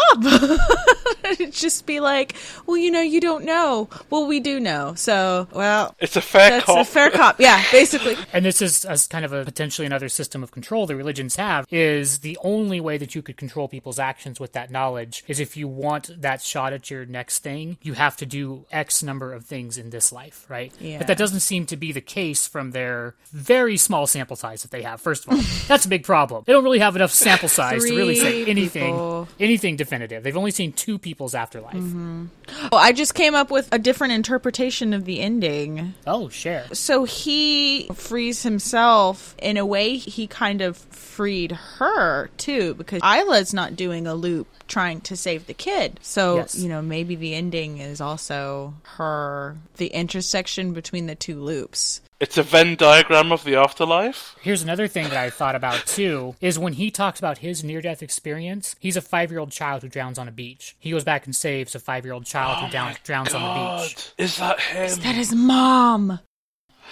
Just 1.52 1.86
be 1.86 2.00
like, 2.00 2.36
well, 2.66 2.78
you 2.78 2.92
know, 2.92 3.02
you 3.02 3.22
don't 3.22 3.46
know. 3.46 3.90
Well, 4.10 4.28
we 4.28 4.40
do 4.40 4.60
know. 4.60 4.94
So, 4.96 5.48
well, 5.54 5.96
it's 6.00 6.16
a 6.18 6.22
fair 6.22 6.50
that's 6.50 6.66
cop. 6.66 6.78
a 6.80 6.86
fair 6.86 7.10
cop. 7.10 7.40
Yeah, 7.40 7.64
basically. 7.72 8.18
And 8.34 8.44
this 8.46 8.62
is 8.62 8.84
as 8.86 9.08
kind 9.08 9.24
of 9.24 9.32
a 9.32 9.46
potentially 9.74 9.86
another 9.88 10.10
system 10.10 10.44
of 10.44 10.52
control 10.52 10.86
that 10.86 10.96
religions 10.96 11.36
have 11.36 11.66
is 11.72 12.20
the 12.20 12.38
only 12.44 12.80
way 12.80 12.96
that 12.98 13.16
you 13.16 13.24
could 13.24 13.38
control 13.38 13.68
people's 13.68 13.98
actions 13.98 14.40
with 14.40 14.54
that 14.54 14.70
knowledge 14.70 15.24
is 15.28 15.40
if 15.40 15.58
you 15.58 15.68
want 15.68 16.10
that 16.22 16.42
shot 16.44 16.74
at 16.74 16.92
your 16.92 17.06
next 17.08 17.40
thing, 17.40 17.78
you 17.82 17.94
have 17.94 18.16
to 18.16 18.26
do 18.26 18.66
X 18.72 19.02
number 19.02 19.34
of 19.34 19.46
things 19.46 19.78
in 19.80 19.90
this 19.90 20.12
life, 20.12 20.46
right? 20.48 20.72
Yeah. 20.80 21.00
But 21.00 21.08
that 21.08 21.18
doesn't 21.18 21.40
seem 21.40 21.66
to 21.68 21.78
be 21.78 21.92
the 21.92 22.02
case 22.02 22.48
from 22.48 22.70
their 22.70 23.16
very 23.32 23.78
small 23.78 24.06
sample 24.06 24.36
size 24.36 24.62
that 24.62 24.70
they 24.70 24.84
have. 24.84 25.02
First 25.02 25.26
of 25.26 25.34
all, 25.34 25.40
that's 25.68 25.86
a 25.86 25.90
big 25.90 26.04
problem. 26.04 26.44
They 26.46 26.54
don't 26.54 26.64
really 26.64 26.80
have 26.80 26.96
enough 26.96 27.12
sample 27.12 27.50
size 27.50 27.84
to 27.84 27.96
really 27.96 28.16
say 28.16 28.46
anything 28.46 28.94
people. 28.94 29.28
anything 29.40 29.76
definitive. 29.76 30.22
They've 30.22 30.38
only 30.38 30.52
seen 30.52 30.72
two 30.72 31.00
people's 31.00 31.34
afterlife. 31.34 31.74
Well, 31.74 32.82
I 32.82 32.92
just 32.92 33.16
came 33.16 33.34
up 33.34 33.50
with 33.50 33.70
a 33.72 33.80
different 33.80 34.14
interpretation 34.14 34.94
of 34.94 35.06
the 35.06 35.20
ending. 35.20 35.96
Oh, 36.06 36.30
share. 36.30 36.66
So 36.74 37.06
he 37.06 37.88
frees 37.96 38.44
himself 38.44 39.36
in 39.42 39.58
a 39.58 39.63
way 39.66 39.98
he 39.98 40.28
kind 40.28 40.62
of 40.62 40.78
freed 40.78 41.52
her 41.52 42.30
too 42.38 42.74
because 42.76 43.02
Isla's 43.04 43.54
not 43.54 43.76
doing 43.76 44.08
a 44.08 44.14
loop 44.16 44.48
trying 44.68 45.02
to 45.02 45.16
save 45.16 45.46
the 45.48 45.54
kid. 45.54 46.00
So, 46.02 46.38
Yes. 46.38 46.56
you 46.56 46.70
know, 46.70 46.82
maybe 46.82 47.16
the 47.16 47.34
ending 47.36 47.78
is 47.78 48.02
also 48.02 48.74
her 48.98 49.58
the 49.78 49.88
intersection 49.88 50.74
between 50.74 51.08
the 51.08 51.16
two 51.16 51.40
loops. 51.40 52.02
It's 52.20 52.38
a 52.38 52.44
Venn 52.44 52.76
diagram 52.78 53.34
of 53.34 53.44
the 53.44 53.56
afterlife. 53.58 54.36
Here's 54.42 54.62
another 54.62 54.88
thing 54.88 55.10
that 55.10 55.18
I 55.18 55.30
thought 55.30 55.56
about 55.56 55.86
too 55.86 56.36
is 56.40 56.58
when 56.58 56.74
he 56.74 56.90
talks 56.90 57.20
about 57.20 57.40
his 57.40 57.64
near 57.66 57.82
death 57.82 58.02
experience, 58.02 58.76
he's 58.80 58.96
a 58.96 59.02
five 59.02 59.30
year 59.30 59.40
old 59.42 59.52
child 59.52 59.82
who 59.84 59.90
drowns 59.90 60.18
on 60.18 60.30
a 60.30 60.32
beach. 60.32 60.76
He 60.80 60.92
goes 60.92 61.04
back 61.04 61.26
and 61.26 61.36
saves 61.36 61.76
a 61.76 61.80
five 61.80 62.06
year 62.06 62.14
old 62.14 62.26
child 62.26 62.60
who 62.60 62.68
oh 62.68 62.70
down, 62.70 62.96
drowns 63.04 63.34
on 63.34 63.42
the 63.42 63.84
beach. 63.84 64.12
Is 64.18 64.38
that 64.38 64.60
him? 64.62 65.00
That 65.02 65.16
is 65.18 65.36
mom. 65.36 66.20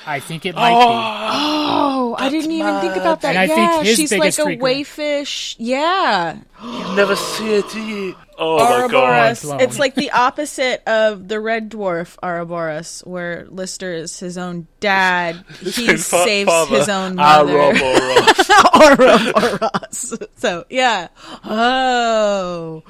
I 0.06 0.20
think 0.20 0.46
it 0.46 0.56
might 0.56 0.74
Oh, 0.74 2.16
I 2.18 2.30
didn't 2.30 2.52
even 2.52 2.80
think 2.82 2.96
about 2.96 3.22
that. 3.22 3.30
And 3.30 3.38
I 3.38 3.48
think 3.48 3.60
yeah, 3.60 3.84
his 3.84 3.98
she's 3.98 4.12
like 4.12 4.38
a 4.38 4.46
regret- 4.46 4.60
wayfish. 4.78 5.56
Yeah, 5.60 6.38
You'll 6.64 6.94
never 6.94 7.16
see 7.16 7.54
it, 7.54 7.70
do 7.72 7.82
you? 7.82 8.16
Oh 8.38 8.58
my 8.58 8.64
god. 8.64 8.94
Ouroboros. 8.94 9.44
Mind 9.44 9.60
blown. 9.60 9.62
It's 9.62 9.78
like 9.80 9.94
the 9.96 10.12
opposite 10.12 10.84
of 10.88 11.28
the 11.28 11.40
red 11.40 11.70
dwarf 11.70 12.18
Ouroboros, 12.24 13.02
where 13.06 13.46
Lister 13.50 13.94
is 13.94 14.20
his 14.20 14.38
own 14.38 14.68
dad. 14.80 15.44
He 15.62 15.86
His 15.86 16.06
saves 16.08 16.50
father, 16.50 16.78
his 16.78 16.90
own 16.90 17.16
mother. 17.16 17.54
Ouroboros. 17.60 18.50
Ouroboros. 18.74 20.20
So 20.38 20.66
yeah. 20.70 21.10
Oh. 21.46 22.84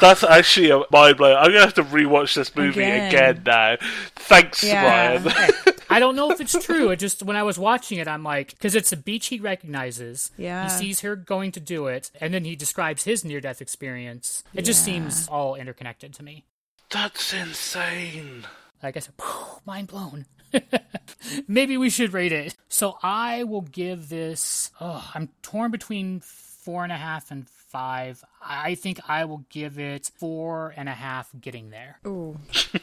That's 0.00 0.24
actually 0.24 0.70
a 0.70 0.82
mind 0.90 1.16
blow. 1.18 1.34
I'm 1.36 1.46
gonna 1.50 1.60
have 1.60 1.74
to 1.74 1.84
rewatch 1.84 2.34
this 2.34 2.54
movie 2.56 2.80
Again. 2.82 3.08
again, 3.08 3.42
now. 3.44 3.76
Thanks, 4.16 4.64
Yeah. 4.64 5.22
Ryan. 5.22 5.52
I 5.90 5.98
don't 6.00 6.16
know 6.16 6.30
if 6.30 6.40
it's 6.40 6.64
true. 6.64 6.90
It 6.90 6.96
just 6.96 7.22
when 7.22 7.36
I 7.36 7.42
was 7.42 7.58
watching 7.58 7.98
it, 7.98 8.08
I'm 8.08 8.22
like, 8.24 8.50
because 8.50 8.74
it's 8.74 8.92
a 8.92 8.96
beach 8.96 9.26
he 9.28 9.38
recognizes. 9.38 10.30
Yeah. 10.36 10.64
He 10.64 10.70
sees 10.70 11.00
her 11.00 11.14
going 11.14 11.52
to 11.52 11.60
do 11.60 11.86
it, 11.86 12.10
and 12.20 12.32
then 12.34 12.44
he 12.44 12.56
describes 12.56 13.04
his 13.04 13.24
near-death 13.24 13.60
experience. 13.60 14.42
It 14.54 14.62
just 14.62 14.84
seems 14.84 15.28
all 15.28 15.54
interconnected 15.54 16.14
to 16.14 16.22
me. 16.22 16.44
That's 16.90 17.32
insane. 17.32 18.46
Like 18.82 18.96
I 18.96 19.00
said, 19.00 19.14
mind 19.66 19.88
blown. 19.88 20.26
Maybe 21.48 21.76
we 21.76 21.90
should 21.90 22.12
rate 22.12 22.32
it. 22.32 22.56
So 22.68 22.98
I 23.02 23.44
will 23.44 23.62
give 23.62 24.08
this. 24.08 24.70
Oh, 24.80 25.08
I'm 25.14 25.28
torn 25.42 25.70
between 25.70 26.20
four 26.64 26.82
and 26.82 26.92
a 26.92 26.96
half 26.96 27.30
and 27.30 27.46
five. 27.48 28.24
I 28.42 28.74
think 28.74 28.98
I 29.06 29.26
will 29.26 29.44
give 29.50 29.78
it 29.78 30.10
four 30.16 30.72
and 30.76 30.88
a 30.88 30.92
half. 30.92 31.30
Getting 31.40 31.70
there. 31.70 31.98
Ooh. 32.06 32.38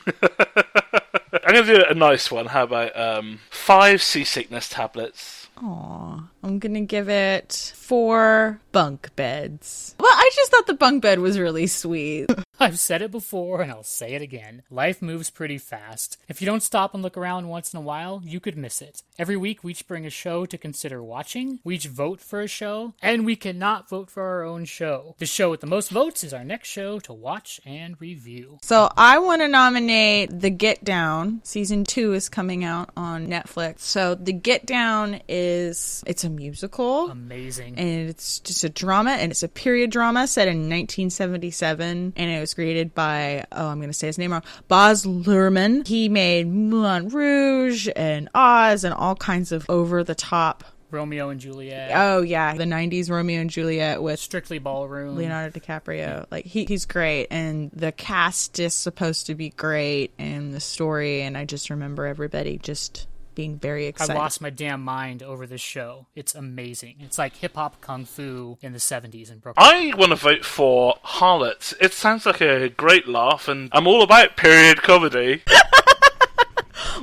I'm 1.43 1.55
gonna 1.55 1.65
do 1.65 1.84
a 1.89 1.93
nice 1.93 2.32
one. 2.32 2.45
How 2.45 2.63
about 2.63 2.97
um, 2.97 3.39
five 3.49 4.03
seasickness 4.03 4.69
tablets? 4.69 5.49
Aw. 5.57 6.23
I'm 6.43 6.59
gonna 6.59 6.82
give 6.82 7.09
it 7.09 7.73
four 7.75 8.59
bunk 8.71 9.15
beds. 9.15 9.95
Well, 9.99 10.11
I 10.11 10.29
just 10.36 10.51
thought 10.51 10.67
the 10.67 10.73
bunk 10.73 11.01
bed 11.01 11.19
was 11.19 11.39
really 11.39 11.67
sweet. 11.67 12.29
I've 12.66 12.78
said 12.78 13.01
it 13.01 13.09
before 13.09 13.62
and 13.62 13.72
I'll 13.72 13.82
say 13.82 14.14
it 14.14 14.22
again. 14.22 14.62
Life 14.70 15.01
moves 15.01 15.32
pretty 15.32 15.57
fast. 15.57 16.18
If 16.28 16.41
you 16.41 16.45
don't 16.45 16.62
stop 16.62 16.93
and 16.93 17.01
look 17.01 17.18
around 17.18 17.47
once 17.49 17.74
in 17.74 17.78
a 17.78 17.82
while, 17.82 18.22
you 18.24 18.39
could 18.39 18.55
miss 18.55 18.84
it. 18.84 19.01
Every 19.18 19.36
week, 19.36 19.64
we 19.64 19.72
each 19.72 19.88
bring 19.88 20.05
a 20.05 20.12
show 20.12 20.45
to 20.45 20.57
consider 20.57 21.01
watching, 21.01 21.59
we 21.64 21.76
each 21.76 21.88
vote 21.88 22.22
for 22.22 22.39
a 22.41 22.47
show, 22.47 22.93
and 23.01 23.26
we 23.26 23.36
cannot 23.36 23.89
vote 23.89 24.12
for 24.12 24.24
our 24.24 24.43
own 24.43 24.66
show. 24.66 25.16
The 25.18 25.26
show 25.26 25.49
with 25.49 25.62
the 25.62 25.68
most 25.68 25.89
votes 25.89 26.24
is 26.24 26.34
our 26.34 26.43
next 26.43 26.70
show 26.70 26.99
to 26.99 27.14
watch 27.14 27.59
and 27.66 27.99
review. 27.99 28.59
So 28.62 28.89
I 28.95 29.18
want 29.20 29.41
to 29.41 29.47
nominate 29.47 30.39
The 30.39 30.49
Get 30.51 30.84
Down. 30.84 31.41
Season 31.43 31.84
two 31.84 32.14
is 32.14 32.30
coming 32.30 32.64
out 32.64 32.91
on 32.95 33.28
Netflix. 33.28 33.80
So 33.80 34.14
The 34.14 34.34
Get 34.34 34.66
Down 34.68 35.22
is 35.28 36.03
it's 36.05 36.24
a 36.24 36.30
musical. 36.30 37.09
Amazing. 37.09 37.78
and 37.78 38.09
it's 38.09 38.39
just 38.39 38.64
a 38.64 38.70
drama 38.70 39.12
and 39.12 39.32
it's 39.32 39.43
a 39.43 39.47
period 39.47 39.89
drama 39.89 40.28
set 40.28 40.47
in 40.47 40.70
1977 40.70 42.14
and 42.16 42.32
it 42.32 42.39
was 42.39 42.50
created 42.53 42.93
by 42.93 43.45
oh 43.51 43.67
i'm 43.67 43.77
going 43.77 43.89
to 43.89 43.93
say 43.93 44.07
his 44.07 44.17
name 44.17 44.31
wrong 44.31 44.43
boz 44.67 45.05
luhrmann 45.05 45.87
he 45.87 46.09
made 46.09 46.47
moulin 46.47 47.09
rouge 47.09 47.87
and 47.95 48.29
oz 48.33 48.83
and 48.83 48.93
all 48.93 49.15
kinds 49.15 49.51
of 49.51 49.65
over 49.69 50.03
the 50.03 50.15
top 50.15 50.63
Romeo 50.91 51.29
and 51.29 51.39
Juliet. 51.39 51.91
oh 51.95 52.21
yeah 52.21 52.53
the 52.53 52.65
90s 52.65 53.09
romeo 53.09 53.39
and 53.39 53.49
juliet 53.49 54.03
with 54.03 54.19
Strictly 54.19 54.59
Ballroom. 54.59 55.15
leonardo 55.15 55.57
dicaprio 55.57 56.25
like 56.31 56.45
he, 56.45 56.65
he's 56.65 56.85
great 56.85 57.27
and 57.31 57.71
the 57.71 57.93
cast 57.93 58.59
is 58.59 58.73
supposed 58.73 59.27
to 59.27 59.35
be 59.35 59.49
great 59.51 60.11
and 60.19 60.53
the 60.53 60.59
story 60.59 61.21
and 61.21 61.37
i 61.37 61.45
just 61.45 61.69
remember 61.69 62.05
everybody 62.05 62.57
just 62.57 63.07
being 63.36 63.57
very 63.57 63.88
excited. 63.88 64.13
I 64.13 64.17
lost 64.17 64.41
my 64.41 64.49
damn 64.49 64.82
mind 64.82 65.23
over 65.23 65.47
this 65.47 65.61
show. 65.61 66.07
It's 66.15 66.36
amazing. 66.36 66.97
It's 66.99 67.17
like 67.17 67.36
hip 67.36 67.55
hop 67.55 67.82
kung 67.82 68.05
fu 68.05 68.57
in 68.61 68.73
the 68.73 68.79
70s 68.79 69.32
in 69.32 69.39
Brooklyn. 69.39 69.65
I 69.65 69.93
want 69.97 70.11
to 70.11 70.15
vote 70.15 70.45
for 70.45 70.95
Harlots. 71.03 71.73
It 71.79 71.93
sounds 71.93 72.25
like 72.25 72.41
a 72.41 72.69
great 72.69 73.07
laugh, 73.07 73.47
and 73.47 73.69
I'm 73.71 73.88
all 73.88 74.03
about 74.03 74.38
period 74.38 74.82
comedy. 74.82 75.43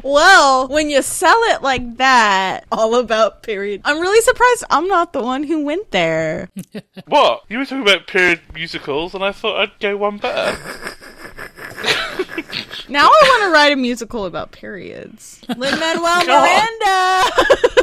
Well, 0.02 0.68
when 0.68 0.90
you 0.90 1.02
sell 1.02 1.38
it 1.46 1.62
like 1.62 1.96
that, 1.96 2.66
all 2.70 2.96
about 2.96 3.42
period. 3.42 3.80
I'm 3.84 4.00
really 4.00 4.20
surprised 4.20 4.64
I'm 4.70 4.86
not 4.86 5.12
the 5.12 5.22
one 5.22 5.42
who 5.42 5.64
went 5.64 5.90
there. 5.90 6.48
what? 7.06 7.42
You 7.48 7.58
were 7.58 7.64
talking 7.64 7.82
about 7.82 8.06
period 8.06 8.40
musicals, 8.54 9.14
and 9.14 9.24
I 9.24 9.32
thought 9.32 9.60
I'd 9.60 9.78
go 9.80 9.96
one 9.96 10.18
better. 10.18 10.56
Now 12.88 13.06
I 13.06 13.20
want 13.22 13.42
to 13.44 13.50
write 13.52 13.72
a 13.72 13.76
musical 13.76 14.24
about 14.26 14.52
periods. 14.52 15.40
Lin 15.56 15.78
Manuel 15.78 16.24
Miranda. 16.26 17.24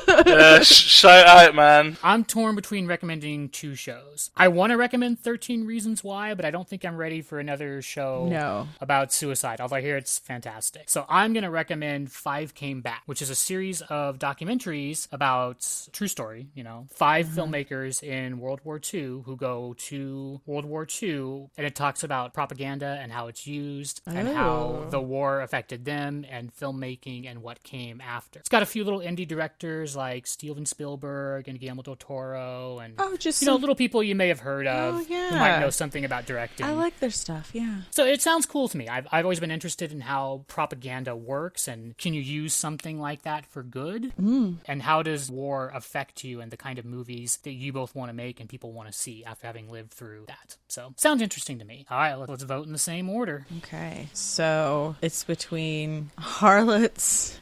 uh, 0.08 0.64
sh- 0.64 0.74
shout 0.74 1.28
out, 1.28 1.56
man. 1.56 1.98
I'm 2.04 2.24
torn 2.24 2.56
between 2.56 2.88
recommending 2.88 3.50
two 3.50 3.76
shows. 3.76 4.30
I 4.38 4.48
want 4.48 4.72
to 4.72 4.78
recommend 4.78 5.20
13 5.20 5.66
Reasons 5.66 6.04
Why, 6.04 6.34
but 6.34 6.46
I 6.46 6.52
don't 6.52 6.68
think 6.68 6.86
I'm 6.86 6.96
ready 6.98 7.22
for 7.22 7.40
another 7.40 7.82
show 7.82 8.28
No. 8.30 8.68
about 8.82 9.12
suicide, 9.12 9.60
although 9.62 9.76
I 9.78 9.82
hear 9.82 9.98
it's 9.98 10.20
fantastic. 10.20 10.84
So 10.90 11.06
I'm 11.10 11.34
going 11.34 11.44
to 11.44 11.50
recommend 11.50 12.12
Five 12.12 12.54
Came 12.54 12.82
Back, 12.82 13.04
which 13.06 13.22
is 13.22 13.30
a 13.30 13.36
series 13.36 13.82
of 13.82 14.20
documentaries 14.20 15.08
about 15.12 15.66
true 15.92 16.08
story, 16.08 16.48
you 16.56 16.64
know, 16.64 16.88
5 16.92 17.28
filmmakers 17.28 18.04
in 18.04 18.40
World 18.40 18.62
War 18.64 18.80
II 18.94 19.22
who 19.26 19.36
go 19.36 19.76
to 19.80 20.42
World 20.46 20.66
War 20.66 20.88
II, 21.02 21.48
and 21.58 21.66
it 21.66 21.76
talks 21.76 22.04
about 22.04 22.34
propaganda 22.34 23.00
and 23.02 23.12
how 23.12 23.28
it's 23.28 23.48
used 23.48 24.02
and 24.06 24.28
how 24.28 24.85
the 24.90 25.02
war 25.02 25.42
affected 25.42 25.86
them 25.86 26.26
and 26.30 26.54
filmmaking 26.56 27.30
and 27.30 27.42
what 27.42 27.64
came 27.64 28.02
after. 28.02 28.40
It's 28.40 28.50
got 28.50 28.64
a 28.64 28.66
few 28.66 28.84
little 28.84 29.00
indie 29.00 29.28
directors 29.28 29.96
like 29.96 30.28
Steven 30.28 30.66
Spielberg 30.66 31.48
and 31.48 31.60
Guillermo 31.60 31.82
del 31.84 31.96
Toro 31.96 32.80
and 32.80 32.96
Oh, 32.98 33.16
just 33.18 33.42
you 33.42 33.48
know 33.48 33.56
little 33.56 33.76
people 33.76 34.04
you 34.04 34.16
may 34.16 34.28
have 34.28 34.40
heard 34.40 34.68
of 34.68 34.96
Oh, 34.96 35.04
who 35.04 35.36
might 35.38 35.60
know 35.60 35.70
something 35.70 36.06
about 36.06 36.26
directing. 36.26 36.66
I 36.66 36.72
like 36.72 37.00
their 37.00 37.10
stuff, 37.10 37.52
yeah. 37.54 37.82
So 37.92 38.06
it 38.06 38.22
sounds 38.22 38.46
cool 38.46 38.68
to 38.70 38.78
me. 38.78 38.88
I've, 38.88 39.08
I've 39.12 39.26
always 39.26 39.40
been 39.40 39.52
interested 39.52 39.92
in 39.92 40.02
how 40.02 40.44
propaganda 40.48 41.16
works 41.16 41.68
and 41.68 41.98
can 41.98 42.14
you 42.14 42.22
use 42.22 42.54
something 42.54 43.00
like 43.00 43.24
that 43.24 43.46
for 43.46 43.64
good? 43.64 44.14
Mm. 44.20 44.58
And 44.66 44.82
how 44.82 45.02
does 45.04 45.30
war 45.30 45.72
affect 45.74 46.24
you 46.24 46.42
and 46.42 46.52
the 46.52 46.58
kind 46.58 46.80
of 46.80 46.86
movies 46.86 47.38
that 47.44 47.54
you 47.54 47.74
both 47.74 47.96
want 47.96 48.10
to 48.10 48.14
make 48.14 48.40
and 48.40 48.50
people 48.50 48.72
want 48.72 48.88
to 48.92 48.94
see 48.98 49.24
after 49.26 49.48
having 49.48 49.70
lived 49.70 49.92
through 49.92 50.26
that? 50.28 50.58
So 50.68 50.94
sounds 50.98 51.22
interesting 51.22 51.60
to 51.60 51.66
me. 51.66 51.86
All 51.90 51.98
right, 51.98 52.16
let's 52.16 52.44
vote 52.44 52.66
in 52.66 52.72
the 52.74 52.78
same 52.78 53.10
order. 53.10 53.46
Okay. 53.60 54.08
So 54.14 54.75
it's 55.02 55.24
between 55.24 56.10
harlots. 56.18 57.40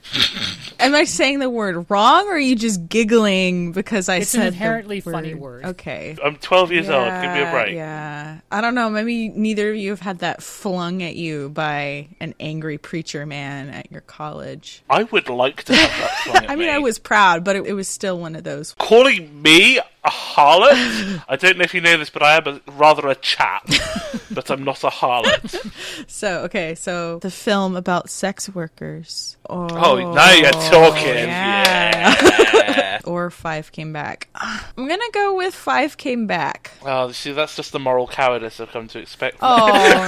Am 0.80 0.94
I 0.96 1.06
saying 1.06 1.40
the 1.40 1.50
word 1.50 1.90
wrong 1.90 2.28
or 2.28 2.34
are 2.34 2.40
you 2.40 2.56
just 2.56 2.88
giggling 2.90 3.72
because 3.72 4.10
I 4.10 4.18
It's 4.18 4.34
an 4.34 4.42
said 4.42 4.48
inherently 4.54 5.00
the 5.00 5.12
funny 5.12 5.34
word. 5.34 5.66
Okay. 5.66 6.16
I'm 6.24 6.36
12 6.38 6.72
years 6.72 6.90
old. 6.90 7.06
Give 7.06 7.32
me 7.32 7.40
a 7.40 7.42
Yeah, 7.44 7.52
break. 7.52 7.76
Yeah. 7.76 8.40
I 8.52 8.62
don't 8.62 8.76
know. 8.76 8.90
Maybe 8.90 9.30
neither 9.30 9.72
of 9.72 9.76
you 9.78 9.92
have 9.92 10.00
had 10.02 10.20
that 10.20 10.44
flung 10.44 11.02
at 11.04 11.16
you 11.16 11.50
by 11.50 12.10
an 12.20 12.36
angry 12.40 12.78
preacher 12.78 13.26
man 13.26 13.70
at 13.70 13.92
your 13.92 14.02
college. 14.02 14.84
I 14.90 15.04
would 15.04 15.30
like 15.30 15.64
to 15.64 15.76
have 15.76 15.90
that 15.90 16.12
flung 16.24 16.36
at 16.46 16.50
I 16.50 16.56
mean, 16.56 16.68
me. 16.68 16.74
I 16.74 16.80
was 16.80 17.00
proud, 17.00 17.44
but 17.44 17.56
it, 17.56 17.66
it 17.68 17.74
was 17.74 17.88
still 17.88 18.20
one 18.20 18.36
of 18.36 18.44
those. 18.44 18.74
calling 18.80 19.42
me 19.42 19.80
a 20.06 20.10
harlot. 20.10 21.24
I 21.30 21.36
don't 21.36 21.58
know 21.58 21.64
if 21.64 21.74
you 21.74 21.82
know 21.82 21.98
this, 21.98 22.10
but 22.10 22.24
I 22.24 22.38
am 22.38 22.48
a, 22.48 22.62
rather 22.74 23.08
a 23.08 23.16
chap, 23.16 23.68
but 24.32 24.50
I'm 24.50 24.64
not 24.64 24.84
a 24.84 24.90
harlot. 24.90 26.10
So, 26.10 26.42
okay. 26.44 26.76
So 26.76 27.20
the 27.20 27.32
film 27.32 27.76
about 27.76 28.10
sex 28.10 28.50
workers. 28.50 29.38
Oh, 29.50 29.68
Oh, 29.72 30.14
now 30.14 30.32
you're 30.34 30.48
oh, 30.54 30.70
talking. 30.72 31.06
yeah. 31.28 31.64
Yeah. 31.64 32.90
Or 33.06 33.30
Five 33.30 33.74
Came 33.74 33.92
Back. 33.92 34.30
I'm 34.36 34.88
going 34.88 35.00
to 35.00 35.12
go 35.14 35.36
with 35.36 35.54
Five 35.54 35.98
Came 35.98 36.26
Back. 36.26 36.72
oh, 36.86 37.12
see, 37.12 37.34
that's 37.34 37.54
just 37.56 37.74
the 37.74 37.80
moral 37.80 38.08
cowardice 38.08 38.62
I've 38.62 38.72
come 38.72 38.88
to 38.90 39.00
expect. 39.00 39.38
Oh, 39.42 40.08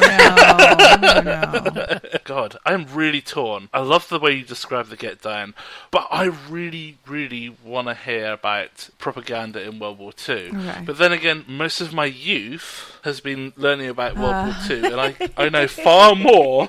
no. 1.02 1.22
no, 1.22 1.60
no. 1.70 2.00
God, 2.24 2.56
I'm 2.66 2.86
really 2.94 3.20
torn. 3.22 3.68
I 3.74 3.82
love 3.82 4.08
the 4.08 4.20
way 4.20 4.32
you 4.34 4.46
describe 4.46 4.88
the 4.88 4.96
Get 4.96 5.22
Down, 5.22 5.54
but 5.92 6.08
I 6.10 6.26
really, 6.50 6.98
really 7.06 7.56
want 7.64 7.88
to 7.90 7.96
hear 7.96 8.32
about 8.32 8.90
propaganda 8.98 9.62
in 9.68 9.78
World 9.86 10.00
War 10.00 10.12
II. 10.28 10.48
Okay. 10.48 10.82
But 10.86 10.98
then 10.98 11.12
again, 11.12 11.46
most 11.48 11.82
of 11.82 11.94
my 11.94 12.06
youth 12.06 12.95
has 13.06 13.22
been 13.22 13.54
learning 13.56 13.88
about 13.90 14.18
World 14.18 14.34
Uh. 14.34 14.54
War 14.68 14.78
II, 14.78 14.86
and 14.92 15.00
I, 15.02 15.16
I 15.38 15.50
know 15.50 15.68
far 15.68 16.14
more. 16.16 16.68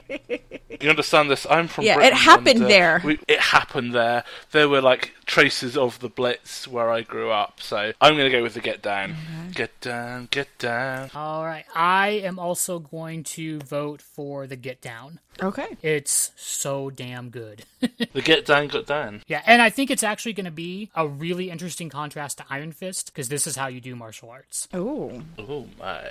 You 0.80 0.90
understand 0.90 1.30
this? 1.30 1.46
I'm 1.48 1.68
from 1.68 1.84
Yeah, 1.84 2.00
it 2.02 2.12
happened 2.12 2.56
and, 2.58 2.64
uh, 2.64 2.68
there. 2.68 3.00
We, 3.04 3.18
it 3.26 3.40
happened 3.40 3.94
there. 3.94 4.24
There 4.52 4.68
were 4.68 4.82
like 4.82 5.14
traces 5.24 5.76
of 5.76 5.98
the 6.00 6.08
Blitz 6.10 6.68
where 6.68 6.90
I 6.90 7.00
grew 7.00 7.30
up. 7.30 7.60
So 7.60 7.92
I'm 8.00 8.14
going 8.16 8.30
to 8.30 8.36
go 8.36 8.42
with 8.42 8.54
the 8.54 8.60
Get 8.60 8.82
Down. 8.82 9.16
Get 9.54 9.80
down, 9.80 10.28
get 10.30 10.48
down. 10.58 11.10
All 11.14 11.44
right. 11.44 11.64
I 11.74 12.08
am 12.08 12.38
also 12.38 12.78
going 12.78 13.24
to 13.24 13.58
vote 13.60 14.02
for 14.02 14.46
the 14.46 14.56
Get 14.56 14.82
Down. 14.82 15.18
Okay. 15.42 15.76
It's 15.82 16.32
so 16.36 16.90
damn 16.90 17.30
good. 17.30 17.64
The 18.12 18.22
Get 18.22 18.46
Down, 18.46 18.68
got 18.68 18.86
down. 18.86 19.22
yeah, 19.26 19.42
and 19.46 19.60
I 19.60 19.68
think 19.68 19.90
it's 19.90 20.02
actually 20.02 20.32
going 20.32 20.46
to 20.46 20.50
be 20.50 20.90
a 20.94 21.06
really 21.06 21.50
interesting 21.50 21.90
contrast 21.90 22.38
to 22.38 22.44
Iron 22.48 22.72
Fist 22.72 23.06
because 23.12 23.28
this 23.28 23.46
is 23.46 23.56
how 23.56 23.66
you 23.66 23.80
do 23.80 23.94
martial 23.94 24.30
arts. 24.30 24.68
Oh. 24.72 25.22
Oh 25.38 25.66
my. 25.78 26.02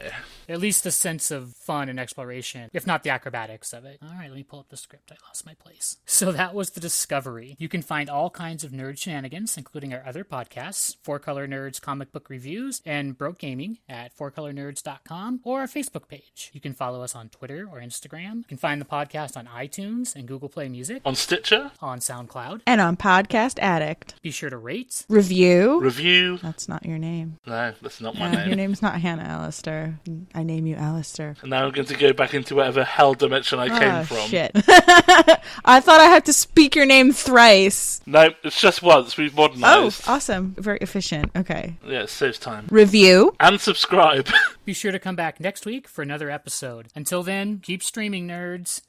At 0.48 0.60
least 0.60 0.84
the 0.84 0.92
sense 0.92 1.32
of 1.32 1.54
fun 1.56 1.90
and 1.90 2.00
exploration, 2.00 2.70
if 2.74 2.86
not 2.86 3.04
the 3.04 3.10
acrobatics 3.10 3.74
of 3.74 3.86
it. 3.86 4.00
All 4.02 4.10
right, 4.18 4.30
let 4.30 4.36
me 4.36 4.44
pull 4.44 4.60
up 4.60 4.70
the 4.70 4.78
script. 4.78 5.12
I 5.12 5.16
lost 5.28 5.46
my 5.46 5.54
place. 5.56 5.98
So 6.06 6.32
that 6.32 6.54
was 6.54 6.72
the 6.72 6.80
Discovery. 6.80 7.56
You 7.60 7.68
can 7.70 7.82
find 7.82 8.10
all 8.10 8.30
kinds 8.30 8.64
of 8.64 8.72
nerd 8.72 8.98
shenanigans, 8.98 9.58
including 9.58 9.94
our 9.94 10.04
other 10.06 10.24
podcasts, 10.24 10.98
Four 11.04 11.20
Color 11.20 11.48
Nerds 11.48 11.82
Comic 11.82 12.12
Book 12.12 12.30
Reviews 12.30 12.82
and 12.86 13.18
Broke 13.18 13.40
Gaming 13.40 13.80
at 13.90 14.16
fourcolornerds.com 14.16 15.42
or 15.44 15.62
our 15.62 15.68
Facebook 15.68 16.08
page. 16.08 16.52
You 16.54 16.62
can 16.62 16.74
follow 16.74 17.02
us 17.02 17.16
on 17.16 17.30
Twitter 17.30 17.68
or 17.72 17.80
Instagram. 17.80 18.38
You 18.38 18.44
can 18.48 18.58
find 18.58 18.80
the 18.80 18.86
podcast 18.86 19.36
on 19.38 19.48
iTunes 19.48 20.16
and 20.16 20.28
Google 20.28 20.50
Play 20.50 20.70
Music, 20.70 21.02
On 21.06 21.16
Stitcher, 21.16 21.72
on 21.82 22.00
SoundCloud. 22.00 22.62
And 22.68 22.82
on 22.82 22.98
Podcast 22.98 23.60
Addict. 23.60 24.22
Be 24.22 24.32
sure 24.32 24.50
to 24.50 24.58
rate, 24.58 25.06
Review. 25.10 25.80
review. 25.82 26.38
That's 26.38 26.68
not 26.68 26.86
your 26.86 26.98
name. 26.98 27.38
No, 27.46 27.74
that's 27.82 28.02
not 28.02 28.18
my 28.18 28.28
Uh, 28.28 28.32
your 28.32 28.46
name. 28.48 28.58
name's 28.58 28.82
not 28.82 29.00
Hannah 29.02 29.24
Allister. 29.24 30.00
I 30.34 30.44
name 30.44 30.66
you 30.66 30.76
Alistair. 30.76 31.36
And 31.42 31.50
now 31.50 31.66
I'm 31.66 31.72
going 31.72 31.88
to 31.88 31.96
go 31.98 32.14
back 32.14 32.34
into 32.34 32.56
whatever 32.56 32.84
hell 32.84 33.14
dimension 33.14 33.60
I 33.60 33.68
came 33.70 33.94
Oh, 33.96 34.04
from. 34.04 34.28
shit. 34.30 34.52
I 35.66 35.80
thought 35.80 36.00
I 36.00 36.06
had 36.06 36.26
to 36.26 36.34
speak 36.34 36.76
your 36.76 36.86
name 36.86 37.12
thrice. 37.12 38.02
No, 38.06 38.30
it's 38.44 38.60
just 38.60 38.82
once. 38.82 39.18
We've 39.18 39.36
modernized. 39.36 40.04
Oh, 40.08 40.14
awesome. 40.14 40.56
Very 40.58 40.80
efficient. 40.82 41.32
Okay. 41.36 41.76
Yeah, 41.86 42.04
it 42.04 42.10
saves 42.10 42.38
time. 42.40 42.68
Review. 42.70 43.34
And 43.40 43.60
subscribe. 43.60 44.28
Be 44.66 44.74
sure 44.74 44.92
to 44.92 45.00
come 45.00 45.16
back 45.16 45.40
next 45.40 45.66
week 45.66 45.88
for 45.88 46.02
another 46.02 46.30
episode. 46.30 46.88
Until 46.96 47.24
then, 47.24 47.60
keep 47.60 47.84
streaming, 47.84 48.28
nerds. 48.28 48.82